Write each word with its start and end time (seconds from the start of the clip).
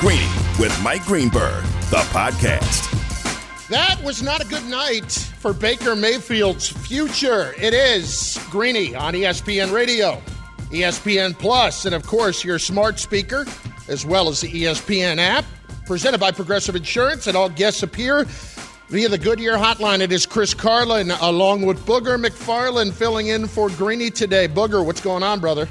Greeny 0.00 0.28
with 0.58 0.78
Mike 0.82 1.04
Greenberg, 1.06 1.64
the 1.88 2.04
podcast. 2.12 2.92
That 3.68 3.98
was 4.04 4.22
not 4.22 4.44
a 4.44 4.46
good 4.46 4.64
night 4.66 5.10
for 5.10 5.54
Baker 5.54 5.96
Mayfield's 5.96 6.68
future. 6.68 7.54
It 7.58 7.72
is 7.72 8.38
Greeny 8.50 8.94
on 8.94 9.14
ESPN 9.14 9.72
Radio, 9.72 10.20
ESPN 10.70 11.38
Plus, 11.38 11.86
and 11.86 11.94
of 11.94 12.06
course 12.06 12.44
your 12.44 12.58
smart 12.58 12.98
speaker, 12.98 13.46
as 13.88 14.04
well 14.04 14.28
as 14.28 14.42
the 14.42 14.48
ESPN 14.48 15.16
app. 15.16 15.46
Presented 15.86 16.18
by 16.18 16.30
Progressive 16.30 16.76
Insurance, 16.76 17.26
and 17.26 17.34
all 17.34 17.48
guests 17.48 17.82
appear 17.82 18.24
via 18.88 19.08
the 19.08 19.16
Goodyear 19.18 19.56
hotline. 19.56 20.00
It 20.00 20.12
is 20.12 20.26
Chris 20.26 20.52
Carlin 20.52 21.10
along 21.10 21.62
with 21.62 21.78
Booger 21.86 22.22
McFarland 22.22 22.92
filling 22.92 23.28
in 23.28 23.46
for 23.46 23.70
Greeny 23.70 24.10
today. 24.10 24.46
Booger, 24.46 24.84
what's 24.84 25.00
going 25.00 25.22
on, 25.22 25.40
brother? 25.40 25.66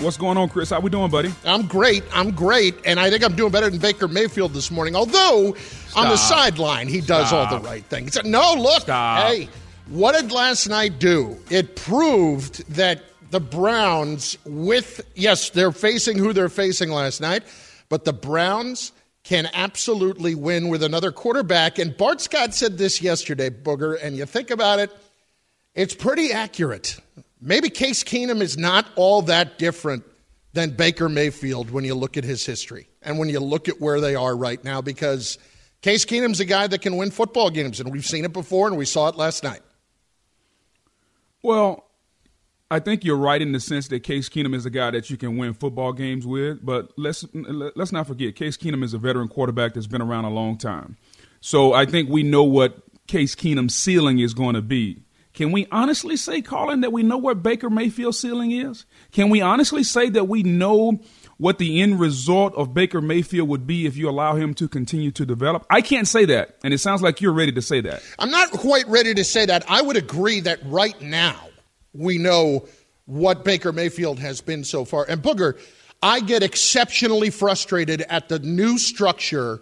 What's 0.00 0.16
going 0.16 0.38
on, 0.38 0.48
Chris? 0.48 0.70
How 0.70 0.80
we 0.80 0.88
doing, 0.88 1.10
buddy? 1.10 1.30
I'm 1.44 1.66
great. 1.66 2.02
I'm 2.10 2.30
great, 2.30 2.74
and 2.86 2.98
I 2.98 3.10
think 3.10 3.22
I'm 3.22 3.36
doing 3.36 3.52
better 3.52 3.68
than 3.68 3.78
Baker 3.78 4.08
Mayfield 4.08 4.54
this 4.54 4.70
morning. 4.70 4.96
Although 4.96 5.52
Stop. 5.52 6.04
on 6.04 6.08
the 6.08 6.16
sideline 6.16 6.88
he 6.88 7.02
does 7.02 7.28
Stop. 7.28 7.52
all 7.52 7.60
the 7.60 7.68
right 7.68 7.84
things. 7.84 8.16
No, 8.24 8.54
look, 8.54 8.80
Stop. 8.82 9.26
hey, 9.30 9.50
what 9.88 10.18
did 10.18 10.32
last 10.32 10.68
night 10.68 10.98
do? 10.98 11.36
It 11.50 11.76
proved 11.76 12.66
that 12.76 13.02
the 13.30 13.40
Browns, 13.40 14.38
with 14.46 15.02
yes, 15.16 15.50
they're 15.50 15.70
facing 15.70 16.16
who 16.16 16.32
they're 16.32 16.48
facing 16.48 16.88
last 16.90 17.20
night, 17.20 17.42
but 17.90 18.06
the 18.06 18.14
Browns 18.14 18.92
can 19.22 19.50
absolutely 19.52 20.34
win 20.34 20.68
with 20.68 20.82
another 20.82 21.12
quarterback. 21.12 21.78
And 21.78 21.94
Bart 21.94 22.22
Scott 22.22 22.54
said 22.54 22.78
this 22.78 23.02
yesterday, 23.02 23.50
Booger, 23.50 23.98
and 24.02 24.16
you 24.16 24.24
think 24.24 24.50
about 24.50 24.78
it, 24.78 24.90
it's 25.74 25.94
pretty 25.94 26.32
accurate. 26.32 26.96
Maybe 27.40 27.70
Case 27.70 28.04
Keenum 28.04 28.40
is 28.40 28.58
not 28.58 28.86
all 28.96 29.22
that 29.22 29.58
different 29.58 30.04
than 30.52 30.70
Baker 30.70 31.08
Mayfield 31.08 31.70
when 31.70 31.84
you 31.84 31.94
look 31.94 32.16
at 32.16 32.24
his 32.24 32.44
history 32.44 32.88
and 33.02 33.18
when 33.18 33.28
you 33.28 33.40
look 33.40 33.68
at 33.68 33.80
where 33.80 34.00
they 34.00 34.14
are 34.14 34.36
right 34.36 34.62
now 34.62 34.80
because 34.80 35.38
Case 35.82 36.04
Keenum's 36.04 36.40
a 36.40 36.44
guy 36.44 36.66
that 36.66 36.82
can 36.82 36.96
win 36.96 37.10
football 37.10 37.48
games, 37.48 37.80
and 37.80 37.90
we've 37.90 38.04
seen 38.04 38.24
it 38.24 38.32
before, 38.32 38.68
and 38.68 38.76
we 38.76 38.84
saw 38.84 39.08
it 39.08 39.16
last 39.16 39.42
night. 39.42 39.62
Well, 41.42 41.86
I 42.70 42.80
think 42.80 43.02
you're 43.02 43.16
right 43.16 43.40
in 43.40 43.52
the 43.52 43.60
sense 43.60 43.88
that 43.88 44.00
Case 44.00 44.28
Keenum 44.28 44.54
is 44.54 44.66
a 44.66 44.70
guy 44.70 44.90
that 44.90 45.08
you 45.08 45.16
can 45.16 45.38
win 45.38 45.54
football 45.54 45.92
games 45.94 46.26
with, 46.26 46.64
but 46.64 46.92
let's 46.98 47.24
let's 47.32 47.92
not 47.92 48.06
forget 48.06 48.36
Case 48.36 48.58
Keenum 48.58 48.84
is 48.84 48.92
a 48.92 48.98
veteran 48.98 49.28
quarterback 49.28 49.72
that's 49.72 49.86
been 49.86 50.02
around 50.02 50.26
a 50.26 50.30
long 50.30 50.58
time. 50.58 50.98
So 51.40 51.72
I 51.72 51.86
think 51.86 52.10
we 52.10 52.22
know 52.22 52.44
what 52.44 52.76
Case 53.06 53.34
Keenum's 53.34 53.74
ceiling 53.74 54.18
is 54.18 54.34
going 54.34 54.54
to 54.54 54.62
be. 54.62 55.02
Can 55.32 55.52
we 55.52 55.66
honestly 55.70 56.16
say, 56.16 56.42
Carlin, 56.42 56.80
that 56.80 56.92
we 56.92 57.02
know 57.02 57.16
what 57.16 57.42
Baker 57.42 57.70
Mayfield's 57.70 58.18
ceiling 58.18 58.50
is? 58.50 58.84
Can 59.12 59.30
we 59.30 59.40
honestly 59.40 59.84
say 59.84 60.08
that 60.10 60.24
we 60.24 60.42
know 60.42 61.00
what 61.38 61.58
the 61.58 61.80
end 61.80 62.00
result 62.00 62.54
of 62.56 62.74
Baker 62.74 63.00
Mayfield 63.00 63.48
would 63.48 63.66
be 63.66 63.86
if 63.86 63.96
you 63.96 64.10
allow 64.10 64.34
him 64.34 64.54
to 64.54 64.68
continue 64.68 65.10
to 65.12 65.24
develop? 65.24 65.64
I 65.70 65.82
can't 65.82 66.08
say 66.08 66.24
that, 66.26 66.56
and 66.64 66.74
it 66.74 66.78
sounds 66.78 67.00
like 67.00 67.20
you're 67.20 67.32
ready 67.32 67.52
to 67.52 67.62
say 67.62 67.80
that. 67.80 68.02
I'm 68.18 68.30
not 68.30 68.50
quite 68.50 68.86
ready 68.88 69.14
to 69.14 69.24
say 69.24 69.46
that. 69.46 69.64
I 69.70 69.80
would 69.82 69.96
agree 69.96 70.40
that 70.40 70.58
right 70.64 71.00
now 71.00 71.48
we 71.92 72.18
know 72.18 72.66
what 73.06 73.44
Baker 73.44 73.72
Mayfield 73.72 74.18
has 74.18 74.40
been 74.40 74.64
so 74.64 74.84
far. 74.84 75.06
And 75.08 75.22
Booger, 75.22 75.58
I 76.02 76.20
get 76.20 76.42
exceptionally 76.42 77.30
frustrated 77.30 78.02
at 78.02 78.28
the 78.28 78.38
new 78.40 78.78
structure 78.78 79.60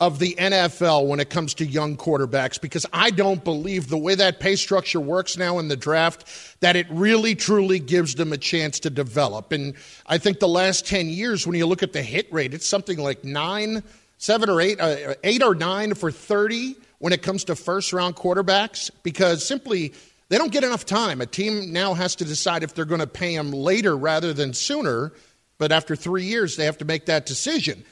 of 0.00 0.18
the 0.18 0.34
NFL 0.38 1.06
when 1.06 1.20
it 1.20 1.28
comes 1.28 1.52
to 1.54 1.66
young 1.66 1.94
quarterbacks 1.96 2.58
because 2.58 2.86
I 2.90 3.10
don't 3.10 3.44
believe 3.44 3.88
the 3.88 3.98
way 3.98 4.14
that 4.14 4.40
pay 4.40 4.56
structure 4.56 4.98
works 4.98 5.36
now 5.36 5.58
in 5.58 5.68
the 5.68 5.76
draft 5.76 6.24
that 6.60 6.74
it 6.74 6.86
really 6.90 7.34
truly 7.34 7.78
gives 7.78 8.14
them 8.14 8.32
a 8.32 8.38
chance 8.38 8.80
to 8.80 8.90
develop. 8.90 9.52
And 9.52 9.74
I 10.06 10.16
think 10.16 10.40
the 10.40 10.48
last 10.48 10.86
10 10.86 11.10
years, 11.10 11.46
when 11.46 11.54
you 11.54 11.66
look 11.66 11.82
at 11.82 11.92
the 11.92 12.02
hit 12.02 12.32
rate, 12.32 12.54
it's 12.54 12.66
something 12.66 12.98
like 12.98 13.24
nine, 13.24 13.82
seven 14.16 14.48
or 14.48 14.62
eight, 14.62 14.80
uh, 14.80 15.14
eight 15.22 15.42
or 15.42 15.54
nine 15.54 15.92
for 15.92 16.10
30 16.10 16.76
when 16.98 17.12
it 17.12 17.22
comes 17.22 17.44
to 17.44 17.54
first 17.54 17.92
round 17.92 18.16
quarterbacks 18.16 18.90
because 19.02 19.46
simply 19.46 19.92
they 20.30 20.38
don't 20.38 20.52
get 20.52 20.64
enough 20.64 20.86
time. 20.86 21.20
A 21.20 21.26
team 21.26 21.74
now 21.74 21.92
has 21.92 22.16
to 22.16 22.24
decide 22.24 22.62
if 22.62 22.74
they're 22.74 22.86
going 22.86 23.00
to 23.00 23.06
pay 23.06 23.36
them 23.36 23.52
later 23.52 23.94
rather 23.94 24.32
than 24.32 24.54
sooner. 24.54 25.12
But 25.58 25.72
after 25.72 25.94
three 25.94 26.24
years, 26.24 26.56
they 26.56 26.64
have 26.64 26.78
to 26.78 26.86
make 26.86 27.04
that 27.06 27.26
decision. 27.26 27.84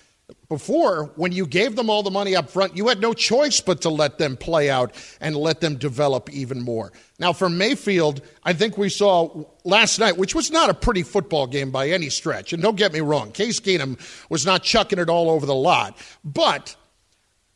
Before, 0.49 1.05
when 1.16 1.33
you 1.33 1.47
gave 1.47 1.77
them 1.77 1.89
all 1.89 2.03
the 2.03 2.11
money 2.11 2.37
up 2.37 2.50
front, 2.50 2.77
you 2.77 2.89
had 2.89 3.00
no 3.00 3.15
choice 3.15 3.61
but 3.61 3.83
to 3.83 3.91
let 3.91 4.19
them 4.19 4.37
play 4.37 4.69
out 4.69 4.94
and 5.21 5.34
let 5.37 5.61
them 5.61 5.77
develop 5.77 6.31
even 6.31 6.61
more. 6.61 6.93
Now, 7.19 7.33
for 7.33 7.49
Mayfield, 7.49 8.22
I 8.43 8.53
think 8.53 8.77
we 8.77 8.88
saw 8.91 9.44
last 9.65 9.99
night, 9.99 10.19
which 10.19 10.34
was 10.34 10.50
not 10.50 10.69
a 10.69 10.75
pretty 10.75 11.03
football 11.03 11.47
game 11.47 11.71
by 11.71 11.91
any 11.91 12.11
stretch. 12.11 12.53
And 12.53 12.62
don't 12.62 12.77
get 12.77 12.93
me 12.93 13.00
wrong, 13.00 13.33
Case 13.33 13.61
Keenum 13.61 13.99
was 14.31 14.44
not 14.44 14.62
chucking 14.62 14.99
it 14.99 15.09
all 15.09 15.31
over 15.31 15.47
the 15.47 15.55
lot. 15.55 15.97
But 16.25 16.77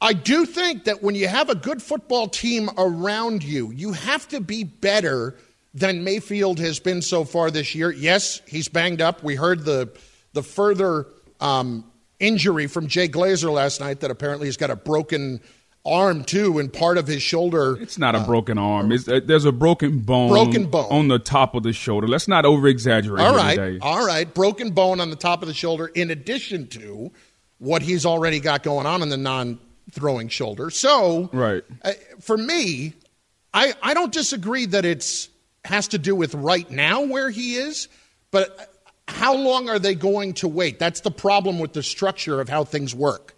I 0.00 0.15
do 0.15 0.47
think 0.47 0.84
that 0.84 1.03
when 1.03 1.15
you 1.15 1.28
have 1.28 1.50
a 1.50 1.55
good 1.55 1.82
football 1.82 2.27
team 2.27 2.71
around 2.77 3.43
you, 3.43 3.71
you 3.71 3.93
have 3.93 4.28
to 4.28 4.41
be 4.41 4.65
better 4.65 5.37
than 5.75 6.05
Mayfield 6.05 6.59
has 6.59 6.81
been 6.81 7.03
so 7.03 7.25
far 7.25 7.50
this 7.50 7.75
year. 7.75 7.91
Yes, 7.91 8.41
he's 8.47 8.69
banged 8.69 9.00
up. 9.00 9.22
We 9.22 9.34
heard 9.34 9.65
the 9.65 9.94
the 10.34 10.43
further 10.43 11.06
um, 11.41 11.84
injury 12.22 12.66
from 12.69 12.87
Jay 12.87 13.09
Glazer 13.09 13.53
last 13.53 13.81
night 13.81 14.00
that 14.00 14.10
apparently 14.10 14.47
he's 14.47 14.56
got 14.56 14.71
a 14.71 14.77
broken 14.77 15.41
arm 15.84 16.22
too 16.22 16.60
and 16.60 16.72
part 16.72 16.97
of 16.97 17.06
his 17.06 17.21
shoulder. 17.22 17.77
It's 17.81 17.99
not 17.99 18.15
a 18.15 18.19
uh, 18.19 18.27
broken 18.27 18.56
arm. 18.56 18.93
It's, 18.93 19.09
uh, 19.09 19.21
there's 19.25 19.44
a 19.44 19.53
broken 19.53 19.99
bone, 19.99 20.31
broken 20.31 20.66
bone 20.66 20.87
on 20.91 21.09
the 21.09 21.19
top 21.19 21.55
of 21.55 21.65
the 21.65 21.72
shoulder. 21.72 22.06
Let's 22.06 22.28
not 22.28 22.44
over 22.44 22.69
exaggerate. 22.69 23.21
All 23.21 23.34
right, 23.34 23.78
all 23.82 24.06
right. 24.06 24.32
Broken 24.32 24.71
bone 24.71 25.00
on 25.00 25.11
the 25.11 25.16
top 25.16 25.43
of 25.43 25.49
the 25.49 25.55
shoulder, 25.55 25.88
in 25.88 26.11
addition 26.11 26.69
to 26.69 27.11
what 27.59 27.82
he's 27.82 28.06
already 28.06 28.41
got 28.41 28.62
going 28.62 28.87
on 28.87 29.03
in 29.03 29.09
the 29.09 29.16
non-throwing 29.16 30.28
shoulder. 30.28 30.71
So, 30.71 31.28
right. 31.32 31.65
Uh, 31.82 31.93
for 32.21 32.37
me, 32.37 32.94
I 33.53 33.75
I 33.82 33.94
don't 33.94 34.12
disagree 34.12 34.66
that 34.66 34.84
it's 34.84 35.28
has 35.65 35.88
to 35.88 35.99
do 35.99 36.15
with 36.15 36.34
right 36.34 36.71
now 36.71 37.03
where 37.03 37.31
he 37.31 37.56
is, 37.56 37.88
but 38.31 38.72
how 39.12 39.34
long 39.34 39.69
are 39.69 39.78
they 39.78 39.95
going 39.95 40.34
to 40.34 40.49
wait? 40.49 40.78
That's 40.78 41.00
the 41.00 41.11
problem 41.11 41.59
with 41.59 41.73
the 41.73 41.83
structure 41.83 42.41
of 42.41 42.49
how 42.49 42.65
things 42.65 42.95
work. 42.95 43.34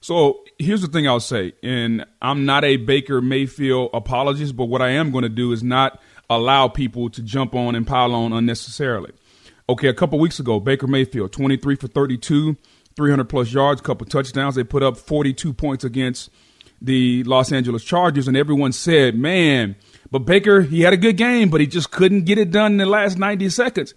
So 0.00 0.44
here's 0.58 0.82
the 0.82 0.88
thing 0.88 1.08
I'll 1.08 1.20
say, 1.20 1.52
and 1.62 2.06
I'm 2.22 2.44
not 2.44 2.64
a 2.64 2.76
Baker 2.76 3.20
Mayfield 3.20 3.90
apologist, 3.92 4.56
but 4.56 4.66
what 4.66 4.80
I 4.80 4.90
am 4.90 5.10
going 5.10 5.22
to 5.22 5.28
do 5.28 5.52
is 5.52 5.62
not 5.62 6.00
allow 6.30 6.68
people 6.68 7.10
to 7.10 7.22
jump 7.22 7.54
on 7.54 7.74
and 7.74 7.86
pile 7.86 8.14
on 8.14 8.32
unnecessarily. 8.32 9.12
Okay, 9.68 9.88
a 9.88 9.94
couple 9.94 10.18
weeks 10.18 10.38
ago, 10.38 10.60
Baker 10.60 10.86
Mayfield, 10.86 11.32
23 11.32 11.74
for 11.76 11.88
32, 11.88 12.56
300 12.94 13.24
plus 13.24 13.52
yards, 13.52 13.80
couple 13.80 14.06
touchdowns. 14.06 14.54
They 14.54 14.64
put 14.64 14.82
up 14.82 14.96
42 14.96 15.52
points 15.52 15.82
against 15.82 16.30
the 16.80 17.24
Los 17.24 17.50
Angeles 17.50 17.82
Chargers, 17.82 18.28
and 18.28 18.36
everyone 18.36 18.72
said, 18.72 19.16
man, 19.16 19.74
but 20.10 20.20
Baker, 20.20 20.62
he 20.62 20.82
had 20.82 20.92
a 20.92 20.96
good 20.96 21.16
game, 21.16 21.48
but 21.48 21.60
he 21.60 21.66
just 21.66 21.90
couldn't 21.90 22.26
get 22.26 22.38
it 22.38 22.50
done 22.50 22.72
in 22.72 22.78
the 22.78 22.86
last 22.86 23.18
90 23.18 23.48
seconds. 23.50 23.94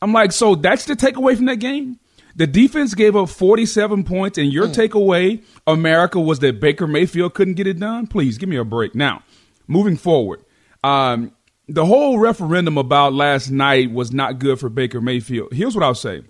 I'm 0.00 0.12
like, 0.12 0.32
so 0.32 0.54
that's 0.54 0.84
the 0.84 0.94
takeaway 0.94 1.36
from 1.36 1.46
that 1.46 1.56
game? 1.56 1.98
The 2.36 2.46
defense 2.46 2.94
gave 2.94 3.16
up 3.16 3.28
47 3.28 4.04
points, 4.04 4.38
and 4.38 4.52
your 4.52 4.68
mm. 4.68 4.74
takeaway, 4.74 5.42
America, 5.66 6.20
was 6.20 6.38
that 6.38 6.60
Baker 6.60 6.86
Mayfield 6.86 7.34
couldn't 7.34 7.54
get 7.54 7.66
it 7.66 7.80
done? 7.80 8.06
Please 8.06 8.38
give 8.38 8.48
me 8.48 8.56
a 8.56 8.64
break. 8.64 8.94
Now, 8.94 9.22
moving 9.66 9.96
forward, 9.96 10.44
um, 10.84 11.32
the 11.66 11.84
whole 11.84 12.18
referendum 12.18 12.78
about 12.78 13.12
last 13.12 13.50
night 13.50 13.90
was 13.90 14.12
not 14.12 14.38
good 14.38 14.60
for 14.60 14.68
Baker 14.68 15.00
Mayfield. 15.00 15.52
Here's 15.52 15.74
what 15.74 15.84
I'll 15.84 15.94
say 15.94 16.22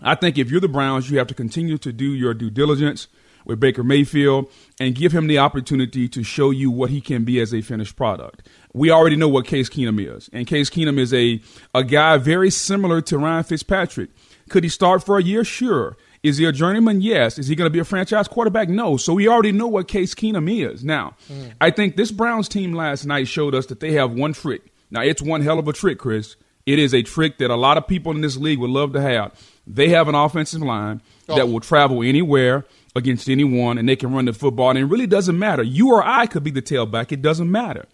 I 0.00 0.14
think 0.14 0.36
if 0.36 0.50
you're 0.50 0.60
the 0.60 0.68
Browns, 0.68 1.10
you 1.10 1.18
have 1.18 1.28
to 1.28 1.34
continue 1.34 1.78
to 1.78 1.92
do 1.92 2.12
your 2.12 2.34
due 2.34 2.50
diligence 2.50 3.08
with 3.46 3.60
Baker 3.60 3.82
Mayfield 3.82 4.50
and 4.78 4.94
give 4.94 5.12
him 5.12 5.28
the 5.28 5.38
opportunity 5.38 6.08
to 6.08 6.22
show 6.22 6.50
you 6.50 6.70
what 6.70 6.90
he 6.90 7.00
can 7.00 7.24
be 7.24 7.40
as 7.40 7.54
a 7.54 7.62
finished 7.62 7.96
product. 7.96 8.46
We 8.74 8.90
already 8.90 9.16
know 9.16 9.28
what 9.28 9.46
Case 9.46 9.70
Keenum 9.70 9.98
is, 10.14 10.28
and 10.32 10.46
Case 10.46 10.68
Keenum 10.68 10.98
is 10.98 11.14
a, 11.14 11.40
a 11.74 11.84
guy 11.84 12.18
very 12.18 12.50
similar 12.50 13.00
to 13.02 13.16
Ryan 13.16 13.44
Fitzpatrick. 13.44 14.10
Could 14.50 14.64
he 14.64 14.68
start 14.68 15.02
for 15.02 15.18
a 15.18 15.22
year? 15.22 15.44
Sure. 15.44 15.96
Is 16.22 16.38
he 16.38 16.44
a 16.44 16.52
journeyman? 16.52 17.00
Yes. 17.00 17.38
Is 17.38 17.46
he 17.46 17.54
going 17.54 17.66
to 17.66 17.72
be 17.72 17.78
a 17.78 17.84
franchise 17.84 18.26
quarterback? 18.26 18.68
No. 18.68 18.96
So 18.96 19.14
we 19.14 19.28
already 19.28 19.52
know 19.52 19.68
what 19.68 19.86
Case 19.86 20.14
Keenum 20.14 20.50
is. 20.50 20.84
Now, 20.84 21.14
mm. 21.30 21.52
I 21.60 21.70
think 21.70 21.96
this 21.96 22.10
Browns 22.10 22.48
team 22.48 22.72
last 22.72 23.04
night 23.06 23.28
showed 23.28 23.54
us 23.54 23.66
that 23.66 23.80
they 23.80 23.92
have 23.92 24.12
one 24.12 24.32
trick. 24.32 24.62
Now, 24.90 25.02
it's 25.02 25.22
one 25.22 25.40
hell 25.42 25.58
of 25.58 25.68
a 25.68 25.72
trick, 25.72 25.98
Chris. 25.98 26.36
It 26.64 26.80
is 26.80 26.92
a 26.94 27.02
trick 27.02 27.38
that 27.38 27.50
a 27.50 27.56
lot 27.56 27.78
of 27.78 27.86
people 27.86 28.12
in 28.12 28.22
this 28.22 28.36
league 28.36 28.58
would 28.58 28.70
love 28.70 28.92
to 28.94 29.00
have. 29.00 29.40
They 29.66 29.88
have 29.90 30.08
an 30.08 30.16
offensive 30.16 30.62
line 30.62 31.00
oh. 31.28 31.36
that 31.36 31.48
will 31.48 31.60
travel 31.60 32.02
anywhere 32.02 32.64
against 32.96 33.28
anyone 33.28 33.78
and 33.78 33.88
they 33.88 33.94
can 33.94 34.12
run 34.12 34.24
the 34.24 34.32
football. 34.32 34.70
And 34.70 34.78
it 34.78 34.86
really 34.86 35.06
doesn't 35.06 35.38
matter. 35.38 35.62
You 35.62 35.92
or 35.92 36.04
I 36.04 36.26
could 36.26 36.42
be 36.42 36.50
the 36.50 36.62
tailback. 36.62 37.12
It 37.12 37.22
doesn't 37.22 37.50
matter. 37.50 37.86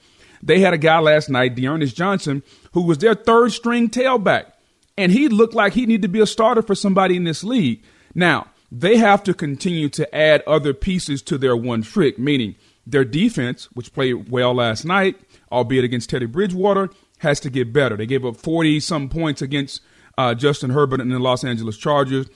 They 0.42 0.60
had 0.60 0.72
a 0.72 0.78
guy 0.78 0.98
last 1.00 1.28
night, 1.28 1.56
D'Ernest 1.56 1.94
Johnson, 1.94 2.42
who 2.72 2.82
was 2.82 2.98
their 2.98 3.14
third 3.14 3.52
string 3.52 3.90
tailback. 3.90 4.52
And 4.96 5.12
he 5.12 5.28
looked 5.28 5.54
like 5.54 5.72
he 5.72 5.86
needed 5.86 6.02
to 6.02 6.08
be 6.08 6.20
a 6.20 6.26
starter 6.26 6.62
for 6.62 6.74
somebody 6.74 7.16
in 7.16 7.24
this 7.24 7.42
league. 7.42 7.82
Now, 8.14 8.46
they 8.70 8.96
have 8.96 9.22
to 9.24 9.34
continue 9.34 9.88
to 9.90 10.14
add 10.14 10.42
other 10.46 10.72
pieces 10.72 11.20
to 11.22 11.36
their 11.36 11.56
one 11.56 11.82
trick, 11.82 12.18
meaning 12.18 12.54
their 12.86 13.04
defense, 13.04 13.68
which 13.72 13.92
played 13.92 14.30
well 14.30 14.54
last 14.54 14.84
night, 14.84 15.20
albeit 15.50 15.84
against 15.84 16.10
Teddy 16.10 16.26
Bridgewater, 16.26 16.90
has 17.18 17.40
to 17.40 17.50
get 17.50 17.72
better. 17.72 17.96
They 17.96 18.06
gave 18.06 18.24
up 18.24 18.36
40 18.36 18.80
some 18.80 19.08
points 19.08 19.42
against 19.42 19.82
uh, 20.18 20.34
Justin 20.34 20.70
Herbert 20.70 21.00
and 21.00 21.10
the 21.10 21.18
Los 21.18 21.44
Angeles 21.44 21.76
Chargers 21.76 22.26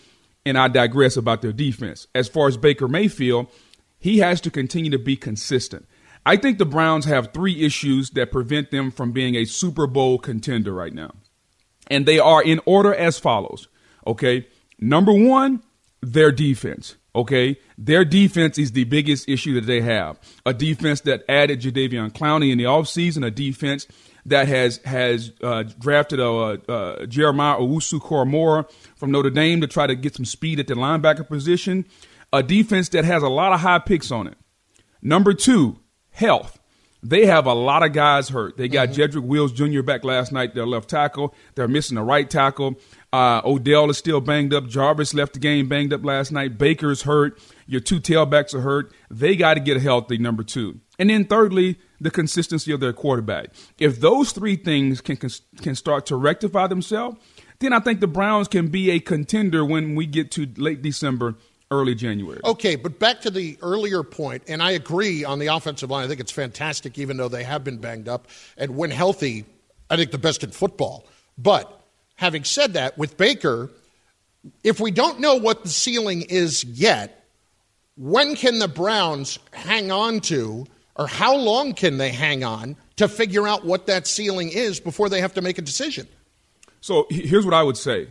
and 0.46 0.56
I 0.56 0.68
digress 0.68 1.16
about 1.16 1.42
their 1.42 1.52
defense. 1.52 2.06
As 2.14 2.28
far 2.28 2.46
as 2.46 2.56
Baker 2.56 2.88
Mayfield, 2.88 3.48
he 3.98 4.18
has 4.18 4.40
to 4.42 4.50
continue 4.50 4.92
to 4.92 4.98
be 4.98 5.16
consistent. 5.16 5.86
I 6.24 6.36
think 6.36 6.58
the 6.58 6.64
Browns 6.64 7.04
have 7.04 7.32
three 7.32 7.62
issues 7.64 8.10
that 8.10 8.32
prevent 8.32 8.70
them 8.70 8.90
from 8.90 9.12
being 9.12 9.34
a 9.34 9.44
Super 9.44 9.86
Bowl 9.86 10.18
contender 10.18 10.72
right 10.72 10.94
now. 10.94 11.10
And 11.88 12.06
they 12.06 12.18
are 12.18 12.42
in 12.42 12.60
order 12.64 12.94
as 12.94 13.18
follows. 13.18 13.68
Okay. 14.06 14.46
Number 14.78 15.12
one, 15.12 15.62
their 16.00 16.32
defense. 16.32 16.96
Okay. 17.14 17.58
Their 17.78 18.04
defense 18.04 18.58
is 18.58 18.72
the 18.72 18.84
biggest 18.84 19.28
issue 19.28 19.54
that 19.54 19.66
they 19.66 19.80
have. 19.80 20.18
A 20.44 20.54
defense 20.54 21.00
that 21.02 21.24
added 21.28 21.60
Jadeveon 21.60 22.12
Clowney 22.12 22.50
in 22.52 22.58
the 22.58 22.64
offseason, 22.64 23.26
a 23.26 23.30
defense 23.30 23.86
that 24.26 24.48
has 24.48 24.78
has 24.84 25.32
uh, 25.42 25.64
drafted 25.78 26.20
a, 26.20 27.06
Jeremiah 27.08 27.58
Owusu-Koramoah 27.58 28.70
from 28.96 29.10
Notre 29.10 29.30
Dame 29.30 29.60
to 29.60 29.66
try 29.66 29.86
to 29.86 29.94
get 29.94 30.14
some 30.14 30.24
speed 30.24 30.60
at 30.60 30.66
the 30.66 30.74
linebacker 30.74 31.26
position. 31.26 31.86
A 32.32 32.42
defense 32.42 32.88
that 32.90 33.04
has 33.04 33.22
a 33.22 33.28
lot 33.28 33.52
of 33.52 33.60
high 33.60 33.78
picks 33.78 34.10
on 34.10 34.26
it. 34.26 34.36
Number 35.00 35.32
two, 35.32 35.78
health. 36.10 36.58
They 37.02 37.26
have 37.26 37.46
a 37.46 37.54
lot 37.54 37.84
of 37.84 37.92
guys 37.92 38.30
hurt. 38.30 38.56
They 38.56 38.66
got 38.66 38.88
mm-hmm. 38.88 39.18
Jedrick 39.18 39.22
Wills 39.22 39.52
Jr. 39.52 39.82
back 39.82 40.02
last 40.02 40.32
night, 40.32 40.54
their 40.54 40.66
left 40.66 40.90
tackle. 40.90 41.34
They're 41.54 41.68
missing 41.68 41.96
a 41.96 42.02
right 42.02 42.28
tackle. 42.28 42.80
Uh, 43.12 43.40
Odell 43.44 43.88
is 43.90 43.98
still 43.98 44.20
banged 44.20 44.52
up. 44.52 44.66
Jarvis 44.66 45.14
left 45.14 45.34
the 45.34 45.38
game 45.38 45.68
banged 45.68 45.92
up 45.92 46.04
last 46.04 46.32
night. 46.32 46.58
Baker's 46.58 47.02
hurt. 47.02 47.40
Your 47.66 47.80
two 47.80 48.00
tailbacks 48.00 48.54
are 48.54 48.60
hurt. 48.60 48.92
They 49.08 49.36
got 49.36 49.54
to 49.54 49.60
get 49.60 49.80
healthy, 49.80 50.18
number 50.18 50.42
two. 50.42 50.80
And 50.98 51.10
then 51.10 51.26
thirdly, 51.26 51.78
the 52.00 52.10
consistency 52.10 52.72
of 52.72 52.80
their 52.80 52.92
quarterback. 52.92 53.50
If 53.78 54.00
those 54.00 54.32
three 54.32 54.56
things 54.56 55.00
can 55.00 55.16
can 55.16 55.74
start 55.74 56.06
to 56.06 56.16
rectify 56.16 56.66
themselves, 56.66 57.18
then 57.58 57.72
I 57.72 57.80
think 57.80 58.00
the 58.00 58.06
Browns 58.06 58.48
can 58.48 58.68
be 58.68 58.90
a 58.90 59.00
contender 59.00 59.64
when 59.64 59.94
we 59.94 60.06
get 60.06 60.30
to 60.32 60.46
late 60.56 60.82
December, 60.82 61.34
early 61.70 61.94
January. 61.94 62.40
Okay, 62.44 62.76
but 62.76 62.98
back 62.98 63.20
to 63.22 63.30
the 63.30 63.58
earlier 63.62 64.02
point, 64.02 64.42
and 64.48 64.62
I 64.62 64.72
agree 64.72 65.24
on 65.24 65.38
the 65.38 65.48
offensive 65.48 65.90
line. 65.90 66.04
I 66.04 66.08
think 66.08 66.20
it's 66.20 66.32
fantastic, 66.32 66.98
even 66.98 67.16
though 67.16 67.28
they 67.28 67.44
have 67.44 67.64
been 67.64 67.78
banged 67.78 68.08
up. 68.08 68.28
And 68.56 68.76
when 68.76 68.90
healthy, 68.90 69.44
I 69.90 69.96
think 69.96 70.10
the 70.10 70.18
best 70.18 70.44
in 70.44 70.50
football. 70.50 71.06
But 71.38 71.80
having 72.16 72.44
said 72.44 72.74
that, 72.74 72.96
with 72.98 73.16
Baker, 73.16 73.70
if 74.62 74.80
we 74.80 74.90
don't 74.90 75.20
know 75.20 75.36
what 75.36 75.62
the 75.62 75.68
ceiling 75.68 76.22
is 76.22 76.64
yet, 76.64 77.24
when 77.96 78.36
can 78.36 78.58
the 78.58 78.68
Browns 78.68 79.38
hang 79.52 79.90
on 79.90 80.20
to 80.20 80.66
or 80.96 81.06
how 81.06 81.36
long 81.36 81.74
can 81.74 81.98
they 81.98 82.10
hang 82.10 82.42
on 82.42 82.76
to 82.96 83.08
figure 83.08 83.46
out 83.46 83.64
what 83.64 83.86
that 83.86 84.06
ceiling 84.06 84.50
is 84.50 84.80
before 84.80 85.08
they 85.08 85.20
have 85.20 85.34
to 85.34 85.42
make 85.42 85.58
a 85.58 85.62
decision? 85.62 86.08
So 86.80 87.06
here's 87.10 87.44
what 87.44 87.54
I 87.54 87.62
would 87.62 87.76
say. 87.76 88.08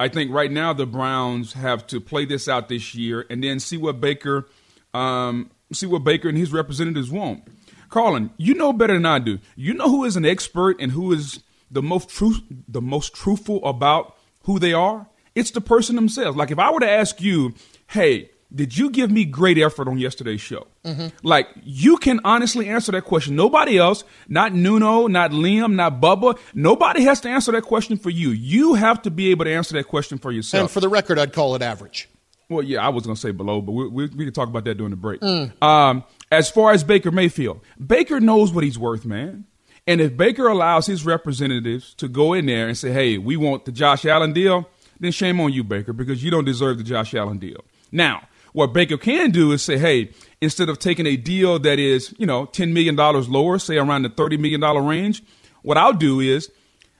I 0.00 0.08
think 0.08 0.32
right 0.32 0.50
now 0.50 0.72
the 0.72 0.86
Browns 0.86 1.54
have 1.54 1.86
to 1.88 2.00
play 2.00 2.24
this 2.24 2.48
out 2.48 2.68
this 2.68 2.94
year 2.94 3.26
and 3.28 3.42
then 3.42 3.58
see 3.58 3.76
what 3.76 4.00
Baker, 4.00 4.46
um, 4.94 5.50
see 5.72 5.86
what 5.86 6.04
Baker 6.04 6.28
and 6.28 6.38
his 6.38 6.52
representatives 6.52 7.10
want. 7.10 7.42
Carlin, 7.88 8.30
you 8.36 8.54
know 8.54 8.72
better 8.72 8.94
than 8.94 9.06
I 9.06 9.18
do. 9.18 9.38
You 9.56 9.74
know 9.74 9.88
who 9.88 10.04
is 10.04 10.16
an 10.16 10.24
expert 10.24 10.76
and 10.80 10.92
who 10.92 11.12
is 11.12 11.42
the 11.70 11.82
most 11.82 12.08
truth, 12.08 12.40
the 12.68 12.82
most 12.82 13.14
truthful 13.14 13.64
about 13.64 14.16
who 14.42 14.58
they 14.58 14.72
are. 14.72 15.08
It's 15.34 15.50
the 15.50 15.60
person 15.60 15.96
themselves. 15.96 16.36
Like 16.36 16.50
if 16.50 16.58
I 16.58 16.70
were 16.70 16.80
to 16.80 16.90
ask 16.90 17.20
you, 17.20 17.54
hey, 17.88 18.30
did 18.54 18.76
you 18.76 18.90
give 18.90 19.10
me 19.10 19.24
great 19.24 19.58
effort 19.58 19.88
on 19.88 19.98
yesterday's 19.98 20.40
show? 20.40 20.66
Mm-hmm. 20.84 21.08
Like, 21.22 21.48
you 21.62 21.98
can 21.98 22.20
honestly 22.24 22.68
answer 22.68 22.92
that 22.92 23.04
question. 23.04 23.36
Nobody 23.36 23.76
else, 23.76 24.04
not 24.26 24.54
Nuno, 24.54 25.06
not 25.06 25.32
Liam, 25.32 25.74
not 25.74 26.00
Bubba, 26.00 26.38
nobody 26.54 27.02
has 27.02 27.20
to 27.22 27.28
answer 27.28 27.52
that 27.52 27.62
question 27.62 27.98
for 27.98 28.10
you. 28.10 28.30
You 28.30 28.74
have 28.74 29.02
to 29.02 29.10
be 29.10 29.30
able 29.30 29.44
to 29.44 29.52
answer 29.52 29.74
that 29.74 29.88
question 29.88 30.18
for 30.18 30.32
yourself. 30.32 30.62
And 30.62 30.70
for 30.70 30.80
the 30.80 30.88
record, 30.88 31.18
I'd 31.18 31.32
call 31.32 31.54
it 31.54 31.62
average. 31.62 32.08
Well, 32.48 32.62
yeah, 32.62 32.84
I 32.84 32.88
was 32.88 33.04
going 33.04 33.14
to 33.14 33.20
say 33.20 33.30
below, 33.30 33.60
but 33.60 33.72
we, 33.72 33.88
we, 33.88 34.06
we, 34.06 34.24
can 34.24 34.32
talk 34.32 34.48
about 34.48 34.64
that 34.64 34.76
during 34.76 34.90
the 34.90 34.96
break. 34.96 35.20
Mm. 35.20 35.62
Um, 35.62 36.04
as 36.32 36.50
far 36.50 36.72
as 36.72 36.82
Baker 36.82 37.10
Mayfield, 37.10 37.60
Baker 37.84 38.20
knows 38.20 38.52
what 38.52 38.64
he's 38.64 38.78
worth, 38.78 39.04
man. 39.04 39.44
And 39.86 40.00
if 40.00 40.16
Baker 40.16 40.48
allows 40.48 40.86
his 40.86 41.04
representatives 41.04 41.92
to 41.94 42.08
go 42.08 42.32
in 42.32 42.46
there 42.46 42.66
and 42.66 42.76
say, 42.76 42.90
hey, 42.90 43.18
we 43.18 43.36
want 43.36 43.66
the 43.66 43.72
Josh 43.72 44.06
Allen 44.06 44.32
deal, 44.32 44.68
then 45.00 45.12
shame 45.12 45.40
on 45.40 45.52
you, 45.52 45.62
Baker, 45.62 45.92
because 45.92 46.24
you 46.24 46.30
don't 46.30 46.44
deserve 46.44 46.78
the 46.78 46.84
Josh 46.84 47.14
Allen 47.14 47.38
deal. 47.38 47.64
Now, 47.92 48.28
what 48.58 48.72
Baker 48.72 48.98
can 48.98 49.30
do 49.30 49.52
is 49.52 49.62
say, 49.62 49.78
hey, 49.78 50.10
instead 50.40 50.68
of 50.68 50.80
taking 50.80 51.06
a 51.06 51.14
deal 51.14 51.60
that 51.60 51.78
is, 51.78 52.12
you 52.18 52.26
know, 52.26 52.46
$10 52.46 52.72
million 52.72 52.96
lower, 52.96 53.56
say 53.60 53.76
around 53.76 54.02
the 54.02 54.10
$30 54.10 54.36
million 54.36 54.60
range, 54.84 55.22
what 55.62 55.78
I'll 55.78 55.92
do 55.92 56.18
is 56.18 56.50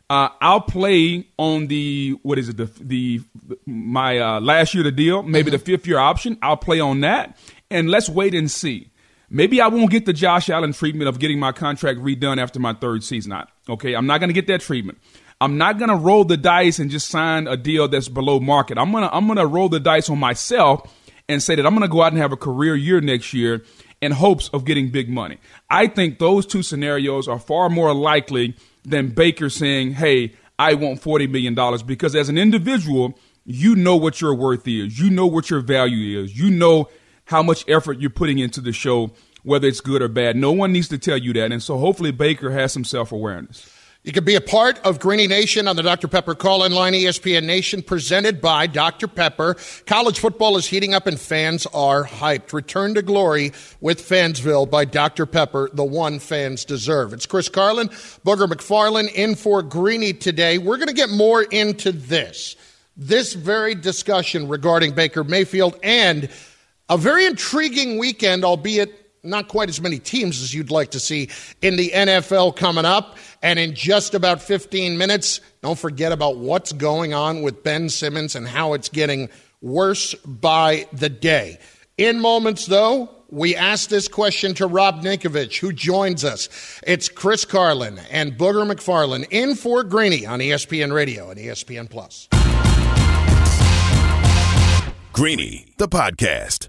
uh, 0.09 0.29
I'll 0.41 0.61
play 0.61 1.27
on 1.37 1.67
the, 1.67 2.17
what 2.23 2.39
is 2.39 2.49
it, 2.49 2.59
the, 2.59 2.71
the 2.81 3.21
my 3.67 4.19
uh, 4.21 4.41
last 4.41 4.73
year 4.73 4.83
of 4.83 4.85
the 4.85 4.93
deal, 4.93 5.25
maybe 5.25 5.51
mm-hmm. 5.51 5.59
the 5.59 5.59
fifth 5.59 5.85
year 5.89 5.99
option. 5.99 6.39
I'll 6.43 6.57
play 6.57 6.79
on 6.79 7.01
that 7.01 7.37
and 7.73 7.91
let's 7.91 8.09
wait 8.09 8.37
and 8.37 8.49
see. 8.49 8.91
Maybe 9.29 9.61
I 9.61 9.67
won't 9.67 9.91
get 9.91 10.07
the 10.07 10.13
Josh 10.13 10.49
Allen 10.49 10.73
treatment 10.73 11.09
of 11.09 11.19
getting 11.19 11.41
my 11.41 11.51
contract 11.51 11.99
redone 11.99 12.41
after 12.41 12.61
my 12.61 12.73
third 12.73 13.03
season. 13.03 13.33
I, 13.33 13.47
okay, 13.69 13.95
I'm 13.95 14.07
not 14.07 14.19
going 14.19 14.29
to 14.29 14.35
get 14.35 14.47
that 14.47 14.61
treatment. 14.61 14.99
I'm 15.41 15.59
not 15.59 15.79
going 15.79 15.91
to 15.91 15.97
roll 15.97 16.23
the 16.23 16.37
dice 16.37 16.79
and 16.79 16.89
just 16.89 17.09
sign 17.09 17.49
a 17.49 17.57
deal 17.57 17.89
that's 17.89 18.09
below 18.09 18.39
market. 18.39 18.79
I'm 18.79 18.93
going 18.93 19.03
to 19.03 19.13
I'm 19.13 19.27
going 19.27 19.39
to 19.39 19.47
roll 19.47 19.69
the 19.69 19.81
dice 19.81 20.09
on 20.09 20.19
myself 20.19 20.95
and 21.29 21.43
say 21.43 21.55
that 21.55 21.67
I'm 21.67 21.75
going 21.75 21.83
to 21.83 21.93
go 21.93 22.03
out 22.03 22.13
and 22.13 22.21
have 22.21 22.33
a 22.33 22.37
career 22.37 22.75
year 22.75 23.01
next 23.01 23.35
year 23.35 23.63
in 24.01 24.13
hopes 24.13 24.49
of 24.51 24.65
getting 24.65 24.91
big 24.91 25.09
money. 25.09 25.39
I 25.69 25.87
think 25.87 26.19
those 26.19 26.47
two 26.47 26.63
scenarios 26.63 27.29
are 27.29 27.39
far 27.39 27.69
more 27.69 27.93
likely 27.95 28.57
than 28.85 29.09
Baker 29.09 29.51
saying, 29.51 29.93
hey, 29.93 30.35
I 30.59 30.75
want 30.75 31.01
$40 31.01 31.31
million 31.31 31.87
because 31.87 32.17
as 32.17 32.29
an 32.29 32.39
individual, 32.39 33.19
you 33.45 33.77
know 33.77 33.97
what 33.97 34.21
your 34.21 34.35
worth 34.35 34.67
is. 34.67 34.99
You 34.99 35.11
know 35.11 35.27
what 35.27 35.51
your 35.51 35.61
value 35.61 36.23
is. 36.23 36.39
You 36.39 36.51
know 36.51 36.89
how 37.27 37.43
much 37.43 37.65
effort 37.69 38.01
you're 38.01 38.11
putting 38.11 38.39
into 38.39 38.61
the 38.61 38.73
show, 38.73 39.11
whether 39.43 39.69
it's 39.69 39.81
good 39.81 40.03
or 40.03 40.09
bad. 40.09 40.37
No 40.37 40.53
one 40.53 40.73
needs 40.73 40.89
to 40.89 40.99
tell 40.99 41.19
you 41.19 41.33
that. 41.35 41.53
And 41.53 41.63
so 41.63 41.79
hopefully 41.79 42.11
Baker 42.11 42.51
has 42.51 42.73
some 42.73 42.85
self 42.85 43.13
awareness. 43.13 43.71
You 44.09 44.13
can 44.13 44.25
be 44.25 44.37
a 44.37 44.41
part 44.41 44.79
of 44.87 45.01
Greeny 45.01 45.27
Nation 45.27 45.69
on 45.69 45.77
the 45.77 45.83
Dr. 45.83 46.09
Pepper 46.09 46.35
call 46.35 46.65
in 46.65 46.73
line, 46.73 46.95
ESPN 46.95 47.45
Nation, 47.45 47.83
presented 47.83 48.41
by 48.41 48.67
Dr. 48.67 49.07
Pepper. 49.07 49.55
College 49.85 50.19
football 50.19 50.57
is 50.57 50.65
heating 50.65 50.95
up 50.95 51.07
and 51.07 51.21
fans 51.21 51.67
are 51.75 52.05
hyped. 52.05 52.55
Return 52.55 52.95
to 52.95 53.03
glory 53.03 53.53
with 53.83 54.01
Fansville 54.01 54.71
by 54.71 54.87
Dr. 54.87 55.27
Pepper, 55.27 55.69
the 55.75 55.85
one 55.85 56.21
fans 56.21 56.65
deserve. 56.65 57.13
It's 57.13 57.27
Chris 57.27 57.51
Carlin, 57.51 57.89
Booger 58.25 58.51
McFarland 58.51 59.13
in 59.13 59.35
for 59.35 59.61
Greeny 59.61 60.15
today. 60.15 60.57
We're 60.57 60.79
going 60.79 60.89
to 60.89 60.95
get 60.95 61.11
more 61.11 61.43
into 61.43 61.93
this, 61.93 62.57
this 62.97 63.35
very 63.35 63.75
discussion 63.75 64.49
regarding 64.49 64.95
Baker 64.95 65.23
Mayfield 65.23 65.79
and 65.83 66.31
a 66.89 66.97
very 66.97 67.27
intriguing 67.27 67.99
weekend, 67.99 68.43
albeit 68.43 69.08
not 69.29 69.49
quite 69.49 69.69
as 69.69 69.81
many 69.81 69.99
teams 69.99 70.43
as 70.43 70.55
you'd 70.55 70.71
like 70.71 70.91
to 70.93 71.01
see 71.01 71.29
in 71.63 71.77
the 71.77 71.91
NFL 71.91 72.57
coming 72.57 72.85
up. 72.85 73.17
And 73.43 73.59
in 73.59 73.75
just 73.75 74.15
about 74.15 74.43
15 74.43 74.99
minutes, 74.99 75.41
don't 75.63 75.79
forget 75.79 76.13
about 76.13 76.39
what's 76.39 76.73
going 76.73 77.15
on 77.15 77.43
with 77.43 77.63
Ben 77.63 77.89
Simmons 77.89 78.35
and 78.35 78.49
how 78.49 78.73
it's 78.73 78.89
getting 78.89 79.29
worse 79.61 80.15
by 80.15 80.87
the 80.93 81.09
day. 81.09 81.59
In 81.97 82.21
moments, 82.21 82.67
though, 82.67 83.11
we 83.31 83.55
ask 83.55 83.91
this 83.91 84.09
question 84.09 84.55
to 84.55 84.67
Rob 84.67 85.03
Ninkovich, 85.03 85.59
who 85.59 85.73
joins 85.73 86.25
us. 86.25 86.49
It's 86.87 87.09
Chris 87.09 87.45
Carlin 87.45 88.01
and 88.11 88.39
Booger 88.39 88.71
McFarland 88.71 89.27
in 89.31 89.55
for 89.55 89.85
Greeny 89.85 90.25
on 90.25 90.41
ESPN 90.41 90.93
Radio 90.93 91.31
and 91.31 91.39
ESPN 91.39 91.91
Plus. 91.91 92.29
Greeny, 95.13 95.67
the 95.79 95.89
podcast. 95.89 96.69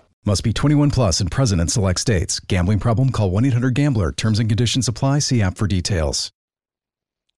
Must 0.23 0.43
be 0.43 0.53
21 0.53 0.91
plus 0.91 1.19
and 1.19 1.31
present 1.31 1.59
in 1.59 1.67
select 1.67 1.99
states. 1.99 2.39
Gambling 2.39 2.77
problem? 2.77 3.11
Call 3.11 3.31
1 3.31 3.43
800 3.45 3.73
GAMBLER. 3.73 4.11
Terms 4.11 4.37
and 4.37 4.47
conditions 4.47 4.87
apply. 4.87 5.17
See 5.17 5.41
app 5.41 5.57
for 5.57 5.65
details. 5.65 6.31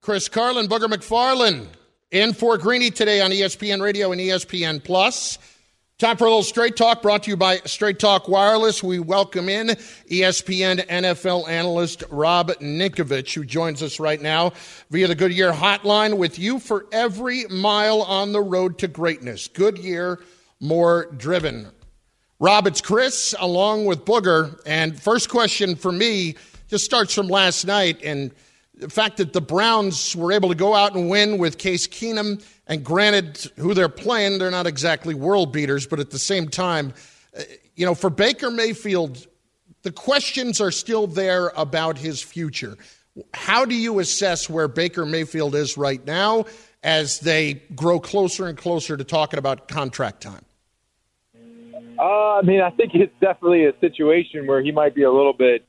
Chris 0.01 0.27
Carlin, 0.27 0.67
Booger 0.67 0.91
McFarland 0.91 1.67
in 2.11 2.33
for 2.33 2.57
Greeny 2.57 2.91
today 2.91 3.21
on 3.21 3.31
ESPN 3.31 3.81
Radio 3.81 4.11
and 4.11 4.19
ESPN 4.19 4.83
Plus. 4.83 5.39
Time 5.97 6.17
for 6.17 6.25
a 6.25 6.27
little 6.27 6.43
straight 6.43 6.75
talk 6.75 7.01
brought 7.01 7.23
to 7.23 7.29
you 7.29 7.37
by 7.37 7.59
Straight 7.59 7.99
Talk 7.99 8.27
Wireless. 8.27 8.83
We 8.83 8.99
welcome 8.99 9.47
in 9.47 9.67
ESPN 9.67 10.85
NFL 10.85 11.47
analyst 11.47 12.03
Rob 12.09 12.49
Ninkovich, 12.59 13.33
who 13.33 13.45
joins 13.45 13.81
us 13.81 13.97
right 13.97 14.21
now 14.21 14.51
via 14.89 15.07
the 15.07 15.15
Goodyear 15.15 15.53
hotline 15.53 16.17
with 16.17 16.37
you 16.37 16.59
for 16.59 16.85
every 16.91 17.45
mile 17.45 18.01
on 18.01 18.33
the 18.33 18.41
road 18.41 18.77
to 18.79 18.89
greatness. 18.89 19.47
Goodyear, 19.47 20.19
more 20.59 21.05
driven. 21.15 21.71
Rob, 22.43 22.67
it's 22.67 22.81
Chris 22.81 23.33
along 23.39 23.85
with 23.85 24.03
Booger. 24.03 24.59
And 24.65 25.01
first 25.01 25.29
question 25.29 25.77
for 25.77 25.93
me 25.93 26.35
just 26.67 26.83
starts 26.83 27.13
from 27.13 27.29
last 27.29 27.65
night 27.65 28.03
and 28.03 28.33
the 28.75 28.89
fact 28.89 29.15
that 29.15 29.31
the 29.31 29.39
Browns 29.39 30.13
were 30.13 30.33
able 30.33 30.50
to 30.50 30.55
go 30.55 30.75
out 30.75 30.93
and 30.93 31.09
win 31.09 31.38
with 31.38 31.57
Case 31.57 31.88
Keenum 31.88 32.45
and 32.67 32.83
granted, 32.83 33.50
who 33.55 33.73
they're 33.73 33.88
playing, 33.88 34.39
they're 34.39 34.51
not 34.51 34.67
exactly 34.67 35.13
world 35.13 35.53
beaters, 35.53 35.88
but 35.88 36.01
at 36.01 36.09
the 36.09 36.19
same 36.19 36.50
time, 36.50 36.93
uh, 37.38 37.43
you 37.77 37.85
know, 37.85 37.95
for 37.95 38.09
Baker 38.09 38.51
Mayfield, 38.51 39.25
the 39.83 39.93
questions 39.93 40.59
are 40.59 40.71
still 40.71 41.07
there 41.07 41.53
about 41.55 41.97
his 41.97 42.21
future. 42.21 42.77
How 43.33 43.63
do 43.63 43.73
you 43.73 44.00
assess 44.00 44.50
where 44.50 44.67
Baker 44.67 45.05
Mayfield 45.05 45.55
is 45.55 45.77
right 45.77 46.05
now 46.05 46.43
as 46.83 47.21
they 47.21 47.53
grow 47.73 48.01
closer 48.01 48.47
and 48.47 48.57
closer 48.57 48.97
to 48.97 49.03
talking 49.05 49.39
about 49.39 49.69
contract 49.69 50.19
time? 50.19 50.43
Uh, 52.03 52.39
I 52.39 52.41
mean, 52.41 52.60
I 52.60 52.69
think 52.72 52.91
it's 52.95 53.13
definitely 53.22 53.65
a 53.65 53.72
situation 53.79 54.45
where 54.45 54.62
he 54.62 54.72
might 54.72 54.93
be 54.93 55.03
a 55.03 55.12
little 55.12 55.33
bit 55.33 55.65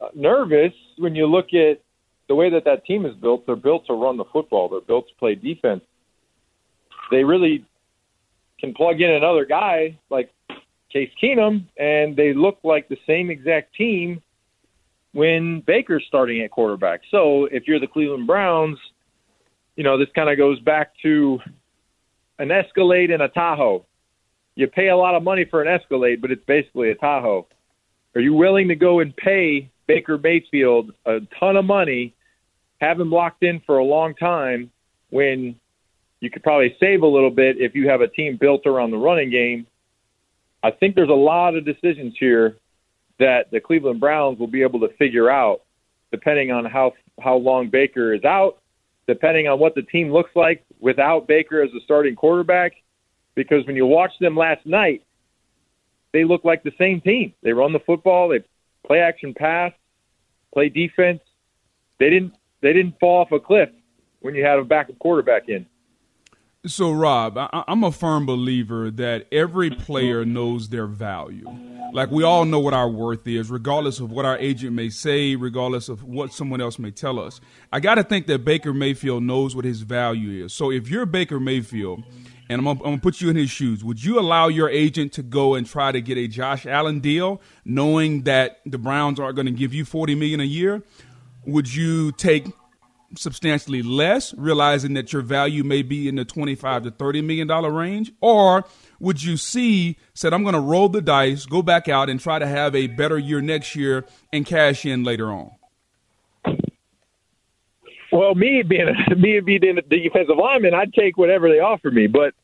uh, 0.00 0.08
nervous 0.14 0.72
when 0.98 1.14
you 1.14 1.26
look 1.26 1.46
at 1.54 1.80
the 2.28 2.34
way 2.34 2.50
that 2.50 2.64
that 2.66 2.84
team 2.84 3.06
is 3.06 3.14
built. 3.14 3.46
They're 3.46 3.56
built 3.56 3.86
to 3.86 3.94
run 3.94 4.18
the 4.18 4.24
football. 4.32 4.68
They're 4.68 4.80
built 4.82 5.08
to 5.08 5.14
play 5.14 5.34
defense 5.34 5.82
they 7.10 7.24
really 7.24 7.64
can 8.58 8.74
plug 8.74 9.00
in 9.00 9.10
another 9.10 9.44
guy 9.44 9.98
like 10.10 10.30
Case 10.92 11.10
Keenum, 11.22 11.66
and 11.76 12.16
they 12.16 12.32
look 12.32 12.58
like 12.64 12.88
the 12.88 12.96
same 13.06 13.30
exact 13.30 13.74
team 13.74 14.22
when 15.12 15.62
Baker's 15.66 16.04
starting 16.06 16.42
at 16.42 16.50
quarterback. 16.50 17.00
So 17.10 17.46
if 17.46 17.64
you're 17.66 17.80
the 17.80 17.86
Cleveland 17.86 18.26
Browns, 18.26 18.78
you 19.76 19.84
know, 19.84 19.98
this 19.98 20.08
kind 20.14 20.30
of 20.30 20.38
goes 20.38 20.58
back 20.60 20.92
to 21.02 21.38
an 22.38 22.50
Escalade 22.50 23.10
and 23.10 23.22
a 23.22 23.28
Tahoe. 23.28 23.84
You 24.56 24.66
pay 24.66 24.88
a 24.88 24.96
lot 24.96 25.14
of 25.14 25.22
money 25.22 25.44
for 25.48 25.62
an 25.62 25.68
Escalade, 25.68 26.20
but 26.20 26.30
it's 26.32 26.44
basically 26.46 26.90
a 26.90 26.94
Tahoe. 26.94 27.46
Are 28.14 28.20
you 28.20 28.32
willing 28.32 28.68
to 28.68 28.74
go 28.74 29.00
and 29.00 29.14
pay 29.14 29.70
Baker 29.86 30.18
Mayfield 30.18 30.92
a 31.04 31.20
ton 31.38 31.56
of 31.56 31.64
money, 31.64 32.14
have 32.80 32.98
him 32.98 33.10
locked 33.10 33.42
in 33.42 33.60
for 33.66 33.78
a 33.78 33.84
long 33.84 34.14
time 34.14 34.70
when 35.10 35.56
you 36.20 36.30
could 36.30 36.42
probably 36.42 36.74
save 36.80 37.02
a 37.02 37.06
little 37.06 37.30
bit 37.30 37.56
if 37.58 37.74
you 37.74 37.88
have 37.88 38.00
a 38.00 38.08
team 38.08 38.38
built 38.40 38.66
around 38.66 38.90
the 38.90 38.96
running 38.96 39.30
game. 39.30 39.66
I 40.62 40.70
think 40.70 40.94
there's 40.94 41.10
a 41.10 41.12
lot 41.12 41.54
of 41.54 41.64
decisions 41.64 42.14
here 42.18 42.56
that 43.18 43.50
the 43.50 43.60
Cleveland 43.60 44.00
Browns 44.00 44.38
will 44.38 44.46
be 44.46 44.62
able 44.62 44.80
to 44.80 44.88
figure 44.96 45.30
out 45.30 45.62
depending 46.10 46.50
on 46.50 46.64
how 46.64 46.92
how 47.20 47.36
long 47.36 47.68
Baker 47.68 48.14
is 48.14 48.24
out, 48.24 48.58
depending 49.06 49.48
on 49.48 49.58
what 49.58 49.74
the 49.74 49.82
team 49.82 50.12
looks 50.12 50.30
like 50.34 50.64
without 50.80 51.26
Baker 51.26 51.62
as 51.62 51.70
a 51.76 51.80
starting 51.84 52.14
quarterback 52.14 52.72
because 53.36 53.64
when 53.66 53.76
you 53.76 53.86
watch 53.86 54.10
them 54.18 54.36
last 54.36 54.66
night, 54.66 55.04
they 56.12 56.24
look 56.24 56.44
like 56.44 56.64
the 56.64 56.72
same 56.78 57.00
team. 57.00 57.32
They 57.42 57.52
run 57.52 57.72
the 57.72 57.78
football, 57.78 58.28
they 58.30 58.42
play 58.84 58.98
action 58.98 59.34
pass, 59.34 59.72
play 60.52 60.68
defense. 60.68 61.20
They 62.00 62.10
didn't 62.10 62.34
they 62.62 62.72
didn't 62.72 62.98
fall 62.98 63.20
off 63.20 63.30
a 63.30 63.38
cliff 63.38 63.68
when 64.20 64.34
you 64.34 64.44
had 64.44 64.58
a 64.58 64.64
backup 64.64 64.98
quarterback 64.98 65.48
in. 65.48 65.66
So, 66.66 66.90
Rob, 66.90 67.38
I, 67.38 67.62
am 67.68 67.84
a 67.84 67.92
firm 67.92 68.26
believer 68.26 68.90
that 68.90 69.28
every 69.30 69.70
player 69.70 70.24
knows 70.24 70.68
their 70.68 70.88
value. 70.88 71.46
Like 71.92 72.10
we 72.10 72.24
all 72.24 72.44
know 72.44 72.58
what 72.58 72.74
our 72.74 72.88
worth 72.88 73.26
is, 73.28 73.50
regardless 73.50 74.00
of 74.00 74.10
what 74.10 74.24
our 74.24 74.36
agent 74.38 74.72
may 74.72 74.88
say, 74.88 75.36
regardless 75.36 75.88
of 75.88 76.02
what 76.02 76.32
someone 76.32 76.60
else 76.60 76.78
may 76.78 76.90
tell 76.90 77.20
us. 77.20 77.40
I 77.72 77.78
got 77.78 77.94
to 77.96 78.02
think 78.02 78.26
that 78.26 78.44
Baker 78.44 78.74
Mayfield 78.74 79.22
knows 79.22 79.54
what 79.54 79.64
his 79.64 79.82
value 79.82 80.44
is. 80.44 80.52
So, 80.52 80.72
if 80.72 80.88
you're 80.88 81.06
Baker 81.06 81.38
Mayfield, 81.38 82.02
and 82.48 82.66
I'm 82.66 82.78
gonna, 82.78 82.98
put 82.98 83.20
you 83.20 83.30
in 83.30 83.36
his 83.36 83.50
shoes, 83.50 83.82
would 83.82 84.02
you 84.02 84.18
allow 84.18 84.48
your 84.48 84.68
agent 84.68 85.12
to 85.14 85.22
go 85.22 85.54
and 85.54 85.66
try 85.66 85.92
to 85.92 86.00
get 86.00 86.16
a 86.18 86.28
Josh 86.28 86.66
Allen 86.66 87.00
deal, 87.00 87.40
knowing 87.64 88.22
that 88.22 88.60
the 88.64 88.78
Browns 88.78 89.18
are 89.18 89.32
going 89.32 89.46
to 89.46 89.52
give 89.52 89.74
you 89.74 89.84
40 89.84 90.14
million 90.14 90.40
a 90.40 90.44
year? 90.44 90.82
Would 91.44 91.74
you 91.74 92.12
take 92.12 92.46
substantially 93.16 93.82
less, 93.82 94.34
realizing 94.34 94.94
that 94.94 95.12
your 95.12 95.22
value 95.22 95.64
may 95.64 95.82
be 95.82 96.08
in 96.08 96.16
the 96.16 96.24
25 96.24 96.84
to 96.84 96.90
30 96.90 97.22
million 97.22 97.46
dollar 97.46 97.70
range? 97.70 98.12
Or 98.20 98.64
would 98.98 99.22
you 99.22 99.36
see 99.36 99.96
said 100.14 100.32
I'm 100.32 100.42
going 100.42 100.54
to 100.54 100.60
roll 100.60 100.88
the 100.88 101.02
dice, 101.02 101.46
go 101.46 101.62
back 101.62 101.88
out 101.88 102.08
and 102.08 102.20
try 102.20 102.38
to 102.38 102.46
have 102.46 102.74
a 102.74 102.86
better 102.86 103.18
year 103.18 103.40
next 103.40 103.76
year 103.76 104.04
and 104.32 104.44
cash 104.44 104.84
in 104.84 105.04
later 105.04 105.30
on? 105.30 105.52
Well, 108.12 108.34
me 108.34 108.62
being 108.62 108.94
me 109.16 109.40
being 109.40 109.78
a 109.78 109.82
defensive 109.82 110.36
lineman, 110.36 110.74
I'd 110.74 110.92
take 110.92 111.16
whatever 111.16 111.48
they 111.48 111.60
offer 111.60 111.90
me, 111.90 112.06
but 112.06 112.34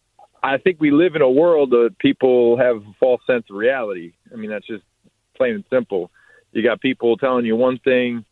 I 0.42 0.58
think 0.58 0.80
we 0.80 0.90
live 0.90 1.14
in 1.14 1.22
a 1.22 1.30
world 1.30 1.70
that 1.70 1.96
people 1.98 2.58
have 2.58 2.76
a 2.76 2.94
false 2.98 3.20
sense 3.26 3.44
of 3.48 3.56
reality. 3.56 4.12
I 4.32 4.36
mean, 4.36 4.50
that's 4.50 4.66
just 4.66 4.82
plain 5.36 5.54
and 5.54 5.64
simple. 5.70 6.10
You 6.52 6.62
got 6.62 6.80
people 6.80 7.16
telling 7.16 7.46
you 7.46 7.56
one 7.56 7.78
thing, 7.78 8.24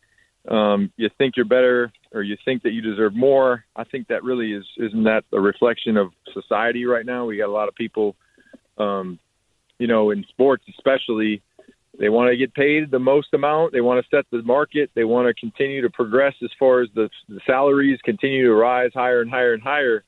um, 0.47 0.91
you 0.97 1.09
think 1.17 1.35
you're 1.37 1.45
better 1.45 1.91
or 2.13 2.21
you 2.21 2.37
think 2.43 2.63
that 2.63 2.71
you 2.71 2.81
deserve 2.81 3.15
more. 3.15 3.63
I 3.75 3.85
think 3.85 4.07
that 4.07 4.23
really 4.23 4.51
is 4.51 4.65
isn't 4.77 5.03
that 5.03 5.23
a 5.31 5.39
reflection 5.39 5.97
of 5.97 6.11
society 6.33 6.85
right 6.85 7.05
now? 7.05 7.25
We 7.25 7.37
got 7.37 7.47
a 7.47 7.51
lot 7.51 7.69
of 7.69 7.75
people, 7.75 8.15
um, 8.77 9.19
you 9.79 9.87
know, 9.87 10.11
in 10.11 10.25
sports 10.29 10.65
especially, 10.69 11.41
they 11.99 12.09
want 12.09 12.31
to 12.31 12.37
get 12.37 12.53
paid 12.53 12.89
the 12.89 12.99
most 12.99 13.33
amount. 13.33 13.73
They 13.73 13.81
want 13.81 14.03
to 14.03 14.15
set 14.15 14.25
the 14.31 14.41
market. 14.43 14.89
They 14.95 15.03
want 15.03 15.27
to 15.27 15.33
continue 15.33 15.81
to 15.81 15.89
progress 15.89 16.33
as 16.43 16.49
far 16.57 16.81
as 16.81 16.89
the, 16.95 17.09
the 17.27 17.41
salaries 17.45 17.99
continue 18.03 18.47
to 18.47 18.53
rise 18.53 18.91
higher 18.93 19.21
and 19.21 19.29
higher 19.29 19.53
and 19.53 19.61
higher. 19.61 20.03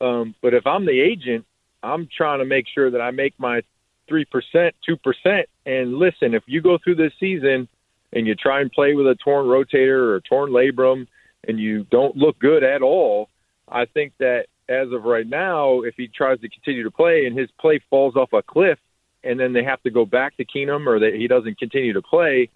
Um, 0.00 0.34
but 0.42 0.52
if 0.52 0.66
I'm 0.66 0.84
the 0.84 1.00
agent, 1.00 1.46
I'm 1.82 2.08
trying 2.14 2.40
to 2.40 2.44
make 2.44 2.66
sure 2.72 2.90
that 2.90 3.00
I 3.00 3.10
make 3.10 3.34
my 3.38 3.62
three 4.08 4.24
percent, 4.24 4.74
two 4.86 4.96
percent. 4.96 5.48
And 5.64 5.94
listen, 5.94 6.34
if 6.34 6.42
you 6.46 6.60
go 6.60 6.78
through 6.82 6.96
this 6.96 7.12
season 7.18 7.66
and 8.12 8.26
you 8.26 8.34
try 8.34 8.60
and 8.60 8.70
play 8.70 8.94
with 8.94 9.06
a 9.06 9.16
torn 9.24 9.46
rotator 9.46 10.12
or 10.12 10.20
torn 10.20 10.50
labrum 10.50 11.06
and 11.48 11.58
you 11.58 11.84
don't 11.84 12.16
look 12.16 12.38
good 12.38 12.62
at 12.62 12.82
all, 12.82 13.28
I 13.68 13.86
think 13.86 14.12
that 14.18 14.46
as 14.68 14.92
of 14.92 15.04
right 15.04 15.26
now, 15.26 15.80
if 15.80 15.94
he 15.96 16.08
tries 16.08 16.40
to 16.40 16.48
continue 16.48 16.84
to 16.84 16.90
play 16.90 17.24
and 17.26 17.38
his 17.38 17.48
play 17.58 17.80
falls 17.88 18.16
off 18.16 18.32
a 18.32 18.42
cliff 18.42 18.78
and 19.24 19.38
then 19.38 19.52
they 19.52 19.64
have 19.64 19.82
to 19.82 19.90
go 19.90 20.04
back 20.04 20.36
to 20.36 20.44
Keenum 20.44 20.86
or 20.86 20.98
that 21.00 21.14
he 21.14 21.28
doesn't 21.28 21.58
continue 21.58 21.92
to 21.92 22.02
play, 22.02 22.48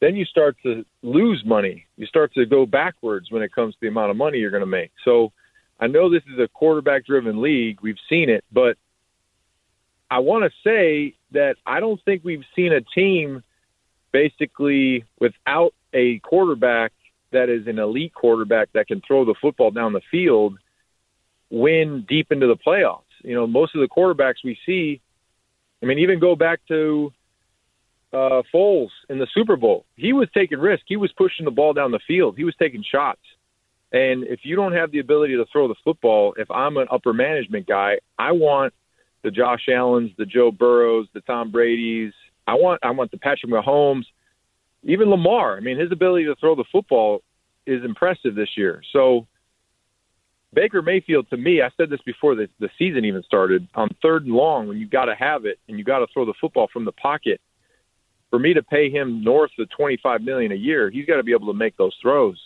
then 0.00 0.16
you 0.16 0.24
start 0.24 0.56
to 0.64 0.84
lose 1.02 1.42
money. 1.44 1.86
You 1.96 2.06
start 2.06 2.34
to 2.34 2.44
go 2.44 2.66
backwards 2.66 3.30
when 3.30 3.42
it 3.42 3.54
comes 3.54 3.74
to 3.74 3.80
the 3.82 3.88
amount 3.88 4.10
of 4.10 4.16
money 4.16 4.38
you're 4.38 4.50
going 4.50 4.62
to 4.62 4.66
make. 4.66 4.90
So 5.04 5.32
I 5.78 5.86
know 5.86 6.10
this 6.10 6.22
is 6.32 6.38
a 6.38 6.48
quarterback 6.48 7.06
driven 7.06 7.40
league. 7.40 7.78
We've 7.82 7.96
seen 8.08 8.28
it, 8.28 8.44
but 8.52 8.76
I 10.10 10.18
want 10.18 10.44
to 10.44 10.50
say 10.64 11.14
that 11.30 11.56
I 11.64 11.80
don't 11.80 12.02
think 12.04 12.22
we've 12.24 12.44
seen 12.54 12.72
a 12.72 12.80
team 12.80 13.42
basically 14.12 15.04
without 15.18 15.72
a 15.94 16.18
quarterback 16.18 16.92
that 17.32 17.48
is 17.48 17.66
an 17.66 17.78
elite 17.78 18.12
quarterback 18.12 18.68
that 18.74 18.88
can 18.88 19.00
throw 19.06 19.24
the 19.24 19.34
football 19.40 19.70
down 19.70 19.92
the 19.92 20.02
field 20.10 20.58
win 21.52 22.04
deep 22.08 22.32
into 22.32 22.46
the 22.46 22.56
playoffs. 22.56 23.02
You 23.22 23.34
know, 23.34 23.46
most 23.46 23.74
of 23.74 23.80
the 23.82 23.88
quarterbacks 23.88 24.42
we 24.42 24.58
see, 24.66 25.00
I 25.82 25.86
mean, 25.86 25.98
even 25.98 26.20
go 26.20 26.36
back 26.36 26.60
to 26.68 27.12
uh, 28.12 28.42
Foles 28.54 28.90
in 29.08 29.18
the 29.18 29.26
Super 29.34 29.56
Bowl. 29.56 29.84
He 29.96 30.12
was 30.12 30.28
taking 30.34 30.58
risks. 30.58 30.84
He 30.86 30.96
was 30.96 31.10
pushing 31.12 31.44
the 31.44 31.50
ball 31.50 31.72
down 31.72 31.90
the 31.90 32.00
field. 32.06 32.36
He 32.36 32.44
was 32.44 32.54
taking 32.58 32.84
shots. 32.88 33.20
And 33.92 34.24
if 34.24 34.40
you 34.44 34.56
don't 34.56 34.72
have 34.72 34.90
the 34.90 35.00
ability 35.00 35.36
to 35.36 35.44
throw 35.52 35.68
the 35.68 35.74
football, 35.84 36.34
if 36.38 36.50
I'm 36.50 36.76
an 36.76 36.86
upper 36.90 37.12
management 37.12 37.66
guy, 37.66 37.98
I 38.18 38.32
want 38.32 38.72
the 39.22 39.30
Josh 39.30 39.68
Allens, 39.68 40.10
the 40.16 40.24
Joe 40.24 40.50
Burrows, 40.50 41.08
the 41.12 41.20
Tom 41.22 41.50
Brady's, 41.50 42.12
I 42.46 42.54
want 42.54 42.80
I 42.82 42.90
want 42.90 43.10
the 43.10 43.18
Patrick 43.18 43.52
Mahomes, 43.52 44.04
even 44.82 45.10
Lamar. 45.10 45.56
I 45.56 45.60
mean, 45.60 45.78
his 45.78 45.92
ability 45.92 46.24
to 46.24 46.34
throw 46.36 46.56
the 46.56 46.64
football 46.72 47.22
is 47.66 47.84
impressive 47.84 48.34
this 48.34 48.48
year. 48.56 48.82
So 48.92 49.26
Baker 50.54 50.82
Mayfield, 50.82 51.30
to 51.30 51.36
me, 51.36 51.62
I 51.62 51.70
said 51.76 51.88
this 51.88 52.02
before 52.04 52.34
the, 52.34 52.46
the 52.60 52.68
season 52.78 53.04
even 53.04 53.22
started. 53.22 53.66
On 53.74 53.88
third 54.02 54.26
and 54.26 54.34
long, 54.34 54.68
when 54.68 54.76
you 54.76 54.86
got 54.86 55.06
to 55.06 55.14
have 55.14 55.46
it 55.46 55.58
and 55.68 55.78
you 55.78 55.84
got 55.84 56.00
to 56.00 56.06
throw 56.12 56.26
the 56.26 56.34
football 56.40 56.68
from 56.72 56.84
the 56.84 56.92
pocket, 56.92 57.40
for 58.28 58.38
me 58.38 58.54
to 58.54 58.62
pay 58.62 58.90
him 58.90 59.22
north 59.22 59.50
of 59.58 59.68
twenty 59.70 59.98
five 60.02 60.22
million 60.22 60.52
a 60.52 60.56
year, 60.56 60.90
he's 60.90 61.06
got 61.06 61.16
to 61.16 61.22
be 61.22 61.32
able 61.32 61.46
to 61.48 61.58
make 61.58 61.76
those 61.76 61.96
throws. 62.00 62.38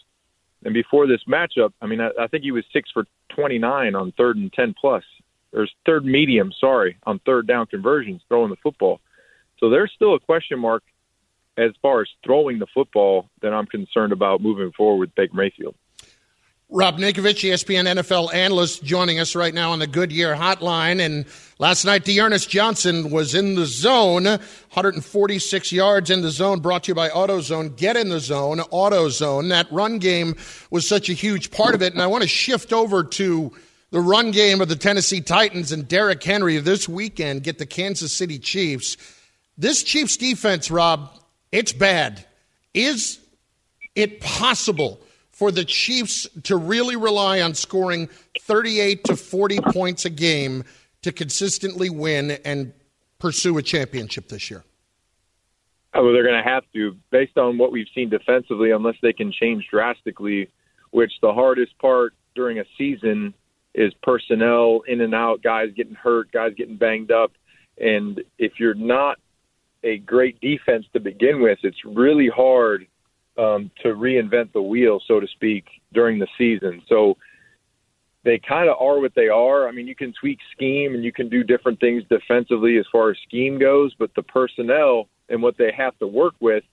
And 0.65 0.75
before 0.75 1.07
this 1.07 1.21
matchup, 1.29 1.73
I 1.81 1.87
mean, 1.87 2.01
I, 2.01 2.11
I 2.21 2.27
think 2.29 2.43
he 2.43 2.51
was 2.51 2.65
six 2.73 2.91
for 2.93 3.07
twenty 3.29 3.59
nine 3.59 3.95
on 3.95 4.13
third 4.13 4.37
and 4.37 4.53
ten 4.53 4.75
plus. 4.81 5.05
There's 5.53 5.73
third 5.85 6.05
medium, 6.05 6.53
sorry, 6.61 6.97
on 7.05 7.21
third 7.21 7.47
down 7.47 7.67
conversions 7.67 8.21
throwing 8.29 8.51
the 8.51 8.57
football. 8.63 9.01
So 9.59 9.71
there's 9.71 9.93
still 9.95 10.15
a 10.15 10.21
question 10.21 10.59
mark 10.59 10.83
as 11.57 11.71
far 11.81 12.03
as 12.03 12.09
throwing 12.25 12.59
the 12.59 12.67
football 12.75 13.31
that 13.41 13.53
I'm 13.53 13.67
concerned 13.67 14.13
about 14.13 14.43
moving 14.43 14.73
forward 14.77 14.99
with 14.99 15.15
Baker 15.15 15.35
Mayfield. 15.35 15.75
Rob 16.69 16.99
Ninkovich, 16.99 17.49
ESPN 17.49 17.85
NFL 17.85 18.35
analyst, 18.35 18.83
joining 18.83 19.21
us 19.21 19.37
right 19.37 19.55
now 19.55 19.71
on 19.71 19.79
the 19.79 19.87
Goodyear 19.87 20.35
Hotline. 20.35 21.01
And 21.01 21.25
last 21.61 21.85
night, 21.85 22.05
D'Ernest 22.05 22.51
Johnson 22.51 23.13
was 23.13 23.37
in 23.37 23.55
the 23.55 23.67
zone, 23.67 24.25
146 24.25 25.71
yards 25.71 26.11
in 26.11 26.23
the 26.23 26.31
zone, 26.31 26.59
brought 26.59 26.83
to 26.85 26.89
you 26.89 26.95
by 26.97 27.09
AutoZone. 27.09 27.77
Get 27.77 27.97
in 27.97 28.09
the 28.09 28.19
zone, 28.19 28.59
AutoZone. 28.59 29.49
That 29.51 29.71
run 29.71 30.01
game 30.01 30.35
was 30.69 30.89
such 30.89 31.09
a 31.09 31.13
huge 31.13 31.53
part 31.53 31.77
of 31.77 31.83
it. 31.83 31.93
And 31.93 32.03
I 32.03 32.09
want 32.09 32.23
to 32.23 32.29
shift 32.29 32.73
over 32.73 33.05
to 33.05 33.53
the 33.93 34.01
run 34.01 34.33
game 34.33 34.61
of 34.61 34.69
the 34.69 34.75
Tennessee 34.75 35.21
Titans 35.21 35.71
and 35.71 35.87
Derrick 35.87 36.23
Henry 36.25 36.59
this 36.59 36.89
weekend 36.89 37.45
get 37.45 37.59
the 37.59 37.67
Kansas 37.67 38.13
City 38.13 38.41
Chiefs. 38.41 38.97
This 39.57 39.85
Chiefs 39.85 40.17
defense, 40.17 40.69
Rob, 40.69 41.11
it's 41.53 41.73
bad. 41.73 42.27
Is 42.75 43.21
it 43.95 44.21
possible? 44.21 45.01
For 45.37 45.51
the 45.51 45.67
Chiefs 45.67 46.27
to 46.45 46.57
really 46.57 46.97
rely 46.97 47.43
on 47.43 47.53
scoring 47.53 48.09
38 48.41 49.05
to 49.05 49.17
40 49.17 49.59
points 49.71 50.07
a 50.07 50.11
game 50.11 50.65
to 51.03 51.13
consistently 51.13 51.91
win 51.91 52.39
and 52.47 52.73
pursue 53.19 53.59
a 53.59 53.63
championship 53.63 54.31
this 54.31 54.51
year? 54.51 54.65
Oh, 55.93 56.11
they're 56.11 56.23
going 56.23 56.43
to 56.43 56.51
have 56.51 56.65
to, 56.73 56.97
based 57.11 57.37
on 57.37 57.59
what 57.59 57.71
we've 57.71 57.87
seen 57.95 58.09
defensively, 58.09 58.71
unless 58.71 58.95
they 59.03 59.13
can 59.13 59.31
change 59.31 59.69
drastically, 59.71 60.49
which 60.91 61.13
the 61.21 61.35
hardest 61.35 61.79
part 61.81 62.15
during 62.35 62.59
a 62.59 62.65
season 62.79 63.35
is 63.75 63.93
personnel 64.03 64.85
in 64.89 65.03
and 65.03 65.15
out, 65.15 65.43
guys 65.43 65.69
getting 65.77 65.95
hurt, 65.95 66.33
guys 66.33 66.55
getting 66.57 66.77
banged 66.77 67.11
up. 67.11 67.33
And 67.79 68.23
if 68.39 68.53
you're 68.59 68.73
not 68.73 69.19
a 69.85 69.99
great 69.99 70.41
defense 70.41 70.87
to 70.95 71.01
begin 71.01 71.43
with, 71.43 71.59
it's 71.63 71.85
really 71.85 72.29
hard 72.29 72.87
um, 73.39 73.71
to 73.83 73.89
reinvent 73.89 74.53
the 74.53 74.63
wheel, 74.63 75.01
so 75.07 75.21
to 75.21 75.27
speak, 75.29 75.65
during 75.93 76.19
the 76.19 76.27
season. 76.39 76.83
So 76.89 77.17
they 78.25 78.39
kind 78.39 78.69
of 78.69 78.77
are 78.81 78.99
what 79.01 79.15
they 79.15 79.29
are. 79.29 79.69
I 79.69 79.73
mean, 79.73 79.87
you 79.87 79.95
can 79.95 80.13
tweak 80.19 80.39
scheme 80.53 80.95
and 80.95 81.05
you 81.05 81.13
can 81.13 81.29
do 81.29 81.45
different 81.45 81.79
things 81.79 82.03
defensively 82.11 82.77
as 82.77 82.85
far 82.91 83.11
as 83.11 83.17
scheme 83.27 83.59
goes, 83.59 83.95
but 83.99 84.11
the 84.17 84.23
personnel 84.23 85.09
and 85.29 85.43
what 85.43 85.57
they 85.57 85.73
have 85.77 85.97
to 85.99 86.07
work 86.07 86.35
with, 86.41 86.65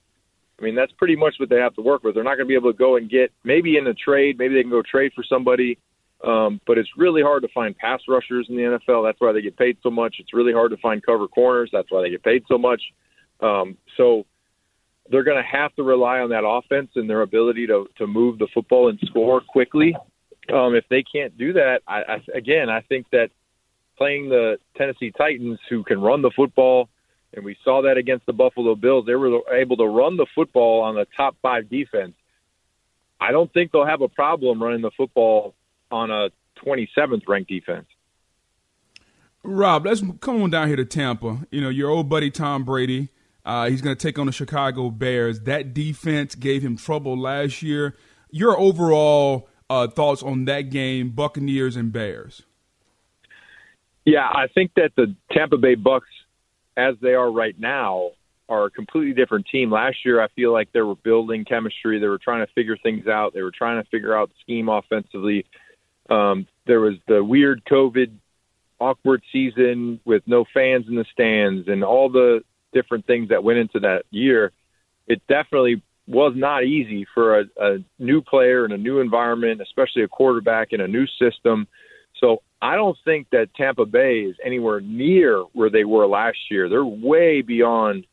I 0.59 0.63
mean, 0.63 0.75
that's 0.75 0.91
pretty 0.93 1.15
much 1.15 1.35
what 1.37 1.49
they 1.49 1.57
have 1.57 1.75
to 1.75 1.81
work 1.81 2.03
with. 2.03 2.15
They're 2.15 2.23
not 2.23 2.37
going 2.37 2.47
to 2.47 2.51
be 2.51 2.55
able 2.55 2.71
to 2.71 2.77
go 2.77 2.95
and 2.95 3.09
get 3.09 3.31
maybe 3.43 3.77
in 3.77 3.85
a 3.87 3.93
trade, 3.93 4.37
maybe 4.37 4.55
they 4.55 4.61
can 4.61 4.71
go 4.71 4.81
trade 4.81 5.11
for 5.15 5.23
somebody. 5.23 5.77
Um, 6.23 6.61
but 6.65 6.77
it's 6.77 6.89
really 6.95 7.21
hard 7.21 7.43
to 7.43 7.49
find 7.49 7.77
pass 7.77 7.99
rushers 8.07 8.47
in 8.49 8.55
the 8.55 8.61
NFL. 8.61 9.05
That's 9.05 9.19
why 9.19 9.33
they 9.33 9.41
get 9.41 9.57
paid 9.57 9.77
so 9.83 9.91
much. 9.91 10.15
It's 10.19 10.33
really 10.33 10.53
hard 10.53 10.71
to 10.71 10.77
find 10.77 11.05
cover 11.05 11.27
corners. 11.27 11.69
That's 11.73 11.91
why 11.91 12.01
they 12.01 12.09
get 12.09 12.23
paid 12.23 12.43
so 12.47 12.57
much. 12.57 12.81
Um, 13.41 13.77
so 13.97 14.25
they're 15.09 15.23
going 15.23 15.41
to 15.41 15.57
have 15.57 15.75
to 15.75 15.83
rely 15.83 16.19
on 16.19 16.29
that 16.29 16.45
offense 16.45 16.91
and 16.95 17.09
their 17.09 17.21
ability 17.21 17.67
to 17.67 17.87
to 17.97 18.07
move 18.07 18.39
the 18.39 18.47
football 18.53 18.89
and 18.89 18.99
score 19.05 19.41
quickly. 19.41 19.95
Um, 20.53 20.75
if 20.75 20.85
they 20.89 21.03
can't 21.03 21.37
do 21.37 21.53
that, 21.53 21.81
I, 21.87 22.01
I, 22.01 22.21
again, 22.35 22.69
I 22.69 22.81
think 22.81 23.07
that 23.11 23.29
playing 23.97 24.29
the 24.29 24.57
Tennessee 24.75 25.11
Titans, 25.11 25.59
who 25.69 25.83
can 25.83 26.01
run 26.01 26.21
the 26.21 26.31
football, 26.35 26.89
and 27.33 27.45
we 27.45 27.57
saw 27.63 27.81
that 27.83 27.97
against 27.97 28.25
the 28.25 28.33
Buffalo 28.33 28.75
Bills, 28.75 29.05
they 29.05 29.15
were 29.15 29.39
able 29.53 29.77
to 29.77 29.85
run 29.85 30.17
the 30.17 30.25
football 30.35 30.81
on 30.81 30.95
the 30.95 31.07
top 31.15 31.35
five 31.41 31.69
defense. 31.69 32.13
I 33.21 33.31
don't 33.31 33.51
think 33.53 33.71
they'll 33.71 33.85
have 33.85 34.01
a 34.01 34.09
problem 34.09 34.61
running 34.61 34.81
the 34.81 34.91
football 34.97 35.55
on 35.91 36.11
a 36.11 36.29
27th 36.65 37.27
ranked 37.27 37.49
defense. 37.49 37.85
Rob, 39.43 39.85
let's 39.85 40.01
come 40.19 40.41
on 40.41 40.49
down 40.49 40.67
here 40.67 40.77
to 40.77 40.85
Tampa. 40.85 41.45
You 41.51 41.61
know, 41.61 41.69
your 41.69 41.89
old 41.89 42.09
buddy 42.09 42.31
Tom 42.31 42.63
Brady 42.63 43.09
uh, 43.45 43.69
he's 43.69 43.81
going 43.81 43.95
to 43.95 44.01
take 44.01 44.17
on 44.17 44.25
the 44.25 44.31
Chicago 44.31 44.89
Bears. 44.89 45.41
That 45.41 45.73
defense 45.73 46.35
gave 46.35 46.63
him 46.63 46.77
trouble 46.77 47.19
last 47.19 47.61
year. 47.61 47.95
Your 48.31 48.57
overall 48.57 49.49
uh, 49.69 49.87
thoughts 49.87 50.23
on 50.23 50.45
that 50.45 50.69
game, 50.69 51.09
Buccaneers 51.09 51.75
and 51.75 51.91
Bears? 51.91 52.43
Yeah, 54.05 54.27
I 54.27 54.47
think 54.53 54.71
that 54.75 54.91
the 54.95 55.15
Tampa 55.31 55.57
Bay 55.57 55.75
Bucks, 55.75 56.09
as 56.75 56.95
they 57.01 57.13
are 57.13 57.31
right 57.31 57.57
now, 57.57 58.11
are 58.49 58.65
a 58.65 58.69
completely 58.69 59.13
different 59.13 59.47
team. 59.51 59.71
Last 59.71 59.97
year, 60.03 60.21
I 60.21 60.27
feel 60.29 60.51
like 60.51 60.71
they 60.73 60.81
were 60.81 60.95
building 60.95 61.45
chemistry. 61.45 61.99
They 61.99 62.07
were 62.07 62.19
trying 62.19 62.45
to 62.45 62.51
figure 62.53 62.77
things 62.77 63.07
out. 63.07 63.33
They 63.33 63.41
were 63.41 63.51
trying 63.51 63.81
to 63.81 63.89
figure 63.89 64.15
out 64.15 64.31
scheme 64.41 64.67
offensively. 64.67 65.45
Um, 66.09 66.47
there 66.67 66.81
was 66.81 66.95
the 67.07 67.23
weird 67.23 67.63
COVID 67.65 68.11
awkward 68.79 69.23
season 69.31 70.01
with 70.03 70.23
no 70.25 70.45
fans 70.53 70.85
in 70.89 70.95
the 70.95 71.05
stands 71.13 71.67
and 71.67 71.83
all 71.83 72.09
the 72.09 72.43
different 72.73 73.05
things 73.05 73.29
that 73.29 73.43
went 73.43 73.59
into 73.59 73.79
that 73.81 74.03
year, 74.11 74.51
it 75.07 75.21
definitely 75.27 75.81
was 76.07 76.33
not 76.35 76.63
easy 76.63 77.05
for 77.13 77.39
a, 77.39 77.45
a 77.59 77.77
new 77.99 78.21
player 78.21 78.65
in 78.65 78.71
a 78.71 78.77
new 78.77 78.99
environment, 78.99 79.61
especially 79.61 80.03
a 80.03 80.07
quarterback 80.07 80.69
in 80.71 80.81
a 80.81 80.87
new 80.87 81.05
system. 81.19 81.67
So 82.19 82.41
I 82.61 82.75
don't 82.75 82.97
think 83.05 83.29
that 83.31 83.53
Tampa 83.55 83.85
Bay 83.85 84.21
is 84.21 84.35
anywhere 84.43 84.81
near 84.81 85.39
where 85.53 85.69
they 85.69 85.83
were 85.83 86.07
last 86.07 86.37
year. 86.49 86.69
They're 86.69 86.85
way 86.85 87.41
beyond, 87.41 88.05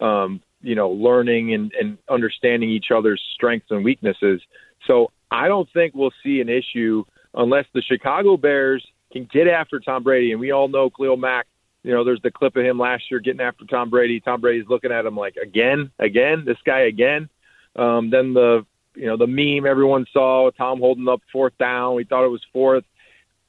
um, 0.00 0.40
you 0.62 0.74
know, 0.74 0.90
learning 0.90 1.54
and, 1.54 1.72
and 1.78 1.98
understanding 2.08 2.70
each 2.70 2.86
other's 2.94 3.22
strengths 3.34 3.70
and 3.70 3.84
weaknesses. 3.84 4.40
So 4.86 5.10
I 5.30 5.48
don't 5.48 5.68
think 5.72 5.94
we'll 5.94 6.12
see 6.22 6.40
an 6.40 6.48
issue 6.48 7.04
unless 7.34 7.66
the 7.74 7.82
Chicago 7.82 8.36
Bears 8.36 8.86
can 9.12 9.28
get 9.32 9.48
after 9.48 9.80
Tom 9.80 10.02
Brady. 10.02 10.32
And 10.32 10.40
we 10.40 10.50
all 10.50 10.68
know 10.68 10.90
Khalil 10.90 11.16
Mack 11.16 11.46
you 11.84 11.92
know, 11.92 12.02
there's 12.02 12.22
the 12.22 12.30
clip 12.30 12.56
of 12.56 12.64
him 12.64 12.78
last 12.78 13.04
year 13.10 13.20
getting 13.20 13.42
after 13.42 13.66
Tom 13.66 13.90
Brady. 13.90 14.18
Tom 14.18 14.40
Brady's 14.40 14.68
looking 14.68 14.90
at 14.90 15.04
him 15.04 15.16
like, 15.16 15.36
again, 15.36 15.90
again, 15.98 16.44
this 16.46 16.56
guy 16.64 16.80
again. 16.80 17.28
Um, 17.76 18.08
then 18.10 18.32
the, 18.32 18.64
you 18.94 19.06
know, 19.06 19.18
the 19.18 19.26
meme 19.26 19.70
everyone 19.70 20.06
saw, 20.12 20.50
Tom 20.50 20.78
holding 20.78 21.08
up 21.08 21.20
fourth 21.30 21.56
down. 21.58 21.94
We 21.94 22.04
thought 22.04 22.24
it 22.24 22.30
was 22.30 22.42
fourth. 22.52 22.84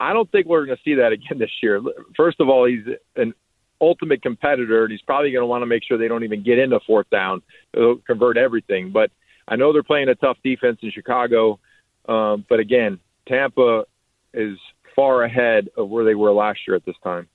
I 0.02 0.12
don't 0.12 0.30
think 0.32 0.48
we're 0.48 0.66
going 0.66 0.78
to 0.78 0.84
see 0.84 0.96
that 0.96 1.14
again 1.14 1.38
this 1.40 1.52
year. 1.64 1.82
First 2.18 2.42
of 2.42 2.50
all, 2.50 2.68
he's 2.68 2.86
an 3.16 3.34
ultimate 3.80 4.22
competitor, 4.22 4.84
and 4.84 4.92
he's 4.92 5.02
probably 5.02 5.32
going 5.32 5.44
to 5.44 5.48
want 5.48 5.62
to 5.62 5.68
make 5.68 5.84
sure 5.84 5.98
they 5.98 6.10
don't 6.10 6.26
even 6.26 6.44
get 6.44 6.60
into 6.60 6.80
fourth 6.86 7.10
down, 7.10 7.42
He'll 7.74 7.98
convert 7.98 8.38
everything. 8.38 8.92
But 8.92 9.12
I 9.48 9.56
know 9.56 9.72
they're 9.72 9.84
playing 9.84 10.10
a 10.10 10.16
tough 10.16 10.38
defense 10.44 10.80
in 10.82 10.92
Chicago. 10.92 11.60
Um, 12.08 12.46
but 12.50 12.60
again, 12.60 13.00
Tampa 13.28 13.86
is 14.34 14.58
far 14.94 15.24
ahead 15.24 15.70
of 15.78 15.90
where 15.90 16.04
they 16.04 16.16
were 16.16 16.34
last 16.34 16.60
year 16.68 16.76
at 16.76 16.86
this 16.86 16.96
time. 17.02 17.28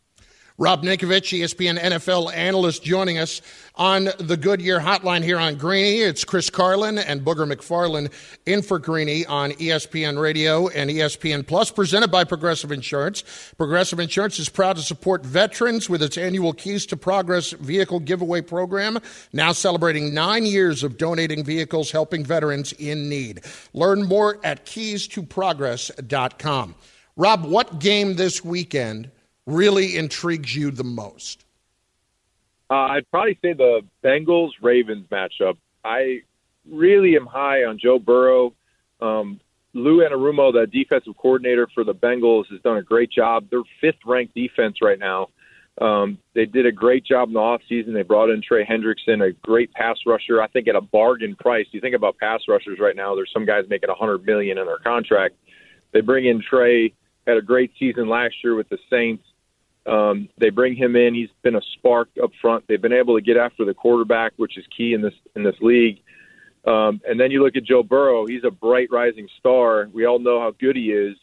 Rob 0.60 0.84
Ninkovich, 0.84 1.40
ESPN 1.40 1.78
NFL 1.78 2.34
analyst, 2.34 2.84
joining 2.84 3.16
us 3.16 3.40
on 3.76 4.10
the 4.18 4.36
Goodyear 4.36 4.78
Hotline 4.78 5.24
here 5.24 5.38
on 5.38 5.54
Greeny. 5.54 6.00
It's 6.00 6.22
Chris 6.22 6.50
Carlin 6.50 6.98
and 6.98 7.22
Booger 7.22 7.50
McFarland 7.50 8.12
in 8.44 8.60
for 8.60 8.78
Greeny 8.78 9.24
on 9.24 9.52
ESPN 9.52 10.20
Radio 10.20 10.68
and 10.68 10.90
ESPN 10.90 11.46
Plus, 11.46 11.70
presented 11.70 12.10
by 12.10 12.24
Progressive 12.24 12.72
Insurance. 12.72 13.24
Progressive 13.56 14.00
Insurance 14.00 14.38
is 14.38 14.50
proud 14.50 14.76
to 14.76 14.82
support 14.82 15.24
veterans 15.24 15.88
with 15.88 16.02
its 16.02 16.18
annual 16.18 16.52
Keys 16.52 16.84
to 16.84 16.96
Progress 16.98 17.52
vehicle 17.52 17.98
giveaway 17.98 18.42
program, 18.42 18.98
now 19.32 19.52
celebrating 19.52 20.12
nine 20.12 20.44
years 20.44 20.82
of 20.82 20.98
donating 20.98 21.42
vehicles 21.42 21.90
helping 21.90 22.22
veterans 22.22 22.74
in 22.74 23.08
need. 23.08 23.40
Learn 23.72 24.02
more 24.02 24.38
at 24.44 24.66
keystoprogress.com. 24.66 26.74
Rob, 27.16 27.44
what 27.46 27.78
game 27.78 28.16
this 28.16 28.44
weekend? 28.44 29.10
Really 29.46 29.96
intrigues 29.96 30.54
you 30.54 30.70
the 30.70 30.84
most? 30.84 31.44
Uh, 32.70 32.74
I'd 32.74 33.10
probably 33.10 33.38
say 33.42 33.52
the 33.52 33.82
Bengals 34.04 34.50
Ravens 34.62 35.06
matchup. 35.10 35.56
I 35.84 36.20
really 36.70 37.16
am 37.16 37.26
high 37.26 37.64
on 37.64 37.78
Joe 37.78 37.98
Burrow. 37.98 38.54
Um, 39.00 39.40
Lou 39.72 39.98
Anarumo, 39.98 40.52
the 40.52 40.66
defensive 40.66 41.16
coordinator 41.16 41.68
for 41.74 41.84
the 41.84 41.94
Bengals, 41.94 42.46
has 42.50 42.60
done 42.60 42.76
a 42.76 42.82
great 42.82 43.10
job. 43.10 43.46
They're 43.50 43.62
fifth 43.80 44.04
ranked 44.04 44.34
defense 44.34 44.76
right 44.82 44.98
now. 44.98 45.28
Um, 45.80 46.18
they 46.34 46.44
did 46.44 46.66
a 46.66 46.72
great 46.72 47.04
job 47.04 47.28
in 47.28 47.34
the 47.34 47.40
offseason. 47.40 47.94
They 47.94 48.02
brought 48.02 48.28
in 48.30 48.42
Trey 48.42 48.66
Hendrickson, 48.66 49.26
a 49.26 49.32
great 49.32 49.72
pass 49.72 49.96
rusher. 50.04 50.42
I 50.42 50.48
think 50.48 50.68
at 50.68 50.76
a 50.76 50.80
bargain 50.80 51.36
price. 51.36 51.66
You 51.70 51.80
think 51.80 51.94
about 51.94 52.18
pass 52.18 52.42
rushers 52.48 52.78
right 52.78 52.94
now. 52.94 53.14
There's 53.14 53.30
some 53.32 53.46
guys 53.46 53.64
making 53.68 53.88
a 53.88 53.94
hundred 53.94 54.26
million 54.26 54.58
in 54.58 54.66
their 54.66 54.78
contract. 54.78 55.36
They 55.92 56.00
bring 56.02 56.26
in 56.26 56.42
Trey. 56.42 56.92
Had 57.26 57.36
a 57.36 57.42
great 57.42 57.72
season 57.78 58.08
last 58.08 58.34
year 58.42 58.54
with 58.54 58.68
the 58.68 58.78
Saints. 58.90 59.24
Um, 59.90 60.28
they 60.38 60.50
bring 60.50 60.76
him 60.76 60.94
in. 60.94 61.14
He's 61.14 61.30
been 61.42 61.56
a 61.56 61.60
spark 61.74 62.10
up 62.22 62.30
front. 62.40 62.64
They've 62.68 62.80
been 62.80 62.92
able 62.92 63.16
to 63.16 63.22
get 63.22 63.36
after 63.36 63.64
the 63.64 63.74
quarterback, 63.74 64.32
which 64.36 64.56
is 64.56 64.64
key 64.76 64.94
in 64.94 65.02
this 65.02 65.14
in 65.34 65.42
this 65.42 65.56
league. 65.60 66.00
Um, 66.64 67.00
and 67.08 67.18
then 67.18 67.30
you 67.30 67.42
look 67.42 67.56
at 67.56 67.64
Joe 67.64 67.82
Burrow. 67.82 68.26
He's 68.26 68.44
a 68.44 68.50
bright 68.50 68.88
rising 68.92 69.28
star. 69.38 69.88
We 69.92 70.04
all 70.04 70.18
know 70.18 70.40
how 70.40 70.52
good 70.60 70.76
he 70.76 70.92
is. 70.92 71.16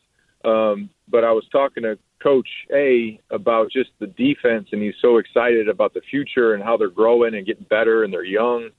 Um, 0.44 0.90
but 1.08 1.24
I 1.24 1.32
was 1.32 1.46
talking 1.52 1.84
to 1.84 1.98
Coach 2.22 2.50
A 2.74 3.22
about 3.30 3.72
just 3.72 3.92
the 4.00 4.08
defense, 4.08 4.70
and 4.72 4.82
he's 4.82 4.96
so 5.02 5.18
excited 5.18 5.70
about 5.70 5.94
the 5.94 6.02
future 6.10 6.54
and 6.54 6.64
how 6.64 6.76
they're 6.76 6.90
growing 6.90 7.36
and 7.36 7.46
getting 7.46 7.66
better, 7.70 8.04
and 8.04 8.12
they're 8.12 8.26
young. 8.26 8.70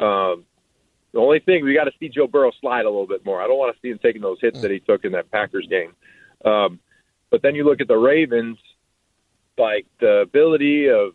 Um, 0.00 0.44
the 1.12 1.20
only 1.20 1.38
thing 1.38 1.64
we 1.64 1.74
got 1.74 1.84
to 1.84 1.92
see 2.00 2.08
Joe 2.08 2.26
Burrow 2.26 2.50
slide 2.60 2.84
a 2.84 2.90
little 2.90 3.06
bit 3.06 3.24
more. 3.24 3.40
I 3.40 3.46
don't 3.46 3.58
want 3.58 3.74
to 3.74 3.80
see 3.80 3.90
him 3.90 3.98
taking 4.02 4.22
those 4.22 4.38
hits 4.40 4.60
that 4.62 4.70
he 4.70 4.80
took 4.80 5.04
in 5.04 5.12
that 5.12 5.30
Packers 5.30 5.66
game. 5.68 5.92
Um, 6.44 6.80
but 7.30 7.42
then 7.42 7.54
you 7.54 7.64
look 7.64 7.80
at 7.80 7.88
the 7.88 7.96
Ravens 7.96 8.58
like 9.58 9.86
the 10.00 10.20
ability 10.22 10.88
of 10.88 11.12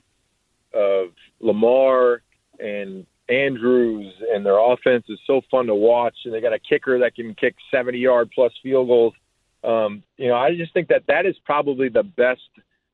of 0.73 1.09
Lamar 1.39 2.21
and 2.59 3.05
Andrews, 3.29 4.13
and 4.33 4.45
their 4.45 4.59
offense 4.59 5.05
is 5.09 5.19
so 5.25 5.41
fun 5.49 5.67
to 5.67 5.75
watch. 5.75 6.15
And 6.25 6.33
they 6.33 6.41
got 6.41 6.53
a 6.53 6.59
kicker 6.59 6.99
that 6.99 7.15
can 7.15 7.33
kick 7.35 7.55
70 7.71 7.97
yard 7.97 8.31
plus 8.33 8.51
field 8.61 8.87
goals. 8.87 9.13
Um, 9.63 10.03
you 10.17 10.27
know, 10.27 10.35
I 10.35 10.55
just 10.55 10.73
think 10.73 10.87
that 10.89 11.03
that 11.07 11.25
is 11.25 11.35
probably 11.45 11.89
the 11.89 12.03
best 12.03 12.41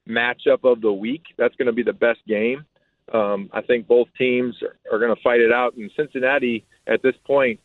matchup 0.08 0.64
of 0.64 0.82
the 0.82 0.92
week. 0.92 1.24
That's 1.38 1.56
going 1.56 1.68
to 1.68 1.74
be 1.74 1.84
the 1.84 1.94
best 1.94 2.20
game. 2.28 2.66
Um, 3.14 3.50
I 3.54 3.62
think 3.62 3.88
both 3.88 4.08
teams 4.18 4.56
are 4.92 5.00
going 5.00 5.16
to 5.16 5.22
fight 5.22 5.40
it 5.40 5.52
out. 5.52 5.76
And 5.76 5.90
Cincinnati, 5.96 6.66
at 6.88 7.02
this 7.02 7.16
point, 7.26 7.60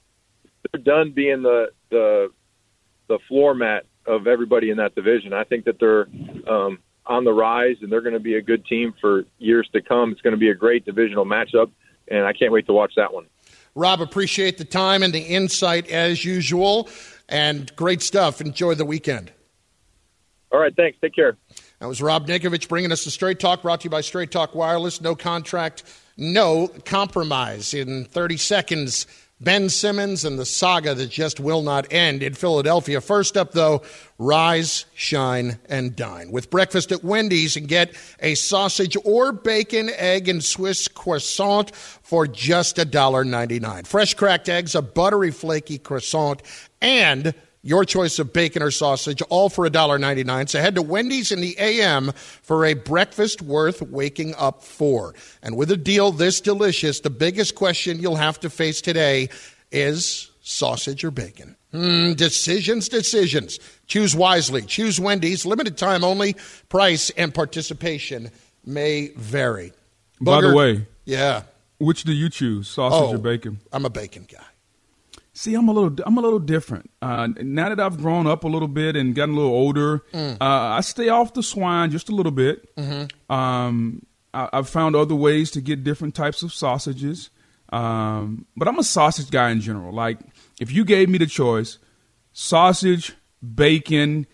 they're 0.70 0.82
done 0.82 1.12
being 1.12 1.42
the 1.42 1.66
the 1.90 2.28
the 3.08 3.18
floor 3.28 3.54
mat 3.54 3.84
of 4.06 4.26
everybody 4.26 4.70
in 4.70 4.76
that 4.76 4.94
division. 4.94 5.32
I 5.32 5.44
think 5.44 5.64
that 5.64 5.78
they're 5.80 6.06
um, 6.48 6.78
on 7.06 7.24
the 7.24 7.32
rise, 7.32 7.76
and 7.80 7.90
they're 7.90 8.00
going 8.00 8.14
to 8.14 8.20
be 8.20 8.34
a 8.34 8.42
good 8.42 8.64
team 8.66 8.94
for 9.00 9.24
years 9.38 9.68
to 9.72 9.80
come. 9.80 10.12
It's 10.12 10.20
going 10.20 10.32
to 10.32 10.38
be 10.38 10.50
a 10.50 10.54
great 10.54 10.84
divisional 10.84 11.24
matchup, 11.24 11.70
and 12.08 12.24
I 12.24 12.32
can't 12.32 12.52
wait 12.52 12.66
to 12.66 12.72
watch 12.72 12.92
that 12.96 13.12
one. 13.12 13.26
Rob, 13.74 14.00
appreciate 14.00 14.58
the 14.58 14.64
time 14.64 15.02
and 15.02 15.12
the 15.12 15.20
insight 15.20 15.90
as 15.90 16.24
usual, 16.24 16.88
and 17.28 17.74
great 17.74 18.02
stuff. 18.02 18.40
Enjoy 18.40 18.74
the 18.74 18.84
weekend. 18.84 19.32
All 20.52 20.60
right, 20.60 20.74
thanks. 20.76 20.98
Take 21.00 21.14
care. 21.14 21.36
That 21.78 21.88
was 21.88 22.02
Rob 22.02 22.28
Ninkovich 22.28 22.68
bringing 22.68 22.92
us 22.92 23.04
the 23.04 23.10
Straight 23.10 23.40
Talk, 23.40 23.62
brought 23.62 23.80
to 23.80 23.84
you 23.84 23.90
by 23.90 24.02
Straight 24.02 24.30
Talk 24.30 24.54
Wireless. 24.54 25.00
No 25.00 25.16
contract, 25.16 25.82
no 26.16 26.68
compromise. 26.84 27.72
In 27.72 28.04
30 28.04 28.36
seconds, 28.36 29.06
Ben 29.42 29.68
Simmons 29.68 30.24
and 30.24 30.38
the 30.38 30.46
saga 30.46 30.94
that 30.94 31.11
just 31.11 31.40
will 31.40 31.62
not 31.62 31.92
end 31.92 32.22
in 32.22 32.35
Philadelphia. 32.35 33.00
First 33.00 33.37
up, 33.37 33.52
though, 33.52 33.83
rise, 34.16 34.85
shine, 34.94 35.59
and 35.68 35.96
dine. 35.96 36.31
With 36.31 36.48
breakfast 36.48 36.92
at 36.92 37.02
Wendy's 37.02 37.57
and 37.57 37.66
get 37.66 37.92
a 38.20 38.37
sausage 38.37 38.96
or 39.05 39.33
bacon, 39.33 39.90
egg, 39.96 40.28
and 40.28 40.44
Swiss 40.44 40.87
croissant 40.87 41.74
for 41.74 42.28
just 42.28 42.76
$1.99. 42.76 43.87
Fresh 43.87 44.14
cracked 44.14 44.48
eggs, 44.48 44.76
a 44.76 44.83
buttery, 44.83 45.33
flaky 45.33 45.78
croissant, 45.78 46.42
and 46.81 47.35
your 47.62 47.85
choice 47.85 48.18
of 48.18 48.33
bacon 48.33 48.62
or 48.62 48.70
sausage, 48.70 49.22
all 49.31 49.48
for 49.48 49.68
$1.99. 49.68 50.48
So 50.48 50.61
head 50.61 50.75
to 50.75 50.83
Wendy's 50.83 51.31
in 51.31 51.40
the 51.40 51.57
AM 51.59 52.11
for 52.42 52.64
a 52.64 52.75
breakfast 52.75 53.40
worth 53.42 53.81
waking 53.83 54.35
up 54.37 54.62
for. 54.64 55.14
And 55.42 55.57
with 55.57 55.70
a 55.70 55.77
deal 55.77 56.11
this 56.11 56.40
delicious, 56.40 57.01
the 57.01 57.11
biggest 57.11 57.55
question 57.55 58.01
you'll 58.01 58.16
have 58.16 58.40
to 58.40 58.51
face 58.51 58.81
today 58.81 59.29
is 59.70 60.31
sausage 60.42 61.05
or 61.05 61.11
bacon. 61.12 61.55
Hmm, 61.70 62.12
decisions, 62.14 62.88
decisions. 62.88 63.59
Choose 63.87 64.14
wisely. 64.14 64.62
Choose 64.62 64.98
Wendy's. 65.01 65.46
Limited 65.46 65.79
time 65.79 66.03
only. 66.05 66.35
Price 66.68 67.11
and 67.16 67.33
participation 67.33 68.31
may 68.66 69.09
vary. 69.16 69.72
By 70.20 70.40
the 70.40 70.53
way, 70.55 70.87
yeah. 71.05 71.42
Which 71.79 72.05
do 72.05 72.12
you 72.12 72.29
choose, 72.29 72.68
sausage 72.68 73.09
Oh. 73.11 73.14
or 73.14 73.18
bacon? 73.18 73.61
I'm 73.72 73.85
a 73.87 73.90
bacon 73.90 74.27
guy. 74.31 74.44
See, 75.34 75.54
I'm 75.54 75.66
a 75.68 75.72
little, 75.72 75.96
I'm 76.04 76.18
a 76.18 76.20
little 76.20 76.38
different. 76.38 76.90
Uh, 77.00 77.28
now 77.40 77.70
that 77.70 77.80
I've 77.80 77.96
grown 77.98 78.26
up 78.26 78.44
a 78.44 78.48
little 78.48 78.68
bit 78.68 78.96
and 78.96 79.14
gotten 79.14 79.34
a 79.34 79.38
little 79.38 79.52
older, 79.52 80.02
uh, 80.14 80.36
I 80.40 80.80
stay 80.82 81.08
off 81.08 81.32
the 81.32 81.42
swine 81.42 81.90
just 81.90 82.10
a 82.10 82.14
little 82.14 82.32
bit. 82.32 82.68
Um, 83.30 84.04
I, 84.34 84.48
I've 84.52 84.68
found 84.68 84.94
other 84.94 85.14
ways 85.14 85.50
to 85.52 85.60
get 85.62 85.84
different 85.84 86.14
types 86.14 86.42
of 86.42 86.52
sausages. 86.52 87.30
Um, 87.72 88.44
but 88.56 88.68
I'm 88.68 88.78
a 88.78 88.84
sausage 88.84 89.30
guy 89.30 89.50
in 89.50 89.60
general. 89.62 89.94
Like, 89.94 90.18
if 90.60 90.70
you 90.70 90.84
gave 90.84 91.08
me 91.08 91.16
the 91.16 91.26
choice, 91.26 91.78
sausage, 92.32 93.14
bacon, 93.54 94.26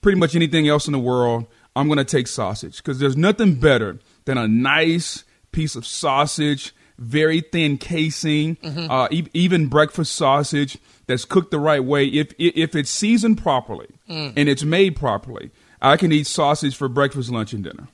pretty 0.00 0.18
much 0.18 0.34
anything 0.34 0.66
else 0.66 0.86
in 0.86 0.92
the 0.92 0.98
world, 0.98 1.46
I'm 1.76 1.88
going 1.88 1.98
to 1.98 2.04
take 2.04 2.26
sausage 2.26 2.78
because 2.78 2.98
there's 2.98 3.16
nothing 3.16 3.56
better 3.56 3.98
than 4.24 4.38
a 4.38 4.48
nice 4.48 5.24
piece 5.52 5.76
of 5.76 5.86
sausage, 5.86 6.74
very 6.98 7.40
thin 7.40 7.78
casing, 7.78 8.56
mm-hmm. 8.56 8.90
uh, 8.90 9.08
e- 9.10 9.28
even 9.32 9.66
breakfast 9.68 10.14
sausage 10.14 10.78
that's 11.06 11.24
cooked 11.24 11.50
the 11.50 11.60
right 11.60 11.82
way. 11.82 12.06
If 12.06 12.32
if 12.38 12.74
it's 12.74 12.90
seasoned 12.90 13.38
properly 13.38 13.88
mm. 14.08 14.32
and 14.36 14.48
it's 14.48 14.64
made 14.64 14.96
properly, 14.96 15.50
I 15.80 15.96
can 15.96 16.12
eat 16.12 16.26
sausage 16.26 16.76
for 16.76 16.88
breakfast, 16.88 17.30
lunch, 17.30 17.52
and 17.52 17.64
dinner. 17.64 17.88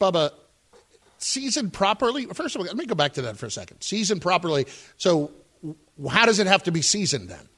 Bubba, 0.00 0.32
seasoned 1.18 1.72
properly? 1.72 2.26
First 2.26 2.54
of 2.54 2.60
all, 2.60 2.66
let 2.66 2.76
me 2.76 2.86
go 2.86 2.94
back 2.94 3.14
to 3.14 3.22
that 3.22 3.36
for 3.36 3.46
a 3.46 3.50
second. 3.50 3.80
Seasoned 3.80 4.22
properly. 4.22 4.66
So, 4.96 5.30
how 6.08 6.26
does 6.26 6.38
it 6.38 6.46
have 6.46 6.62
to 6.64 6.70
be 6.70 6.82
seasoned 6.82 7.28
then? 7.28 7.48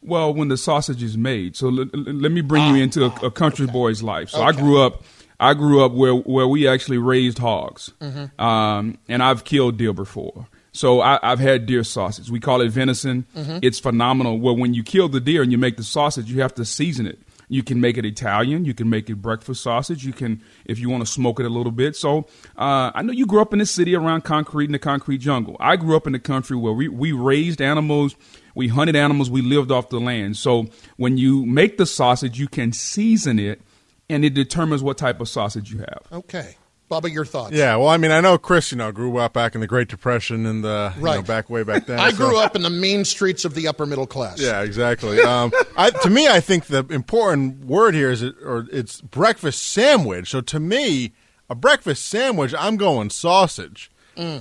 Well, 0.00 0.32
when 0.32 0.48
the 0.48 0.56
sausage 0.56 1.02
is 1.02 1.16
made, 1.16 1.56
so 1.56 1.68
l- 1.68 1.80
l- 1.80 1.88
let 1.92 2.30
me 2.30 2.40
bring 2.40 2.62
you 2.74 2.80
ah. 2.80 2.84
into 2.84 3.04
a, 3.06 3.26
a 3.26 3.30
country 3.30 3.66
boy's 3.66 4.02
life. 4.02 4.30
So 4.30 4.42
I 4.42 4.52
grew 4.52 4.80
up, 4.80 5.02
I 5.40 5.54
grew 5.54 5.84
up 5.84 5.92
where 5.92 6.14
where 6.14 6.48
we 6.48 6.66
actually 6.66 6.98
raised 6.98 7.38
hogs, 7.38 7.92
um, 8.38 8.98
and 9.08 9.22
I've 9.22 9.44
killed 9.44 9.76
deer 9.76 9.92
before. 9.92 10.48
So 10.72 11.00
I, 11.00 11.18
I've 11.22 11.38
had 11.40 11.66
deer 11.66 11.82
sausage. 11.84 12.30
We 12.30 12.40
call 12.40 12.60
it 12.60 12.70
venison. 12.70 13.26
It's 13.62 13.78
phenomenal. 13.80 14.38
Well, 14.38 14.56
when 14.56 14.74
you 14.74 14.82
kill 14.82 15.08
the 15.08 15.20
deer 15.20 15.42
and 15.42 15.50
you 15.50 15.58
make 15.58 15.76
the 15.76 15.82
sausage, 15.82 16.30
you 16.30 16.40
have 16.42 16.54
to 16.54 16.64
season 16.64 17.06
it. 17.06 17.18
You 17.48 17.62
can 17.62 17.80
make 17.80 17.96
it 17.96 18.04
Italian. 18.04 18.64
You 18.66 18.74
can 18.74 18.90
make 18.90 19.08
it 19.08 19.16
breakfast 19.16 19.62
sausage. 19.62 20.04
You 20.04 20.12
can, 20.12 20.42
if 20.66 20.78
you 20.78 20.90
want 20.90 21.04
to 21.06 21.10
smoke 21.10 21.40
it 21.40 21.46
a 21.46 21.48
little 21.48 21.72
bit. 21.72 21.96
So 21.96 22.26
uh, 22.58 22.90
I 22.94 23.00
know 23.02 23.12
you 23.12 23.24
grew 23.26 23.40
up 23.40 23.54
in 23.54 23.58
the 23.58 23.66
city 23.66 23.96
around 23.96 24.22
concrete 24.24 24.66
in 24.66 24.72
the 24.72 24.78
concrete 24.78 25.18
jungle. 25.18 25.56
I 25.58 25.76
grew 25.76 25.96
up 25.96 26.06
in 26.06 26.12
the 26.12 26.18
country 26.18 26.56
where 26.58 26.74
we, 26.74 26.88
we 26.88 27.12
raised 27.12 27.62
animals, 27.62 28.14
we 28.54 28.68
hunted 28.68 28.96
animals, 28.96 29.30
we 29.30 29.40
lived 29.40 29.70
off 29.72 29.88
the 29.88 29.98
land. 29.98 30.36
So 30.36 30.66
when 30.98 31.16
you 31.16 31.46
make 31.46 31.78
the 31.78 31.86
sausage, 31.86 32.38
you 32.38 32.48
can 32.48 32.72
season 32.72 33.38
it, 33.38 33.62
and 34.08 34.24
it 34.24 34.34
determines 34.34 34.82
what 34.82 34.98
type 34.98 35.20
of 35.20 35.28
sausage 35.28 35.72
you 35.72 35.78
have. 35.78 36.02
Okay. 36.12 36.56
Bubba, 36.90 37.12
your 37.12 37.26
thoughts? 37.26 37.52
Yeah, 37.52 37.76
well, 37.76 37.88
I 37.88 37.98
mean, 37.98 38.10
I 38.10 38.20
know 38.20 38.38
Chris, 38.38 38.72
you 38.72 38.78
know, 38.78 38.90
grew 38.92 39.18
up 39.18 39.34
back 39.34 39.54
in 39.54 39.60
the 39.60 39.66
Great 39.66 39.88
Depression 39.88 40.46
and 40.46 40.64
the 40.64 40.94
you 40.96 41.02
know, 41.02 41.20
back 41.20 41.50
way 41.50 41.62
back 41.62 41.84
then. 41.84 42.00
I 42.00 42.10
so- 42.10 42.16
grew 42.16 42.38
up 42.38 42.56
in 42.56 42.62
the 42.62 42.70
mean 42.70 43.04
streets 43.04 43.44
of 43.44 43.54
the 43.54 43.68
upper 43.68 43.84
middle 43.84 44.06
class. 44.06 44.40
Yeah, 44.40 44.62
exactly. 44.62 45.20
Um, 45.20 45.52
I, 45.76 45.90
to 45.90 46.08
me, 46.08 46.28
I 46.28 46.40
think 46.40 46.66
the 46.66 46.86
important 46.88 47.66
word 47.66 47.94
here 47.94 48.10
is 48.10 48.22
it, 48.22 48.36
or 48.42 48.66
it's 48.72 49.02
breakfast 49.02 49.64
sandwich. 49.64 50.30
So 50.30 50.40
to 50.40 50.58
me, 50.58 51.12
a 51.50 51.54
breakfast 51.54 52.06
sandwich, 52.06 52.54
I'm 52.58 52.78
going 52.78 53.10
sausage. 53.10 53.90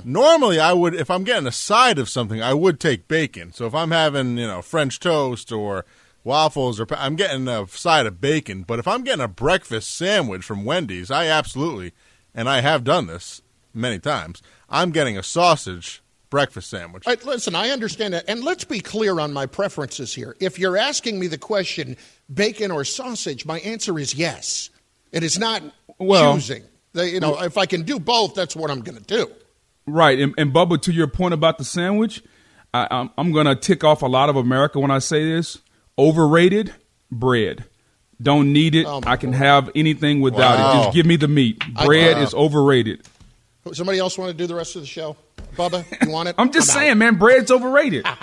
Normally, 0.04 0.60
I 0.60 0.74
would 0.74 0.96
if 0.96 1.12
I'm 1.12 1.24
getting 1.24 1.46
a 1.46 1.52
side 1.52 2.00
of 2.00 2.10
something, 2.10 2.42
I 2.42 2.52
would 2.56 2.80
take 2.80 3.08
bacon. 3.08 3.54
So 3.54 3.68
if 3.68 3.76
I'm 3.76 3.92
having 3.92 4.36
you 4.36 4.48
know 4.48 4.64
French 4.64 5.00
toast 5.00 5.52
or 5.52 5.86
waffles 6.24 6.80
or 6.80 6.88
I'm 6.92 7.16
getting 7.16 7.48
a 7.48 7.68
side 7.68 8.06
of 8.06 8.20
bacon. 8.22 8.64
But 8.64 8.80
if 8.80 8.88
I'm 8.88 9.04
getting 9.04 9.24
a 9.24 9.28
breakfast 9.28 9.96
sandwich 9.96 10.44
from 10.44 10.66
Wendy's, 10.66 11.10
I 11.12 11.28
absolutely 11.28 11.94
and 12.36 12.48
I 12.50 12.62
have 12.62 12.84
done 12.84 13.08
this 13.08 13.42
many 13.74 14.00
times. 14.00 14.42
I'm 14.70 14.92
getting 14.92 15.18
a 15.18 15.24
sausage 15.24 16.02
breakfast 16.30 16.70
sandwich. 16.70 17.08
All 17.08 17.14
right, 17.14 17.26
listen, 17.26 17.56
I 17.56 17.70
understand 17.70 18.14
that. 18.14 18.26
And 18.28 18.44
let's 18.44 18.66
be 18.66 18.80
clear 18.80 19.20
on 19.20 19.32
my 19.34 19.46
preferences 19.46 20.14
here. 20.14 20.36
If 20.40 20.60
you're 20.60 20.78
asking 20.78 21.20
me 21.20 21.28
the 21.28 21.38
question, 21.38 21.96
bacon 22.34 22.70
or 22.72 22.84
sausage, 22.84 23.46
my 23.46 23.60
answer 23.60 23.98
is 23.98 24.14
yes. 24.14 24.70
It 25.12 25.24
is 25.24 25.40
not 25.40 25.64
Well- 26.00 26.34
choosing. 26.36 26.64
They- 26.94 27.12
you 27.12 27.20
know, 27.20 27.42
if 27.42 27.58
I 27.58 27.66
can 27.66 27.84
do 27.84 28.00
both, 28.00 28.34
that's 28.34 28.56
what 28.56 28.72
I'm 28.72 28.82
going 28.82 28.98
to 28.98 29.04
do. 29.04 29.32
Right, 29.86 30.20
and, 30.20 30.34
and 30.38 30.52
Bubba, 30.54 30.82
to 30.82 30.92
your 30.92 31.08
point 31.08 31.34
about 31.34 31.58
the 31.60 31.64
sandwich, 31.64 32.22
I, 32.74 32.88
I'm, 32.92 33.10
I'm 33.18 33.32
going 33.32 33.46
to 33.46 33.56
tick 33.56 33.84
off 33.86 34.02
a 34.02 34.08
lot 34.08 34.28
of 34.30 34.36
America 34.36 34.80
when 34.80 34.92
I 34.92 35.00
say 35.00 35.24
this. 35.24 35.60
Overrated 35.98 36.74
bread. 37.12 37.66
Don't 38.22 38.52
need 38.52 38.76
it. 38.76 38.86
Oh, 38.88 39.02
I 39.06 39.16
can 39.16 39.34
have 39.34 39.70
anything 39.76 40.22
without 40.22 40.58
Wow. 40.58 40.72
it. 40.80 40.84
Just 40.86 40.96
give 40.96 41.06
me 41.06 41.16
the 41.18 41.28
meat. 41.28 41.62
I- 41.76 41.86
Bread 41.86 42.18
is 42.20 42.34
overrated. 42.34 43.02
Somebody 43.74 44.00
else 44.00 44.18
want 44.18 44.32
to 44.32 44.38
do 44.38 44.48
the 44.48 44.56
rest 44.56 44.76
of 44.76 44.82
the 44.82 44.88
show? 44.88 45.18
Bubba, 45.58 45.84
you 46.06 46.10
want 46.12 46.30
it? 46.30 46.36
I'm 46.40 46.52
just 46.52 46.70
out. 46.70 46.74
saying, 46.76 46.98
man, 47.00 47.16
bread's 47.16 47.52
overrated. 47.52 48.06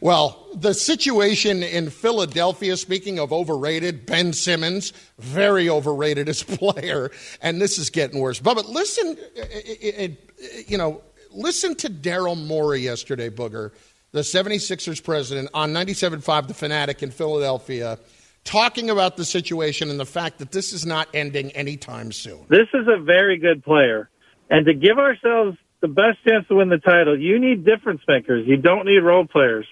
Well, 0.00 0.48
the 0.54 0.74
situation 0.74 1.62
in 1.62 1.88
Philadelphia, 1.90 2.76
speaking 2.76 3.18
of 3.20 3.32
overrated, 3.32 4.04
Ben 4.04 4.32
Simmons, 4.32 4.92
very 5.18 5.68
overrated 5.68 6.28
as 6.28 6.42
a 6.42 6.46
player, 6.46 7.10
and 7.40 7.60
this 7.62 7.78
is 7.78 7.88
getting 7.90 8.18
worse. 8.20 8.40
But, 8.40 8.66
listen, 8.66 9.16
uh, 9.38 9.42
uh, 9.42 10.04
uh, 10.04 10.08
you 10.66 10.76
know, 10.76 11.02
listen 11.30 11.76
to 11.76 11.88
Daryl 11.88 12.36
Morey 12.36 12.80
yesterday, 12.80 13.30
Booger, 13.30 13.70
the 14.12 14.20
76ers 14.20 15.02
president, 15.02 15.48
on 15.54 15.72
97.5 15.72 16.48
The 16.48 16.54
Fanatic 16.54 17.02
in 17.02 17.10
Philadelphia, 17.10 17.98
talking 18.44 18.90
about 18.90 19.16
the 19.16 19.24
situation 19.24 19.90
and 19.90 19.98
the 19.98 20.06
fact 20.06 20.38
that 20.38 20.52
this 20.52 20.72
is 20.72 20.84
not 20.84 21.08
ending 21.14 21.50
anytime 21.52 22.12
soon. 22.12 22.44
This 22.48 22.68
is 22.74 22.86
a 22.88 23.02
very 23.02 23.38
good 23.38 23.64
player. 23.64 24.10
And 24.50 24.66
to 24.66 24.74
give 24.74 24.98
ourselves 24.98 25.56
the 25.80 25.88
best 25.88 26.18
chance 26.26 26.46
to 26.48 26.56
win 26.56 26.68
the 26.68 26.78
title, 26.78 27.18
you 27.18 27.38
need 27.38 27.64
difference 27.64 28.02
makers. 28.06 28.46
You 28.46 28.58
don't 28.58 28.84
need 28.84 28.98
role 28.98 29.26
players. 29.26 29.66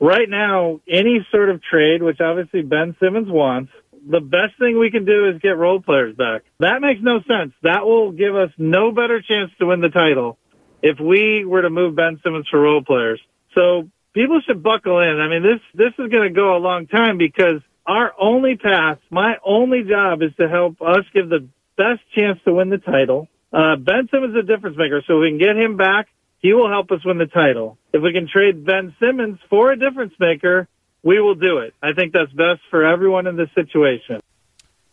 Right 0.00 0.28
now, 0.28 0.80
any 0.88 1.26
sort 1.30 1.50
of 1.50 1.62
trade, 1.62 2.02
which 2.02 2.20
obviously 2.20 2.62
Ben 2.62 2.96
Simmons 3.00 3.28
wants, 3.30 3.72
the 4.08 4.20
best 4.20 4.58
thing 4.58 4.78
we 4.78 4.90
can 4.90 5.04
do 5.04 5.28
is 5.28 5.40
get 5.40 5.56
role 5.56 5.80
players 5.80 6.16
back. 6.16 6.42
That 6.58 6.80
makes 6.80 7.00
no 7.02 7.20
sense. 7.22 7.52
That 7.62 7.84
will 7.84 8.12
give 8.12 8.34
us 8.34 8.50
no 8.58 8.92
better 8.92 9.20
chance 9.20 9.50
to 9.58 9.66
win 9.66 9.80
the 9.80 9.90
title 9.90 10.38
if 10.82 10.98
we 10.98 11.44
were 11.44 11.62
to 11.62 11.70
move 11.70 11.94
Ben 11.94 12.20
Simmons 12.22 12.48
for 12.48 12.60
role 12.60 12.82
players. 12.82 13.20
So 13.54 13.88
people 14.14 14.40
should 14.46 14.62
buckle 14.62 15.00
in. 15.00 15.20
I 15.20 15.28
mean, 15.28 15.42
this, 15.42 15.60
this 15.74 15.92
is 15.98 16.10
going 16.10 16.28
to 16.28 16.34
go 16.34 16.56
a 16.56 16.58
long 16.58 16.86
time 16.86 17.18
because 17.18 17.60
our 17.86 18.12
only 18.20 18.56
path, 18.56 18.98
my 19.10 19.36
only 19.44 19.82
job 19.82 20.22
is 20.22 20.30
to 20.38 20.48
help 20.48 20.80
us 20.80 21.04
give 21.12 21.28
the 21.28 21.48
best 21.76 22.00
chance 22.14 22.38
to 22.44 22.54
win 22.54 22.70
the 22.70 22.78
title. 22.78 23.28
Uh, 23.52 23.76
Ben 23.76 24.08
Simmons 24.10 24.34
is 24.34 24.44
a 24.44 24.46
difference 24.46 24.76
maker, 24.78 25.02
so 25.06 25.18
if 25.18 25.22
we 25.22 25.30
can 25.30 25.38
get 25.38 25.56
him 25.56 25.76
back, 25.76 26.08
he 26.38 26.52
will 26.52 26.68
help 26.68 26.90
us 26.90 27.04
win 27.04 27.18
the 27.18 27.26
title. 27.26 27.78
If 27.92 28.02
we 28.02 28.12
can 28.12 28.28
trade 28.28 28.64
Ben 28.64 28.94
Simmons 28.98 29.38
for 29.50 29.72
a 29.72 29.78
difference 29.78 30.14
maker, 30.18 30.68
we 31.02 31.20
will 31.20 31.34
do 31.34 31.58
it. 31.58 31.74
I 31.82 31.92
think 31.92 32.12
that's 32.12 32.32
best 32.32 32.60
for 32.70 32.84
everyone 32.84 33.26
in 33.26 33.36
this 33.36 33.50
situation. 33.54 34.20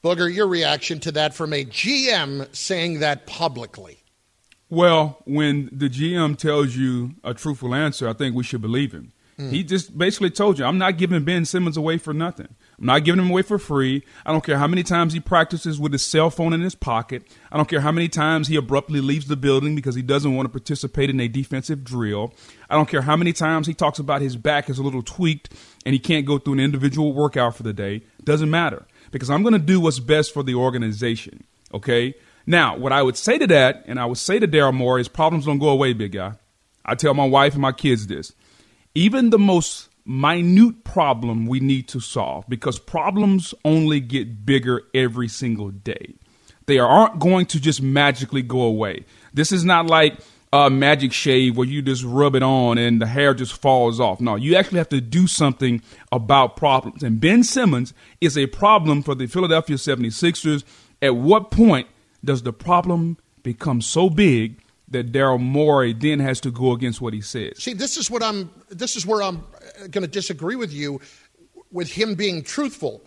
Booger, 0.03 0.33
your 0.33 0.47
reaction 0.47 0.99
to 1.01 1.11
that 1.13 1.33
from 1.33 1.53
a 1.53 1.65
GM 1.65 2.53
saying 2.55 2.99
that 2.99 3.25
publicly? 3.25 3.98
Well, 4.69 5.17
when 5.25 5.69
the 5.71 5.89
GM 5.89 6.37
tells 6.37 6.75
you 6.75 7.15
a 7.23 7.33
truthful 7.33 7.73
answer, 7.73 8.07
I 8.07 8.13
think 8.13 8.35
we 8.35 8.43
should 8.43 8.61
believe 8.61 8.91
him. 8.91 9.11
Mm. 9.39 9.51
He 9.51 9.63
just 9.63 9.97
basically 9.97 10.29
told 10.29 10.59
you, 10.59 10.65
I'm 10.65 10.77
not 10.77 10.97
giving 10.97 11.23
Ben 11.23 11.45
Simmons 11.45 11.77
away 11.77 11.97
for 11.97 12.13
nothing. 12.13 12.49
I'm 12.77 12.85
not 12.85 13.05
giving 13.05 13.21
him 13.21 13.31
away 13.31 13.41
for 13.41 13.57
free. 13.57 14.03
I 14.25 14.31
don't 14.31 14.43
care 14.43 14.57
how 14.57 14.67
many 14.67 14.83
times 14.83 15.13
he 15.13 15.21
practices 15.21 15.79
with 15.79 15.93
his 15.93 16.05
cell 16.05 16.29
phone 16.29 16.51
in 16.51 16.61
his 16.61 16.75
pocket. 16.75 17.23
I 17.51 17.57
don't 17.57 17.69
care 17.69 17.79
how 17.79 17.91
many 17.91 18.09
times 18.09 18.49
he 18.49 18.57
abruptly 18.57 18.99
leaves 18.99 19.27
the 19.27 19.37
building 19.37 19.75
because 19.75 19.95
he 19.95 20.01
doesn't 20.01 20.35
want 20.35 20.45
to 20.45 20.51
participate 20.51 21.09
in 21.09 21.19
a 21.21 21.29
defensive 21.29 21.83
drill. 21.83 22.33
I 22.69 22.75
don't 22.75 22.89
care 22.89 23.01
how 23.01 23.15
many 23.15 23.31
times 23.31 23.65
he 23.65 23.73
talks 23.73 23.97
about 23.97 24.21
his 24.21 24.35
back 24.35 24.69
is 24.69 24.77
a 24.77 24.83
little 24.83 25.03
tweaked 25.03 25.53
and 25.85 25.93
he 25.93 25.99
can't 25.99 26.25
go 26.25 26.37
through 26.37 26.53
an 26.53 26.59
individual 26.59 27.13
workout 27.13 27.55
for 27.55 27.63
the 27.63 27.73
day. 27.73 28.03
Doesn't 28.23 28.51
matter 28.51 28.85
because 29.11 29.29
I'm 29.29 29.41
going 29.41 29.53
to 29.53 29.59
do 29.59 29.79
what's 29.79 29.99
best 29.99 30.33
for 30.33 30.43
the 30.43 30.55
organization. 30.55 31.45
Okay. 31.73 32.13
Now, 32.49 32.75
what 32.75 32.91
I 32.91 33.03
would 33.03 33.15
say 33.15 33.37
to 33.37 33.45
that, 33.45 33.83
and 33.85 33.99
I 33.99 34.07
would 34.07 34.17
say 34.17 34.39
to 34.39 34.47
Daryl 34.47 34.73
Morey, 34.73 35.01
is 35.01 35.07
problems 35.07 35.45
don't 35.45 35.59
go 35.59 35.69
away, 35.69 35.93
big 35.93 36.13
guy. 36.13 36.33
I 36.83 36.95
tell 36.95 37.13
my 37.13 37.27
wife 37.27 37.53
and 37.53 37.61
my 37.61 37.71
kids 37.71 38.07
this. 38.07 38.33
Even 38.95 39.29
the 39.29 39.37
most 39.37 39.89
minute 40.03 40.83
problem 40.83 41.45
we 41.45 41.59
need 41.59 41.87
to 41.89 41.99
solve 41.99 42.49
because 42.49 42.79
problems 42.79 43.53
only 43.63 43.99
get 43.99 44.47
bigger 44.47 44.81
every 44.95 45.27
single 45.27 45.69
day. 45.69 46.15
They 46.65 46.79
aren't 46.79 47.19
going 47.19 47.45
to 47.45 47.59
just 47.59 47.83
magically 47.83 48.41
go 48.41 48.61
away. 48.61 49.05
This 49.31 49.51
is 49.51 49.63
not 49.63 49.85
like 49.85 50.17
a 50.51 50.71
magic 50.71 51.13
shave 51.13 51.55
where 51.55 51.67
you 51.67 51.83
just 51.83 52.03
rub 52.03 52.33
it 52.33 52.41
on 52.41 52.79
and 52.79 52.99
the 52.99 53.05
hair 53.05 53.35
just 53.35 53.61
falls 53.61 53.99
off. 53.99 54.19
No, 54.19 54.35
you 54.35 54.55
actually 54.55 54.79
have 54.79 54.89
to 54.89 55.01
do 55.01 55.27
something 55.27 55.83
about 56.11 56.57
problems. 56.57 57.03
And 57.03 57.21
Ben 57.21 57.43
Simmons 57.43 57.93
is 58.19 58.39
a 58.39 58.47
problem 58.47 59.03
for 59.03 59.13
the 59.13 59.27
Philadelphia 59.27 59.75
76ers. 59.75 60.63
At 60.99 61.15
what 61.15 61.51
point 61.51 61.87
does 62.23 62.43
the 62.43 62.53
problem 62.53 63.17
become 63.43 63.81
so 63.81 64.09
big 64.09 64.59
that 64.89 65.11
Daryl 65.11 65.39
Morey 65.39 65.93
then 65.93 66.19
has 66.19 66.41
to 66.41 66.51
go 66.51 66.71
against 66.71 66.99
what 66.99 67.13
he 67.13 67.21
says. 67.21 67.61
See, 67.61 67.73
this 67.73 67.97
is 67.97 68.09
what 68.09 68.23
I'm. 68.23 68.49
This 68.69 68.95
is 68.95 69.05
where 69.05 69.21
I'm 69.21 69.43
going 69.91 70.01
to 70.01 70.07
disagree 70.07 70.55
with 70.55 70.73
you, 70.73 70.99
with 71.71 71.91
him 71.91 72.15
being 72.15 72.43
truthful. 72.43 73.01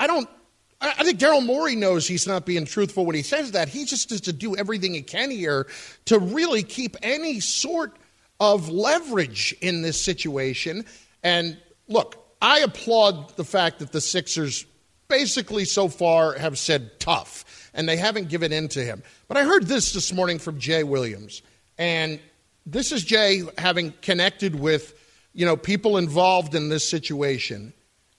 I 0.00 0.06
don't. 0.06 0.28
I 0.80 1.04
think 1.04 1.18
Daryl 1.18 1.44
Morey 1.44 1.74
knows 1.74 2.06
he's 2.06 2.26
not 2.26 2.44
being 2.44 2.66
truthful 2.66 3.06
when 3.06 3.16
he 3.16 3.22
says 3.22 3.52
that. 3.52 3.68
He 3.68 3.86
just 3.86 4.10
has 4.10 4.20
to 4.22 4.32
do 4.32 4.56
everything 4.56 4.92
he 4.92 5.00
can 5.00 5.30
here 5.30 5.66
to 6.04 6.18
really 6.18 6.62
keep 6.62 6.96
any 7.02 7.40
sort 7.40 7.96
of 8.40 8.68
leverage 8.68 9.54
in 9.62 9.80
this 9.80 9.98
situation. 9.98 10.84
And 11.22 11.56
look, 11.88 12.22
I 12.42 12.58
applaud 12.60 13.34
the 13.36 13.44
fact 13.44 13.78
that 13.78 13.92
the 13.92 14.02
Sixers 14.02 14.66
basically 15.08 15.64
so 15.64 15.88
far 15.88 16.34
have 16.34 16.58
said 16.58 17.00
tough, 17.00 17.65
and 17.76 17.88
they 17.88 17.96
haven't 17.96 18.28
given 18.28 18.52
in 18.52 18.66
to 18.68 18.82
him. 18.82 19.02
But 19.28 19.36
I 19.36 19.44
heard 19.44 19.66
this 19.66 19.92
this 19.92 20.12
morning 20.12 20.40
from 20.40 20.58
Jay 20.58 20.82
Williams, 20.82 21.42
and 21.78 22.18
this 22.64 22.90
is 22.90 23.04
Jay 23.04 23.42
having 23.58 23.92
connected 24.02 24.58
with 24.58 24.94
you 25.34 25.46
know 25.46 25.56
people 25.56 25.96
involved 25.98 26.56
in 26.56 26.68
this 26.68 26.88
situation. 26.88 27.72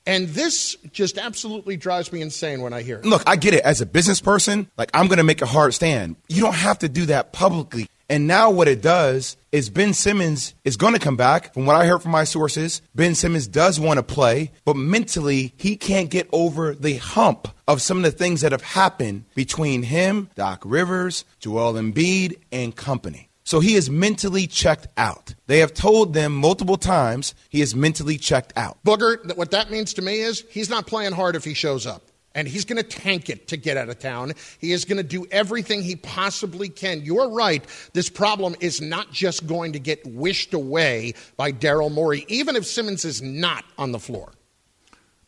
And 0.05 0.29
this 0.29 0.77
just 0.93 1.17
absolutely 1.17 1.75
drives 1.75 2.13
me 2.13 2.21
insane 2.21 2.61
when 2.61 2.71
I 2.71 2.81
hear 2.81 2.99
it. 2.99 3.05
Look, 3.05 3.23
I 3.27 3.35
get 3.35 3.53
it. 3.53 3.61
As 3.65 3.81
a 3.81 3.85
business 3.85 4.21
person, 4.21 4.71
like 4.77 4.89
I'm 4.93 5.07
going 5.07 5.17
to 5.17 5.23
make 5.25 5.41
a 5.41 5.45
hard 5.45 5.73
stand. 5.73 6.15
You 6.29 6.43
don't 6.43 6.55
have 6.55 6.79
to 6.79 6.87
do 6.87 7.07
that 7.07 7.33
publicly. 7.33 7.89
And 8.09 8.25
now 8.25 8.49
what 8.49 8.69
it 8.69 8.81
does 8.81 9.35
is 9.51 9.69
Ben 9.69 9.93
Simmons 9.93 10.53
is 10.63 10.77
going 10.77 10.93
to 10.93 10.99
come 10.99 11.17
back. 11.17 11.53
From 11.53 11.65
what 11.65 11.75
I 11.75 11.85
heard 11.85 12.01
from 12.01 12.11
my 12.11 12.23
sources, 12.23 12.81
Ben 12.95 13.15
Simmons 13.15 13.47
does 13.47 13.79
want 13.79 13.97
to 13.97 14.03
play, 14.03 14.51
but 14.63 14.77
mentally 14.77 15.53
he 15.57 15.75
can't 15.75 16.09
get 16.09 16.29
over 16.31 16.73
the 16.73 16.97
hump 16.97 17.49
of 17.67 17.81
some 17.81 17.97
of 17.97 18.03
the 18.03 18.11
things 18.11 18.41
that 18.41 18.53
have 18.53 18.61
happened 18.61 19.25
between 19.35 19.83
him, 19.83 20.29
Doc 20.35 20.61
Rivers, 20.63 21.25
Joel 21.39 21.73
Embiid, 21.73 22.39
and 22.51 22.75
company. 22.75 23.29
So 23.43 23.59
he 23.59 23.75
is 23.75 23.89
mentally 23.89 24.47
checked 24.47 24.87
out. 24.97 25.33
They 25.47 25.59
have 25.59 25.73
told 25.73 26.13
them 26.13 26.35
multiple 26.35 26.77
times 26.77 27.33
he 27.49 27.61
is 27.61 27.75
mentally 27.75 28.17
checked 28.17 28.53
out. 28.57 28.77
Booger, 28.85 29.35
what 29.37 29.51
that 29.51 29.71
means 29.71 29.93
to 29.95 30.01
me 30.01 30.19
is 30.19 30.43
he's 30.49 30.69
not 30.69 30.87
playing 30.87 31.13
hard 31.13 31.35
if 31.35 31.43
he 31.45 31.53
shows 31.53 31.85
up 31.85 32.06
and 32.37 32.47
he's 32.47 32.63
going 32.63 32.77
to 32.77 32.87
tank 32.87 33.29
it 33.31 33.47
to 33.47 33.57
get 33.57 33.77
out 33.77 33.89
of 33.89 33.97
town. 33.97 34.31
He 34.59 34.71
is 34.71 34.85
going 34.85 34.97
to 34.97 35.03
do 35.03 35.25
everything 35.31 35.81
he 35.81 35.95
possibly 35.95 36.69
can. 36.69 37.01
You're 37.03 37.31
right. 37.31 37.65
This 37.93 38.09
problem 38.09 38.55
is 38.59 38.79
not 38.79 39.11
just 39.11 39.47
going 39.47 39.73
to 39.73 39.79
get 39.79 40.05
wished 40.05 40.53
away 40.53 41.15
by 41.35 41.51
Daryl 41.51 41.91
Morey, 41.91 42.25
even 42.27 42.55
if 42.55 42.65
Simmons 42.65 43.03
is 43.05 43.23
not 43.23 43.65
on 43.79 43.91
the 43.91 43.99
floor. 43.99 44.31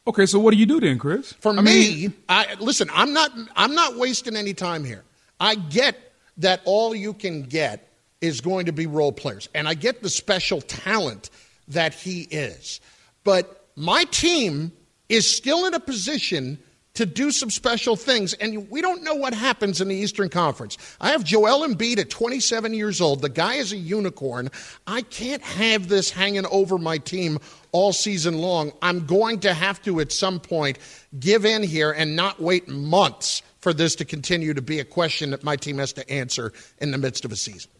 Okay, 0.06 0.28
so 0.28 0.39
what 0.39 0.52
do 0.52 0.58
you 0.58 0.67
do 0.67 0.80
then, 0.80 1.00
Chris? 1.00 1.34
For 1.34 1.52
I 1.52 1.62
me, 1.62 1.63
mean, 1.63 2.13
I, 2.30 2.56
listen, 2.60 2.89
I'm 2.93 3.12
not, 3.12 3.32
I'm 3.56 3.74
not 3.74 3.98
wasting 3.98 4.36
any 4.36 4.54
time 4.54 4.84
here. 4.84 5.04
I 5.39 5.56
get 5.56 6.13
that 6.38 6.62
all 6.63 6.93
you 6.93 7.13
can 7.13 7.41
get 7.41 7.88
is 8.22 8.39
going 8.39 8.67
to 8.67 8.72
be 8.72 8.86
role 8.86 9.12
players, 9.12 9.50
and 9.56 9.67
I 9.67 9.74
get 9.74 10.04
the 10.04 10.10
special 10.10 10.62
talent 10.62 11.32
that 11.69 11.95
he 11.95 12.22
is. 12.30 12.82
But 13.24 13.65
my 13.76 14.04
team 14.06 14.72
is 15.10 15.30
still 15.30 15.65
in 15.65 15.74
a 15.74 15.80
position 15.80 16.60
to 17.00 17.06
do 17.06 17.32
some 17.32 17.50
special 17.50 17.96
things. 17.96 18.34
And 18.34 18.70
we 18.70 18.82
don't 18.82 19.04
know 19.04 19.16
what 19.16 19.34
happens 19.34 19.80
in 19.80 19.88
the 19.88 19.96
Eastern 19.96 20.28
Conference. 20.28 20.78
I 21.00 21.12
have 21.12 21.24
Joel 21.24 21.66
Embiid 21.66 21.98
at 21.98 22.10
27 22.10 22.74
years 22.74 23.00
old. 23.00 23.22
The 23.22 23.30
guy 23.30 23.54
is 23.54 23.72
a 23.72 23.78
unicorn. 23.78 24.50
I 24.86 25.04
can't 25.04 25.42
have 25.42 25.88
this 25.88 26.10
hanging 26.12 26.46
over 26.48 26.78
my 26.78 26.98
team 26.98 27.40
all 27.72 27.94
season 27.94 28.40
long. 28.40 28.74
I'm 28.82 29.06
going 29.06 29.40
to 29.42 29.54
have 29.54 29.82
to, 29.84 30.02
at 30.02 30.12
some 30.12 30.42
point, 30.42 30.78
give 31.18 31.46
in 31.46 31.64
here 31.64 31.90
and 31.90 32.18
not 32.18 32.42
wait 32.42 32.68
months 32.68 33.44
for 33.60 33.74
this 33.74 33.96
to 33.96 34.04
continue 34.04 34.54
to 34.54 34.62
be 34.62 34.80
a 34.80 34.86
question 34.86 35.30
that 35.30 35.42
my 35.42 35.56
team 35.56 35.78
has 35.78 35.94
to 35.94 36.12
answer 36.12 36.52
in 36.80 36.92
the 36.92 36.98
midst 36.98 37.24
of 37.24 37.32
a 37.32 37.38
season. 37.38 37.72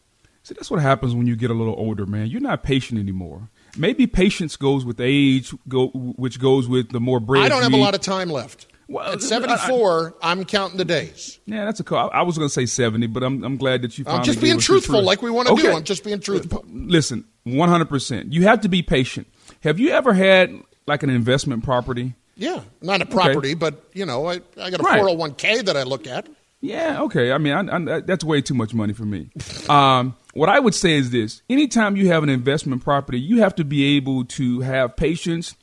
See, 0.44 0.54
that's 0.54 0.72
what 0.72 0.80
happens 0.80 1.14
when 1.14 1.28
you 1.28 1.36
get 1.36 1.52
a 1.52 1.54
little 1.54 1.76
older, 1.78 2.06
man. 2.06 2.28
You're 2.28 2.40
not 2.40 2.64
patient 2.64 3.02
anymore. 3.02 3.50
Maybe 3.78 4.08
patience 4.08 4.56
goes 4.56 4.86
with 4.86 5.02
age, 5.02 5.54
go, 5.68 5.88
which 5.88 6.40
goes 6.40 6.70
with 6.70 6.94
the 6.94 7.02
more 7.02 7.20
bread. 7.20 7.44
I 7.44 7.50
don't 7.50 7.64
have 7.64 7.74
a 7.74 7.78
lot 7.78 7.96
of 7.96 8.02
time 8.02 8.30
left. 8.30 8.68
Well, 8.90 9.14
At 9.14 9.22
74, 9.22 10.16
I, 10.20 10.32
am 10.32 10.46
counting 10.46 10.78
the 10.78 10.86
days. 10.86 11.40
Yeah, 11.46 11.64
that's 11.64 11.80
a 11.80 11.84
cool. 11.84 12.00
I, 12.00 12.08
I 12.08 12.22
was 12.24 12.40
going 12.40 12.48
to 12.48 12.54
say 12.54 12.66
70, 12.66 13.06
but 13.08 13.22
I'm, 13.22 13.44
I'm 13.44 13.56
glad 13.56 13.84
that 13.84 13.96
you 14.00 14.06
I'm 14.08 14.24
just 14.24 14.42
being 14.42 14.58
truthful 14.58 15.04
like 15.04 15.22
we 15.22 15.30
want 15.30 15.48
to 15.48 15.54
okay. 15.54 15.64
do. 15.64 15.72
I'm 15.74 15.84
just 15.84 16.04
being 16.04 16.20
truthful. 16.20 16.66
Listen, 16.68 17.26
100%. 17.46 18.34
You 18.34 18.44
have 18.44 18.62
to 18.62 18.70
be 18.70 18.82
patient. 18.82 19.28
Have 19.62 19.80
you 19.80 19.92
ever 19.92 20.14
had 20.14 20.60
like 20.88 21.04
an 21.04 21.12
investment 21.12 21.64
property? 21.64 22.16
Yeah, 22.36 22.62
not 22.82 23.02
a 23.02 23.06
property, 23.06 23.50
okay. 23.50 23.54
but 23.54 23.84
you 23.94 24.08
know, 24.08 24.28
I, 24.28 24.42
I 24.60 24.72
got 24.72 24.80
a 24.80 24.84
right. 24.84 25.02
401k 25.02 25.66
that 25.66 25.78
I 25.78 25.84
look 25.84 26.08
at. 26.08 26.28
Yeah, 26.62 27.04
okay. 27.04 27.32
I 27.32 27.38
mean, 27.38 27.54
I, 27.54 27.96
I, 27.96 28.00
that's 28.00 28.24
way 28.24 28.42
too 28.42 28.56
much 28.56 28.74
money 28.74 28.94
for 28.94 29.06
me. 29.06 29.30
Um, 29.70 30.16
what 30.34 30.50
I 30.50 30.60
would 30.60 30.74
say 30.74 30.94
is 30.94 31.12
this: 31.12 31.44
anytime 31.48 31.96
you 31.96 32.08
have 32.08 32.24
an 32.24 32.30
investment 32.30 32.84
property, 32.84 33.20
you 33.20 33.42
have 33.42 33.54
to 33.56 33.64
be 33.64 33.98
able 33.98 34.26
to 34.26 34.62
have 34.62 34.96
patience, 34.96 35.56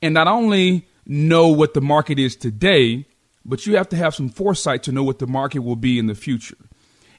and 0.00 0.14
not 0.14 0.26
only 0.26 0.88
know 1.06 1.48
what 1.48 1.74
the 1.74 1.80
market 1.80 2.18
is 2.18 2.36
today, 2.36 3.06
but 3.44 3.66
you 3.66 3.76
have 3.76 3.88
to 3.90 3.96
have 3.96 4.14
some 4.14 4.28
foresight 4.28 4.82
to 4.84 4.92
know 4.92 5.02
what 5.02 5.18
the 5.18 5.26
market 5.26 5.60
will 5.60 5.76
be 5.76 5.98
in 5.98 6.06
the 6.06 6.14
future. 6.14 6.56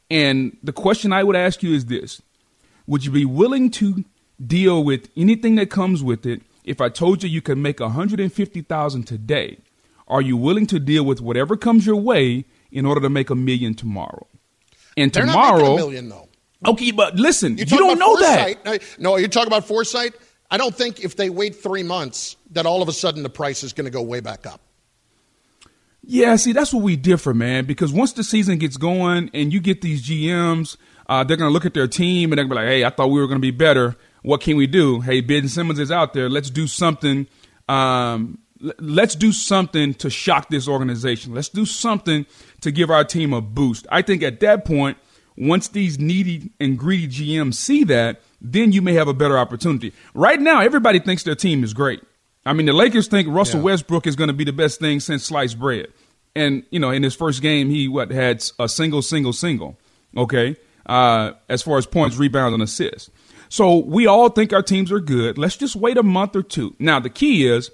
And 0.10 0.58
the 0.64 0.74
question 0.74 1.12
I 1.14 1.24
would 1.24 1.36
ask 1.36 1.64
you 1.64 1.74
is 1.74 1.86
this 1.86 2.22
Would 2.88 3.06
you 3.06 3.12
be 3.12 3.26
willing 3.26 3.70
to 3.72 4.06
deal 4.46 4.84
with 4.84 5.10
anything 5.16 5.56
that 5.56 5.70
comes 5.70 6.04
with 6.04 6.26
it 6.26 6.42
if 6.64 6.82
I 6.82 6.90
told 6.90 7.24
you 7.24 7.30
you 7.30 7.42
can 7.42 7.62
make 7.62 7.80
150000 7.80 9.04
today? 9.04 9.58
Are 10.08 10.22
you 10.22 10.38
willing 10.38 10.68
to 10.68 10.80
deal 10.80 11.06
with 11.06 11.22
whatever 11.22 11.56
comes 11.56 11.86
your 11.86 11.96
way 11.96 12.46
in 12.72 12.86
order 12.86 13.02
to 13.02 13.10
make 13.10 13.30
a 13.30 13.36
million 13.36 13.74
tomorrow? 13.74 14.28
And 14.98 15.12
They're 15.12 15.26
tomorrow, 15.26 15.74
a 15.74 15.76
million 15.76 16.10
though. 16.10 16.28
Okay, 16.66 16.92
but 16.92 17.16
listen, 17.16 17.58
you 17.58 17.66
don't 17.66 18.00
know 18.00 18.16
foresight. 18.16 18.64
that. 18.64 18.82
No, 19.00 19.18
you're 19.18 19.28
talking 19.28 19.48
about 19.48 19.66
foresight. 19.66 20.14
I 20.54 20.58
don't 20.58 20.76
think 20.76 21.04
if 21.04 21.16
they 21.16 21.32
wait 21.32 21.56
three 21.56 21.82
months 21.82 22.38
that 22.52 22.68
all 22.68 22.84
of 22.84 22.88
a 22.88 22.92
sudden 22.92 23.24
the 23.24 23.30
price 23.30 23.64
is 23.64 23.74
going 23.74 23.86
to 23.86 23.92
go 23.92 24.04
way 24.04 24.20
back 24.20 24.46
up. 24.46 24.62
Yeah, 26.04 26.36
see, 26.36 26.52
that's 26.52 26.72
what 26.72 26.84
we 26.84 26.96
differ, 26.96 27.34
man. 27.34 27.66
Because 27.66 27.92
once 27.92 28.14
the 28.14 28.24
season 28.24 28.60
gets 28.60 28.78
going 28.78 29.32
and 29.34 29.52
you 29.52 29.60
get 29.60 29.82
these 29.82 30.08
GMs, 30.08 30.78
uh, 31.10 31.24
they're 31.24 31.38
going 31.38 31.50
to 31.50 31.54
look 31.54 31.66
at 31.66 31.74
their 31.74 31.88
team 31.88 32.32
and 32.32 32.38
they're 32.38 32.46
going 32.46 32.52
to 32.52 32.56
be 32.56 32.68
like, 32.68 32.72
hey, 32.72 32.86
I 32.86 32.92
thought 32.92 33.08
we 33.08 33.20
were 33.20 33.26
going 33.26 33.40
to 33.40 33.42
be 33.42 33.50
better. 33.50 33.96
What 34.22 34.42
can 34.42 34.56
we 34.56 34.68
do? 34.68 35.02
Hey, 35.02 35.22
Ben 35.22 35.48
Simmons 35.48 35.80
is 35.80 35.90
out 35.90 36.14
there. 36.14 36.30
Let's 36.30 36.52
do 36.52 36.68
something. 36.68 37.26
Um, 37.68 38.38
let's 38.78 39.16
do 39.16 39.32
something 39.32 39.96
to 39.96 40.12
shock 40.12 40.50
this 40.50 40.68
organization. 40.68 41.34
Let's 41.34 41.50
do 41.50 41.66
something 41.66 42.28
to 42.62 42.72
give 42.72 42.92
our 42.92 43.04
team 43.04 43.34
a 43.34 43.42
boost. 43.42 43.88
I 43.90 44.04
think 44.04 44.22
at 44.22 44.40
that 44.42 44.66
point, 44.66 45.00
once 45.36 45.68
these 45.68 45.98
needy 45.98 46.52
and 46.60 46.78
greedy 46.78 47.08
GMs 47.08 47.56
see 47.56 47.84
that, 47.86 48.22
then 48.44 48.72
you 48.72 48.82
may 48.82 48.94
have 48.94 49.08
a 49.08 49.14
better 49.14 49.38
opportunity. 49.38 49.94
Right 50.14 50.40
now, 50.40 50.62
everybody 50.62 51.00
thinks 51.00 51.24
their 51.24 51.34
team 51.34 51.64
is 51.64 51.74
great. 51.74 52.04
I 52.46 52.54
mean, 52.54 52.66
the 52.66 52.74
Lakers 52.74 53.08
think 53.08 53.28
Russell 53.30 53.62
yeah. 53.62 53.66
Westbrook 53.66 54.06
is 54.06 54.16
going 54.16 54.28
to 54.28 54.34
be 54.34 54.44
the 54.44 54.54
best 54.54 54.80
thing 54.80 55.00
since 55.00 55.24
sliced 55.24 55.58
bread. 55.58 55.88
And, 56.36 56.64
you 56.70 56.80
know, 56.80 56.92
in 56.92 57.02
his 57.02 57.16
first 57.16 57.42
game, 57.42 57.70
he 57.70 57.88
what 57.88 58.12
had 58.12 58.44
a 58.60 58.68
single, 58.68 59.02
single, 59.02 59.34
single. 59.34 59.78
Okay. 60.16 60.58
uh, 60.86 61.32
as 61.50 61.62
far 61.62 61.78
as 61.78 61.86
points, 61.86 62.18
rebounds, 62.18 62.54
and 62.54 62.64
assists. 62.64 63.10
So 63.50 63.78
we 63.78 64.08
all 64.08 64.30
think 64.30 64.52
our 64.52 64.64
teams 64.64 64.92
are 64.92 65.00
good. 65.00 65.38
Let's 65.38 65.58
just 65.58 65.76
wait 65.76 65.98
a 65.98 66.04
month 66.04 66.36
or 66.36 66.44
two. 66.44 66.76
Now 66.80 67.00
the 67.00 67.10
key 67.10 67.48
is, 67.48 67.70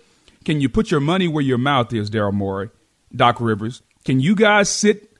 can 0.45 0.61
you 0.61 0.69
put 0.69 0.91
your 0.91 0.99
money 0.99 1.27
where 1.27 1.43
your 1.43 1.57
mouth 1.57 1.93
is, 1.93 2.09
Daryl 2.09 2.33
Morey, 2.33 2.69
Doc 3.15 3.39
Rivers? 3.39 3.81
Can 4.03 4.19
you 4.19 4.35
guys 4.35 4.69
sit 4.69 5.13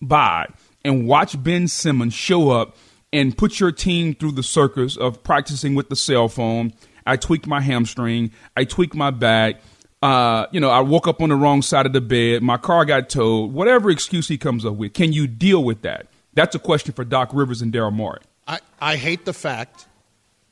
by 0.00 0.46
and 0.84 1.06
watch 1.06 1.42
Ben 1.42 1.68
Simmons 1.68 2.14
show 2.14 2.50
up 2.50 2.76
and 3.16 3.36
put 3.36 3.58
your 3.58 3.72
team 3.72 4.14
through 4.14 4.32
the 4.32 4.42
circus 4.42 4.96
of 4.96 5.22
practicing 5.22 5.74
with 5.74 5.88
the 5.88 5.96
cell 5.96 6.28
phone? 6.28 6.72
I 7.06 7.16
tweaked 7.16 7.46
my 7.46 7.60
hamstring. 7.60 8.32
I 8.56 8.64
tweaked 8.64 8.94
my 8.94 9.10
back. 9.10 9.62
Uh, 10.02 10.46
you 10.52 10.60
know, 10.60 10.70
I 10.70 10.80
woke 10.80 11.08
up 11.08 11.22
on 11.22 11.30
the 11.30 11.36
wrong 11.36 11.62
side 11.62 11.86
of 11.86 11.92
the 11.92 12.00
bed. 12.00 12.42
My 12.42 12.58
car 12.58 12.84
got 12.84 13.08
towed. 13.08 13.52
Whatever 13.52 13.90
excuse 13.90 14.28
he 14.28 14.36
comes 14.36 14.66
up 14.66 14.74
with, 14.74 14.92
can 14.92 15.12
you 15.12 15.26
deal 15.26 15.64
with 15.64 15.82
that? 15.82 16.08
That's 16.34 16.54
a 16.54 16.58
question 16.58 16.92
for 16.92 17.04
Doc 17.04 17.30
Rivers 17.32 17.62
and 17.62 17.72
Daryl 17.72 17.92
Morey. 17.92 18.20
I, 18.46 18.58
I 18.80 18.96
hate 18.96 19.24
the 19.24 19.32
fact 19.32 19.86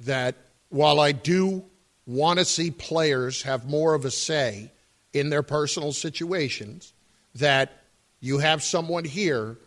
that 0.00 0.34
while 0.70 0.98
I 0.98 1.12
do 1.12 1.64
want 2.06 2.38
to 2.38 2.44
see 2.44 2.70
players 2.70 3.42
have 3.42 3.68
more 3.68 3.94
of 3.94 4.04
a 4.04 4.10
say 4.10 4.72
in 5.12 5.28
their 5.28 5.42
personal 5.42 5.92
situations, 5.92 6.94
that 7.34 7.84
you 8.20 8.38
have 8.38 8.62
someone 8.62 9.04
here 9.04 9.58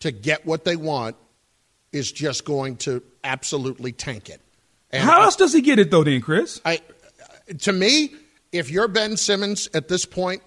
to 0.00 0.10
get 0.10 0.46
what 0.46 0.64
they 0.64 0.76
want 0.76 1.16
is 1.92 2.12
just 2.12 2.44
going 2.44 2.76
to 2.76 3.02
absolutely 3.24 3.92
tank 3.92 4.28
it. 4.28 4.40
And 4.90 5.02
How 5.02 5.22
else 5.22 5.36
does 5.36 5.52
he 5.52 5.60
get 5.60 5.78
it 5.78 5.90
though, 5.90 6.04
then, 6.04 6.20
Chris? 6.20 6.60
I, 6.64 6.76
uh, 6.76 7.54
to 7.60 7.72
me, 7.72 8.14
if 8.52 8.70
you're 8.70 8.88
Ben 8.88 9.16
Simmons 9.16 9.68
at 9.74 9.88
this 9.88 10.04
point, 10.04 10.42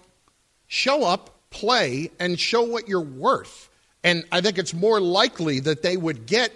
show 0.66 1.04
up, 1.04 1.38
play, 1.50 2.10
and 2.18 2.38
show 2.38 2.62
what 2.62 2.88
you're 2.88 3.00
worth. 3.00 3.68
And 4.04 4.24
I 4.32 4.40
think 4.40 4.58
it's 4.58 4.74
more 4.74 5.00
likely 5.00 5.60
that 5.60 5.82
they 5.82 5.96
would 5.96 6.26
get 6.26 6.52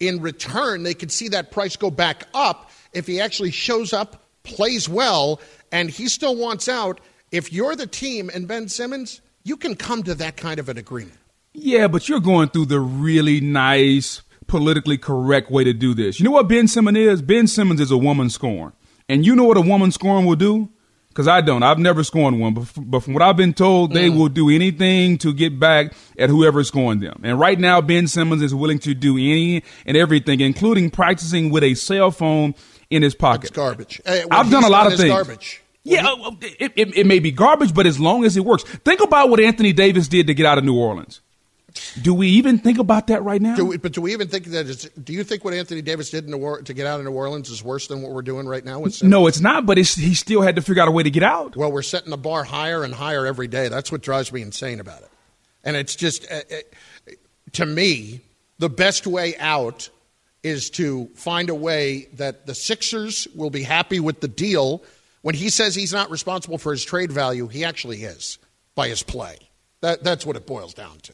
in 0.00 0.20
return, 0.20 0.82
they 0.82 0.94
could 0.94 1.10
see 1.10 1.28
that 1.28 1.50
price 1.50 1.76
go 1.76 1.90
back 1.90 2.24
up 2.34 2.70
if 2.92 3.06
he 3.06 3.20
actually 3.20 3.50
shows 3.50 3.92
up, 3.92 4.22
plays 4.42 4.88
well, 4.88 5.40
and 5.72 5.90
he 5.90 6.08
still 6.08 6.36
wants 6.36 6.68
out. 6.68 7.00
If 7.32 7.52
you're 7.52 7.76
the 7.76 7.86
team 7.86 8.30
and 8.32 8.46
Ben 8.46 8.68
Simmons, 8.68 9.20
you 9.42 9.56
can 9.56 9.74
come 9.74 10.02
to 10.04 10.14
that 10.16 10.36
kind 10.36 10.58
of 10.58 10.68
an 10.68 10.78
agreement. 10.78 11.18
Yeah, 11.52 11.88
but 11.88 12.08
you're 12.08 12.20
going 12.20 12.50
through 12.50 12.66
the 12.66 12.80
really 12.80 13.40
nice, 13.40 14.22
politically 14.46 14.98
correct 14.98 15.50
way 15.50 15.64
to 15.64 15.72
do 15.72 15.94
this. 15.94 16.18
You 16.20 16.24
know 16.24 16.32
what 16.32 16.48
Ben 16.48 16.68
Simmons 16.68 16.98
is? 16.98 17.22
Ben 17.22 17.46
Simmons 17.46 17.80
is 17.80 17.90
a 17.90 17.96
woman 17.98 18.30
scorn. 18.30 18.72
And 19.08 19.24
you 19.24 19.36
know 19.36 19.44
what 19.44 19.56
a 19.56 19.62
woman 19.62 19.92
scorn 19.92 20.24
will 20.24 20.36
do? 20.36 20.68
Because 21.08 21.28
I 21.28 21.40
don't. 21.40 21.62
I've 21.62 21.78
never 21.78 22.04
scorned 22.04 22.40
one. 22.40 22.52
But, 22.52 22.68
but 22.76 23.00
from 23.00 23.14
what 23.14 23.22
I've 23.22 23.36
been 23.36 23.54
told, 23.54 23.94
they 23.94 24.10
mm. 24.10 24.18
will 24.18 24.28
do 24.28 24.50
anything 24.50 25.16
to 25.18 25.32
get 25.32 25.58
back 25.58 25.94
at 26.18 26.28
whoever 26.28 26.62
scorned 26.62 27.02
them. 27.02 27.20
And 27.22 27.40
right 27.40 27.58
now, 27.58 27.80
Ben 27.80 28.06
Simmons 28.06 28.42
is 28.42 28.54
willing 28.54 28.78
to 28.80 28.92
do 28.92 29.16
any 29.16 29.62
and 29.86 29.96
everything, 29.96 30.40
including 30.40 30.90
practicing 30.90 31.50
with 31.50 31.62
a 31.62 31.74
cell 31.74 32.10
phone 32.10 32.54
in 32.90 33.02
his 33.02 33.14
pocket. 33.14 33.44
It's 33.44 33.56
garbage. 33.56 34.00
I've 34.06 34.50
done 34.50 34.64
a 34.64 34.68
lot 34.68 34.92
of 34.92 34.98
things. 34.98 35.10
Garbage. 35.10 35.62
Yeah, 35.84 36.04
uh, 36.06 36.32
it, 36.42 36.72
it, 36.76 36.96
it 36.96 37.06
may 37.06 37.20
be 37.20 37.30
garbage, 37.30 37.72
but 37.72 37.86
as 37.86 38.00
long 38.00 38.24
as 38.24 38.36
it 38.36 38.44
works. 38.44 38.64
Think 38.64 39.00
about 39.00 39.30
what 39.30 39.38
Anthony 39.38 39.72
Davis 39.72 40.08
did 40.08 40.26
to 40.26 40.34
get 40.34 40.44
out 40.44 40.58
of 40.58 40.64
New 40.64 40.76
Orleans. 40.76 41.20
Do 42.02 42.14
we 42.14 42.28
even 42.28 42.58
think 42.58 42.78
about 42.78 43.06
that 43.08 43.22
right 43.22 43.40
now? 43.40 43.56
Do 43.56 43.66
we, 43.66 43.76
but 43.76 43.92
do 43.92 44.00
we 44.00 44.12
even 44.12 44.28
think 44.28 44.46
that? 44.46 44.68
It's, 44.68 44.88
do 44.90 45.12
you 45.12 45.24
think 45.24 45.44
what 45.44 45.54
Anthony 45.54 45.82
Davis 45.82 46.10
did 46.10 46.24
in 46.24 46.30
New, 46.30 46.62
to 46.62 46.74
get 46.74 46.86
out 46.86 46.98
of 47.00 47.06
New 47.06 47.12
Orleans 47.12 47.50
is 47.50 47.62
worse 47.62 47.86
than 47.86 48.02
what 48.02 48.12
we're 48.12 48.22
doing 48.22 48.46
right 48.46 48.64
now? 48.64 48.84
No, 49.02 49.26
it's 49.26 49.40
not. 49.40 49.66
But 49.66 49.78
it's, 49.78 49.94
he 49.94 50.14
still 50.14 50.42
had 50.42 50.56
to 50.56 50.62
figure 50.62 50.82
out 50.82 50.88
a 50.88 50.92
way 50.92 51.02
to 51.02 51.10
get 51.10 51.22
out. 51.22 51.56
Well, 51.56 51.72
we're 51.72 51.82
setting 51.82 52.10
the 52.10 52.16
bar 52.16 52.44
higher 52.44 52.84
and 52.84 52.94
higher 52.94 53.26
every 53.26 53.48
day. 53.48 53.68
That's 53.68 53.90
what 53.90 54.02
drives 54.02 54.32
me 54.32 54.42
insane 54.42 54.80
about 54.80 55.02
it. 55.02 55.10
And 55.64 55.76
it's 55.76 55.96
just, 55.96 56.30
uh, 56.30 56.42
uh, 56.50 57.12
to 57.52 57.66
me, 57.66 58.20
the 58.58 58.70
best 58.70 59.06
way 59.06 59.36
out 59.38 59.90
is 60.42 60.70
to 60.70 61.10
find 61.16 61.50
a 61.50 61.54
way 61.54 62.06
that 62.14 62.46
the 62.46 62.54
Sixers 62.54 63.26
will 63.34 63.50
be 63.50 63.64
happy 63.64 63.98
with 63.98 64.20
the 64.20 64.28
deal. 64.28 64.82
When 65.22 65.34
he 65.34 65.50
says 65.50 65.74
he's 65.74 65.92
not 65.92 66.08
responsible 66.08 66.56
for 66.56 66.70
his 66.70 66.84
trade 66.84 67.10
value, 67.10 67.48
he 67.48 67.64
actually 67.64 68.04
is 68.04 68.38
by 68.76 68.88
his 68.88 69.02
play. 69.02 69.38
That, 69.80 70.04
that's 70.04 70.24
what 70.24 70.36
it 70.36 70.46
boils 70.46 70.72
down 70.72 70.98
to. 71.00 71.12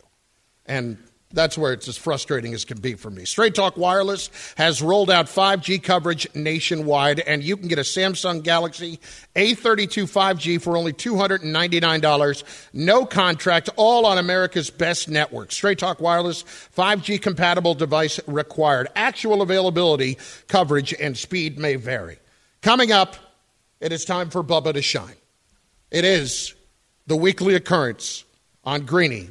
And 0.66 0.98
that's 1.33 1.57
where 1.57 1.72
it's 1.72 1.88
as 1.88 1.96
frustrating 1.96 2.55
as 2.55 2.64
can 2.64 2.79
be 2.79 2.94
for 2.94 3.11
me. 3.11 3.25
Straight 3.25 3.55
Talk 3.55 3.77
Wireless 3.77 4.31
has 4.57 4.83
rolled 4.83 5.11
out 5.11 5.27
5G 5.27 5.83
coverage 5.83 6.27
nationwide, 6.35 7.20
and 7.20 7.42
you 7.42 7.57
can 7.57 7.68
get 7.68 7.79
a 7.79 7.83
Samsung 7.83 8.42
Galaxy 8.42 9.01
A32 9.35 10.05
5G 10.05 10.61
for 10.61 10.77
only 10.77 10.92
$299. 10.92 12.68
No 12.72 13.07
contract, 13.07 13.70
all 13.77 14.07
on 14.07 14.18
America's 14.18 14.70
best 14.70 15.09
network. 15.09 15.53
Straight 15.53 15.79
Talk 15.79 16.01
Wireless, 16.01 16.42
5G 16.77 17.20
compatible 17.20 17.75
device 17.75 18.20
required. 18.27 18.88
Actual 18.94 19.42
availability, 19.42 20.18
coverage, 20.48 20.94
and 21.01 21.16
speed 21.16 21.59
may 21.59 21.77
vary. 21.77 22.18
Coming 22.61 22.92
up, 22.92 23.16
it 23.81 23.92
is 23.92 24.05
time 24.05 24.31
for 24.31 24.44
Bubba 24.44 24.75
to 24.75 24.83
shine. 24.83 25.16
It 25.90 26.05
is 26.05 26.55
the 27.07 27.16
weekly 27.16 27.55
occurrence 27.55 28.25
on 28.64 28.87
Greeny 28.87 29.31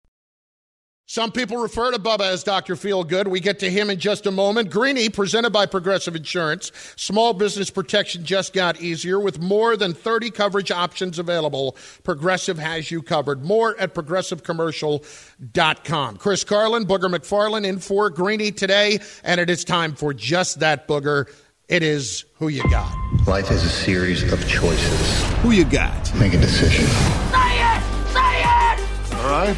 Some 1.11 1.31
people 1.33 1.57
refer 1.57 1.91
to 1.91 1.99
Bubba 1.99 2.21
as 2.21 2.41
Dr. 2.41 2.75
Feelgood. 2.75 3.27
We 3.27 3.41
get 3.41 3.59
to 3.59 3.69
him 3.69 3.89
in 3.89 3.99
just 3.99 4.25
a 4.25 4.31
moment. 4.31 4.71
Greeny, 4.71 5.09
presented 5.09 5.49
by 5.49 5.65
Progressive 5.65 6.15
Insurance. 6.15 6.71
Small 6.95 7.33
business 7.33 7.69
protection 7.69 8.23
just 8.23 8.53
got 8.53 8.79
easier 8.79 9.19
with 9.19 9.37
more 9.37 9.75
than 9.75 9.93
30 9.93 10.31
coverage 10.31 10.71
options 10.71 11.19
available. 11.19 11.75
Progressive 12.03 12.57
has 12.57 12.91
you 12.91 13.01
covered. 13.01 13.43
More 13.43 13.77
at 13.77 13.93
progressivecommercial.com. 13.93 16.15
Chris 16.15 16.45
Carlin, 16.45 16.85
Booger 16.85 17.13
McFarland 17.13 17.65
in 17.65 17.79
for 17.79 18.09
Greeny 18.09 18.53
today, 18.53 19.01
and 19.25 19.41
it 19.41 19.49
is 19.49 19.65
time 19.65 19.95
for 19.95 20.13
just 20.13 20.61
that, 20.61 20.87
Booger. 20.87 21.29
It 21.67 21.83
is 21.83 22.23
who 22.35 22.47
you 22.47 22.63
got. 22.69 22.95
Life 23.27 23.51
is 23.51 23.65
a 23.65 23.69
series 23.69 24.31
of 24.31 24.47
choices. 24.47 25.23
Who 25.39 25.51
you 25.51 25.65
got? 25.65 26.15
Make 26.15 26.35
a 26.35 26.37
decision. 26.37 26.85
Say 26.85 27.59
it! 27.59 27.83
Say 28.13 28.43
it! 28.45 28.79
All 29.15 29.29
right, 29.29 29.57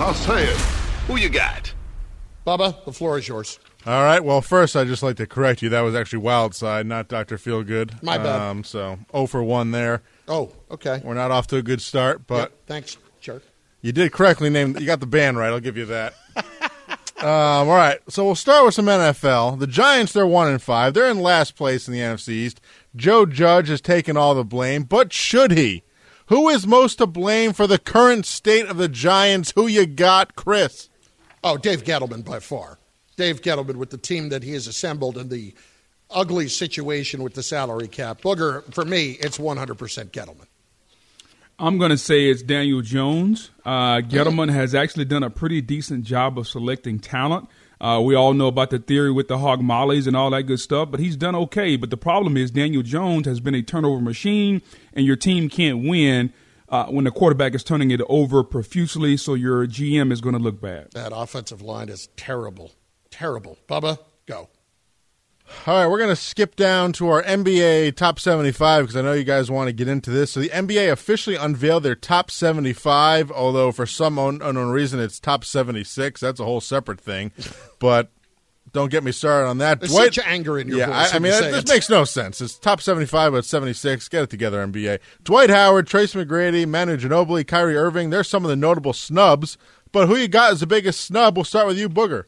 I'll 0.00 0.14
say 0.14 0.44
it. 0.44 0.73
Who 1.06 1.16
you 1.16 1.28
got? 1.28 1.74
Bubba, 2.46 2.82
the 2.86 2.92
floor 2.92 3.18
is 3.18 3.28
yours. 3.28 3.58
All 3.86 4.02
right. 4.02 4.24
Well, 4.24 4.40
first, 4.40 4.74
I'd 4.74 4.86
just 4.86 5.02
like 5.02 5.16
to 5.16 5.26
correct 5.26 5.60
you. 5.60 5.68
That 5.68 5.82
was 5.82 5.94
actually 5.94 6.20
Wild 6.20 6.54
Side, 6.54 6.86
not 6.86 7.08
Dr. 7.08 7.36
Feelgood. 7.36 8.02
My 8.02 8.16
bad. 8.16 8.40
Um, 8.40 8.64
so, 8.64 8.98
0 9.12 9.26
for 9.26 9.42
1 9.42 9.70
there. 9.70 10.00
Oh, 10.26 10.52
okay. 10.70 11.02
We're 11.04 11.12
not 11.12 11.30
off 11.30 11.46
to 11.48 11.56
a 11.56 11.62
good 11.62 11.82
start, 11.82 12.26
but. 12.26 12.36
Yep, 12.36 12.52
thanks, 12.66 12.96
jerk. 13.20 13.42
You 13.82 13.92
did 13.92 14.12
correctly 14.12 14.48
name. 14.48 14.78
You 14.78 14.86
got 14.86 15.00
the 15.00 15.06
band 15.06 15.36
right. 15.36 15.48
I'll 15.50 15.60
give 15.60 15.76
you 15.76 15.84
that. 15.84 16.14
um, 17.18 17.68
all 17.68 17.76
right. 17.76 17.98
So 18.08 18.24
we'll 18.24 18.34
start 18.34 18.64
with 18.64 18.72
some 18.72 18.86
NFL. 18.86 19.58
The 19.58 19.66
Giants, 19.66 20.14
they're 20.14 20.26
one 20.26 20.48
and 20.48 20.62
five. 20.62 20.94
They're 20.94 21.10
in 21.10 21.18
last 21.20 21.54
place 21.54 21.86
in 21.86 21.92
the 21.92 22.00
NFC 22.00 22.30
East. 22.30 22.62
Joe 22.96 23.26
Judge 23.26 23.68
has 23.68 23.82
taken 23.82 24.16
all 24.16 24.34
the 24.34 24.42
blame, 24.42 24.84
but 24.84 25.12
should 25.12 25.50
he? 25.50 25.82
Who 26.28 26.48
is 26.48 26.66
most 26.66 26.96
to 26.96 27.06
blame 27.06 27.52
for 27.52 27.66
the 27.66 27.78
current 27.78 28.24
state 28.24 28.66
of 28.66 28.78
the 28.78 28.88
Giants? 28.88 29.52
Who 29.54 29.66
you 29.66 29.84
got, 29.84 30.34
Chris? 30.34 30.88
Oh, 31.44 31.58
Dave 31.58 31.84
Gettleman 31.84 32.24
by 32.24 32.40
far. 32.40 32.78
Dave 33.16 33.42
Gettleman 33.42 33.76
with 33.76 33.90
the 33.90 33.98
team 33.98 34.30
that 34.30 34.42
he 34.42 34.52
has 34.52 34.66
assembled 34.66 35.18
and 35.18 35.28
the 35.28 35.54
ugly 36.10 36.48
situation 36.48 37.22
with 37.22 37.34
the 37.34 37.42
salary 37.42 37.86
cap. 37.86 38.22
Booger, 38.22 38.64
for 38.72 38.86
me, 38.86 39.18
it's 39.20 39.36
100% 39.36 39.76
Gettleman. 40.10 40.46
I'm 41.58 41.76
going 41.76 41.90
to 41.90 41.98
say 41.98 42.30
it's 42.30 42.42
Daniel 42.42 42.80
Jones. 42.80 43.50
Uh, 43.62 43.98
Gettleman 43.98 44.50
has 44.50 44.74
actually 44.74 45.04
done 45.04 45.22
a 45.22 45.28
pretty 45.28 45.60
decent 45.60 46.04
job 46.04 46.38
of 46.38 46.48
selecting 46.48 46.98
talent. 46.98 47.48
Uh, 47.78 48.00
we 48.02 48.14
all 48.14 48.32
know 48.32 48.46
about 48.46 48.70
the 48.70 48.78
theory 48.78 49.12
with 49.12 49.28
the 49.28 49.36
hog 49.36 49.60
mollies 49.60 50.06
and 50.06 50.16
all 50.16 50.30
that 50.30 50.44
good 50.44 50.60
stuff, 50.60 50.90
but 50.90 50.98
he's 50.98 51.16
done 51.16 51.34
okay. 51.34 51.76
But 51.76 51.90
the 51.90 51.98
problem 51.98 52.38
is 52.38 52.50
Daniel 52.50 52.82
Jones 52.82 53.26
has 53.26 53.38
been 53.38 53.54
a 53.54 53.62
turnover 53.62 54.00
machine, 54.00 54.62
and 54.94 55.04
your 55.04 55.16
team 55.16 55.50
can't 55.50 55.86
win 55.86 56.32
uh, 56.68 56.86
when 56.86 57.04
the 57.04 57.10
quarterback 57.10 57.54
is 57.54 57.64
turning 57.64 57.90
it 57.90 58.00
over 58.08 58.42
profusely, 58.42 59.16
so 59.16 59.34
your 59.34 59.66
GM 59.66 60.12
is 60.12 60.20
going 60.20 60.34
to 60.34 60.40
look 60.40 60.60
bad. 60.60 60.92
That 60.92 61.12
offensive 61.14 61.62
line 61.62 61.88
is 61.88 62.08
terrible. 62.16 62.72
Terrible. 63.10 63.58
Bubba, 63.68 63.98
go. 64.26 64.48
All 65.66 65.78
right, 65.78 65.86
we're 65.86 65.98
going 65.98 66.10
to 66.10 66.16
skip 66.16 66.56
down 66.56 66.92
to 66.94 67.08
our 67.08 67.22
NBA 67.22 67.96
top 67.96 68.18
75 68.18 68.84
because 68.84 68.96
I 68.96 69.02
know 69.02 69.12
you 69.12 69.24
guys 69.24 69.50
want 69.50 69.68
to 69.68 69.72
get 69.72 69.88
into 69.88 70.10
this. 70.10 70.32
So 70.32 70.40
the 70.40 70.48
NBA 70.48 70.90
officially 70.90 71.36
unveiled 71.36 71.82
their 71.82 71.94
top 71.94 72.30
75, 72.30 73.30
although 73.30 73.70
for 73.70 73.84
some 73.84 74.18
unknown 74.18 74.70
reason 74.70 75.00
it's 75.00 75.20
top 75.20 75.44
76. 75.44 76.20
That's 76.20 76.40
a 76.40 76.44
whole 76.44 76.62
separate 76.62 77.00
thing. 77.00 77.30
But 77.78 78.10
don't 78.74 78.90
get 78.90 79.02
me 79.02 79.12
started 79.12 79.48
on 79.48 79.58
that. 79.58 79.80
There's 79.80 79.92
Dwight, 79.92 80.12
such 80.14 80.26
anger 80.26 80.58
in 80.58 80.68
your 80.68 80.78
yeah, 80.78 80.86
voice 80.86 81.12
I, 81.14 81.16
I 81.16 81.18
mean, 81.20 81.32
that- 81.32 81.52
this 81.52 81.62
it. 81.62 81.68
makes 81.68 81.88
no 81.88 82.04
sense. 82.04 82.40
It's 82.40 82.58
top 82.58 82.82
75, 82.82 83.32
but 83.32 83.44
76. 83.46 84.08
Get 84.08 84.24
it 84.24 84.30
together, 84.30 84.66
NBA. 84.66 84.98
Dwight 85.22 85.48
Howard, 85.48 85.86
Tracy 85.86 86.18
McGrady, 86.18 86.68
Manu 86.68 86.96
Ginobili, 86.98 87.46
Kyrie 87.46 87.76
Irving. 87.76 88.10
There's 88.10 88.28
some 88.28 88.44
of 88.44 88.50
the 88.50 88.56
notable 88.56 88.92
snubs. 88.92 89.56
But 89.92 90.08
who 90.08 90.16
you 90.16 90.26
got 90.28 90.52
as 90.52 90.60
the 90.60 90.66
biggest 90.66 91.00
snub? 91.02 91.36
We'll 91.36 91.44
start 91.44 91.68
with 91.68 91.78
you, 91.78 91.88
Booger. 91.88 92.24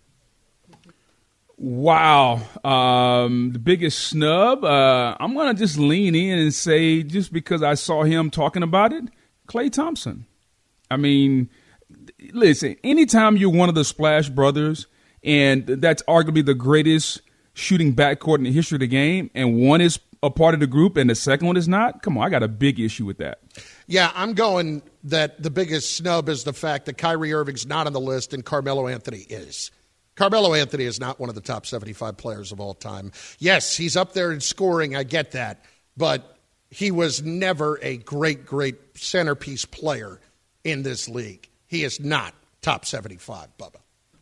Wow. 1.59 2.43
Um, 2.65 3.53
the 3.53 3.59
biggest 3.59 3.99
snub, 4.09 4.63
uh, 4.65 5.17
I'm 5.19 5.35
going 5.35 5.55
to 5.55 5.59
just 5.61 5.79
lean 5.79 6.15
in 6.15 6.39
and 6.39 6.55
say, 6.55 7.03
just 7.03 7.33
because 7.33 7.63
I 7.63 7.75
saw 7.75 8.05
him 8.05 8.31
talking 8.31 8.63
about 8.63 8.93
it, 8.93 9.05
Klay 9.49 9.73
Thompson. 9.73 10.27
I 10.91 10.97
mean, 10.97 11.49
listen, 12.33 12.77
anytime 12.85 13.37
you're 13.37 13.51
one 13.51 13.69
of 13.69 13.75
the 13.75 13.85
Splash 13.85 14.29
Brothers, 14.29 14.87
and 15.27 15.67
that's 15.67 16.03
arguably 16.05 16.45
the 16.45 16.55
greatest 16.55 17.21
shooting 17.53 17.95
backcourt 17.95 18.39
in 18.39 18.45
the 18.45 18.53
history 18.53 18.77
of 18.77 18.81
the 18.81 18.87
game, 18.87 19.31
and 19.35 19.59
one 19.59 19.81
is 19.81 19.99
a 20.23 20.31
part 20.31 20.55
of 20.55 20.61
the 20.61 20.67
group 20.67 20.97
and 20.97 21.11
the 21.11 21.15
second 21.15 21.47
one 21.47 21.57
is 21.57 21.69
not, 21.69 22.03
come 22.03 22.17
on, 22.17 22.25
I 22.25 22.31
got 22.31 22.43
a 22.43 22.49
big 22.49 22.81
issue 22.81 23.05
with 23.05 23.19
that. 23.19 23.41
Yeah, 23.87 24.11
I'm 24.15 24.33
going 24.33 24.83
that 25.05 25.43
the 25.43 25.51
biggest 25.51 25.97
snub 25.97 26.29
is 26.29 26.45
the 26.45 26.53
fact 26.53 26.87
that 26.87 26.97
Kyrie 26.99 27.33
Irving's 27.33 27.67
not 27.67 27.87
on 27.87 27.93
the 27.93 28.01
list 28.01 28.33
and 28.33 28.45
Carmelo 28.45 28.89
Anthony 28.89 29.19
is. 29.19 29.71
Carmelo 30.15 30.55
Anthony 30.55 30.85
is 30.85 30.99
not 30.99 31.21
one 31.21 31.29
of 31.29 31.35
the 31.35 31.43
top 31.43 31.67
75 31.67 32.17
players 32.17 32.51
of 32.51 32.61
all 32.61 32.75
time. 32.75 33.13
Yes, 33.39 33.77
he's 33.77 33.97
up 33.97 34.15
there 34.15 34.33
in 34.33 34.41
scoring, 34.41 34.97
I 34.97 35.03
get 35.03 35.33
that, 35.33 35.65
but 35.97 36.39
he 36.71 36.91
was 36.91 37.23
never 37.23 37.79
a 37.83 37.99
great, 37.99 38.47
great 38.47 38.77
centerpiece 38.97 39.65
player 39.65 40.21
in 40.65 40.83
this 40.83 41.09
league. 41.09 41.49
He 41.67 41.85
is 41.85 42.01
not 42.01 42.35
top 42.63 42.87
75, 42.87 43.49
Bubba. 43.59 43.77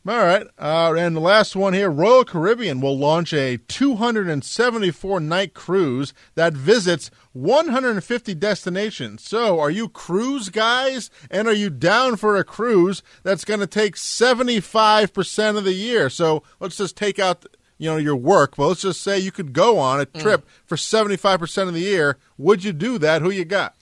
All 0.07 0.19
right. 0.19 0.47
Uh, 0.59 0.95
and 0.99 1.17
the 1.17 1.21
last 1.21 1.57
one 1.57 1.73
here 1.73 1.91
Royal 1.91 2.25
Caribbean 2.25 2.83
will 2.83 2.99
launch 2.99 3.33
a 3.33 3.57
274 3.57 5.21
night 5.21 5.55
cruise 5.55 6.13
that 6.35 6.53
visits 6.53 7.11
150 7.33 8.35
destinations. 8.35 9.23
So, 9.25 9.59
are 9.61 9.71
you 9.71 9.89
cruise 9.89 10.51
guys? 10.51 11.09
And 11.31 11.49
are 11.49 11.55
you 11.55 11.71
down 11.71 12.17
for 12.17 12.37
a 12.37 12.45
cruise 12.45 13.03
that's 13.23 13.47
going 13.47 13.61
to 13.61 13.67
take 13.67 13.97
75% 13.97 15.57
of 15.57 15.65
the 15.65 15.73
year? 15.73 16.11
So, 16.11 16.43
let's 16.61 16.77
just 16.77 16.97
take 16.97 17.19
out. 17.19 17.47
You 17.77 17.91
know 17.91 17.97
your 17.97 18.15
work, 18.15 18.55
but 18.55 18.69
let's 18.69 18.83
just 18.83 19.03
say 19.03 19.19
you 19.19 19.33
could 19.33 19.53
go 19.53 19.81
on 19.81 20.01
a 20.01 20.07
trip 20.07 20.47
for 20.65 20.77
seventy 20.77 21.17
five 21.17 21.41
percent 21.41 21.67
of 21.67 21.75
the 21.75 21.81
year. 21.81 22.19
Would 22.39 22.63
you 22.63 22.73
do 22.73 22.99
that? 22.99 23.21
Who 23.21 23.31
you 23.31 23.45
got? 23.45 23.75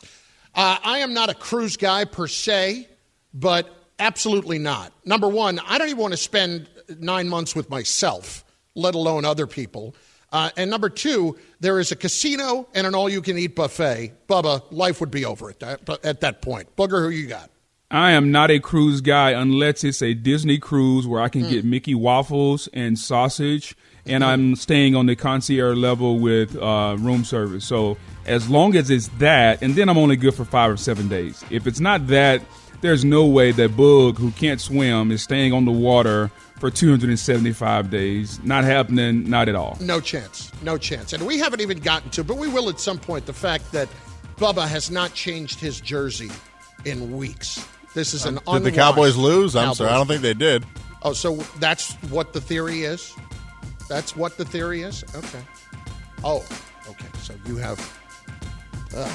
Uh, 0.54 0.78
I 0.82 1.00
am 1.00 1.12
not 1.12 1.28
a 1.28 1.34
cruise 1.34 1.76
guy 1.76 2.06
per 2.06 2.26
se, 2.26 2.88
but 3.34 3.81
absolutely 4.02 4.58
not. 4.58 4.92
Number 5.04 5.28
one, 5.28 5.58
I 5.60 5.78
don't 5.78 5.88
even 5.88 6.00
want 6.00 6.12
to 6.12 6.18
spend 6.18 6.68
nine 6.98 7.28
months 7.28 7.54
with 7.54 7.70
myself, 7.70 8.44
let 8.74 8.94
alone 8.94 9.24
other 9.24 9.46
people. 9.46 9.94
Uh, 10.32 10.50
and 10.56 10.70
number 10.70 10.88
two, 10.88 11.38
there 11.60 11.78
is 11.78 11.92
a 11.92 11.96
casino 11.96 12.66
and 12.74 12.86
an 12.86 12.94
all 12.94 13.08
you 13.08 13.20
can 13.22 13.36
eat 13.38 13.54
buffet. 13.54 14.12
Bubba, 14.28 14.62
life 14.70 15.00
would 15.00 15.10
be 15.10 15.24
over 15.24 15.50
at 15.50 15.60
that, 15.60 16.04
at 16.04 16.20
that 16.22 16.42
point. 16.42 16.74
Booger, 16.76 17.02
who 17.04 17.10
you 17.10 17.26
got? 17.26 17.50
I 17.90 18.12
am 18.12 18.32
not 18.32 18.50
a 18.50 18.58
cruise 18.58 19.02
guy 19.02 19.32
unless 19.32 19.84
it's 19.84 20.00
a 20.02 20.14
Disney 20.14 20.56
cruise 20.58 21.06
where 21.06 21.20
I 21.20 21.28
can 21.28 21.42
Hmm. 21.42 21.50
get 21.50 21.64
Mickey 21.66 21.94
waffles 21.94 22.66
and 22.72 22.98
sausage, 22.98 23.76
and 24.06 24.24
I'm 24.24 24.56
staying 24.56 24.96
on 24.96 25.04
the 25.04 25.14
concierge 25.14 25.76
level 25.76 26.18
with 26.18 26.56
uh, 26.56 26.96
room 26.98 27.24
service. 27.24 27.66
So 27.66 27.98
as 28.24 28.48
long 28.48 28.74
as 28.76 28.88
it's 28.88 29.08
that, 29.18 29.60
and 29.62 29.74
then 29.74 29.90
I'm 29.90 29.98
only 29.98 30.16
good 30.16 30.34
for 30.34 30.46
five 30.46 30.70
or 30.70 30.78
seven 30.78 31.08
days. 31.08 31.44
If 31.50 31.66
it's 31.66 31.80
not 31.80 32.06
that, 32.06 32.40
there's 32.82 33.04
no 33.04 33.24
way 33.24 33.52
that 33.52 33.76
Bug, 33.76 34.18
who 34.18 34.30
can't 34.32 34.60
swim, 34.60 35.10
is 35.10 35.22
staying 35.22 35.52
on 35.52 35.64
the 35.64 35.72
water 35.72 36.30
for 36.58 36.70
275 36.70 37.90
days. 37.90 38.42
Not 38.44 38.64
happening, 38.64 39.28
not 39.30 39.48
at 39.48 39.54
all. 39.54 39.78
No 39.80 40.00
chance. 40.00 40.52
No 40.62 40.76
chance. 40.76 41.12
And 41.12 41.26
we 41.26 41.38
haven't 41.38 41.60
even 41.60 41.78
gotten 41.78 42.10
to, 42.10 42.22
but 42.22 42.36
we 42.36 42.48
will 42.48 42.68
at 42.68 42.78
some 42.78 42.98
point, 42.98 43.24
the 43.24 43.32
fact 43.32 43.72
that 43.72 43.88
Bubba 44.36 44.66
has 44.66 44.90
not 44.90 45.14
changed 45.14 45.60
his 45.60 45.80
jersey 45.80 46.30
in 46.84 47.16
weeks. 47.16 47.66
This 47.94 48.14
is 48.14 48.26
an 48.26 48.40
Did 48.50 48.64
the 48.64 48.72
Cowboys 48.72 49.16
lose? 49.16 49.54
I'm 49.56 49.74
sorry, 49.74 49.90
I 49.90 49.96
don't 49.96 50.06
think 50.06 50.22
they 50.22 50.34
did. 50.34 50.64
Oh, 51.02 51.12
so 51.12 51.36
that's 51.58 51.94
what 52.10 52.32
the 52.32 52.40
theory 52.40 52.82
is? 52.82 53.14
That's 53.88 54.16
what 54.16 54.36
the 54.36 54.44
theory 54.44 54.82
is? 54.82 55.04
Okay. 55.14 55.42
Oh, 56.24 56.44
okay. 56.88 57.06
So 57.20 57.34
you 57.46 57.56
have 57.56 57.78
uh, 58.96 59.14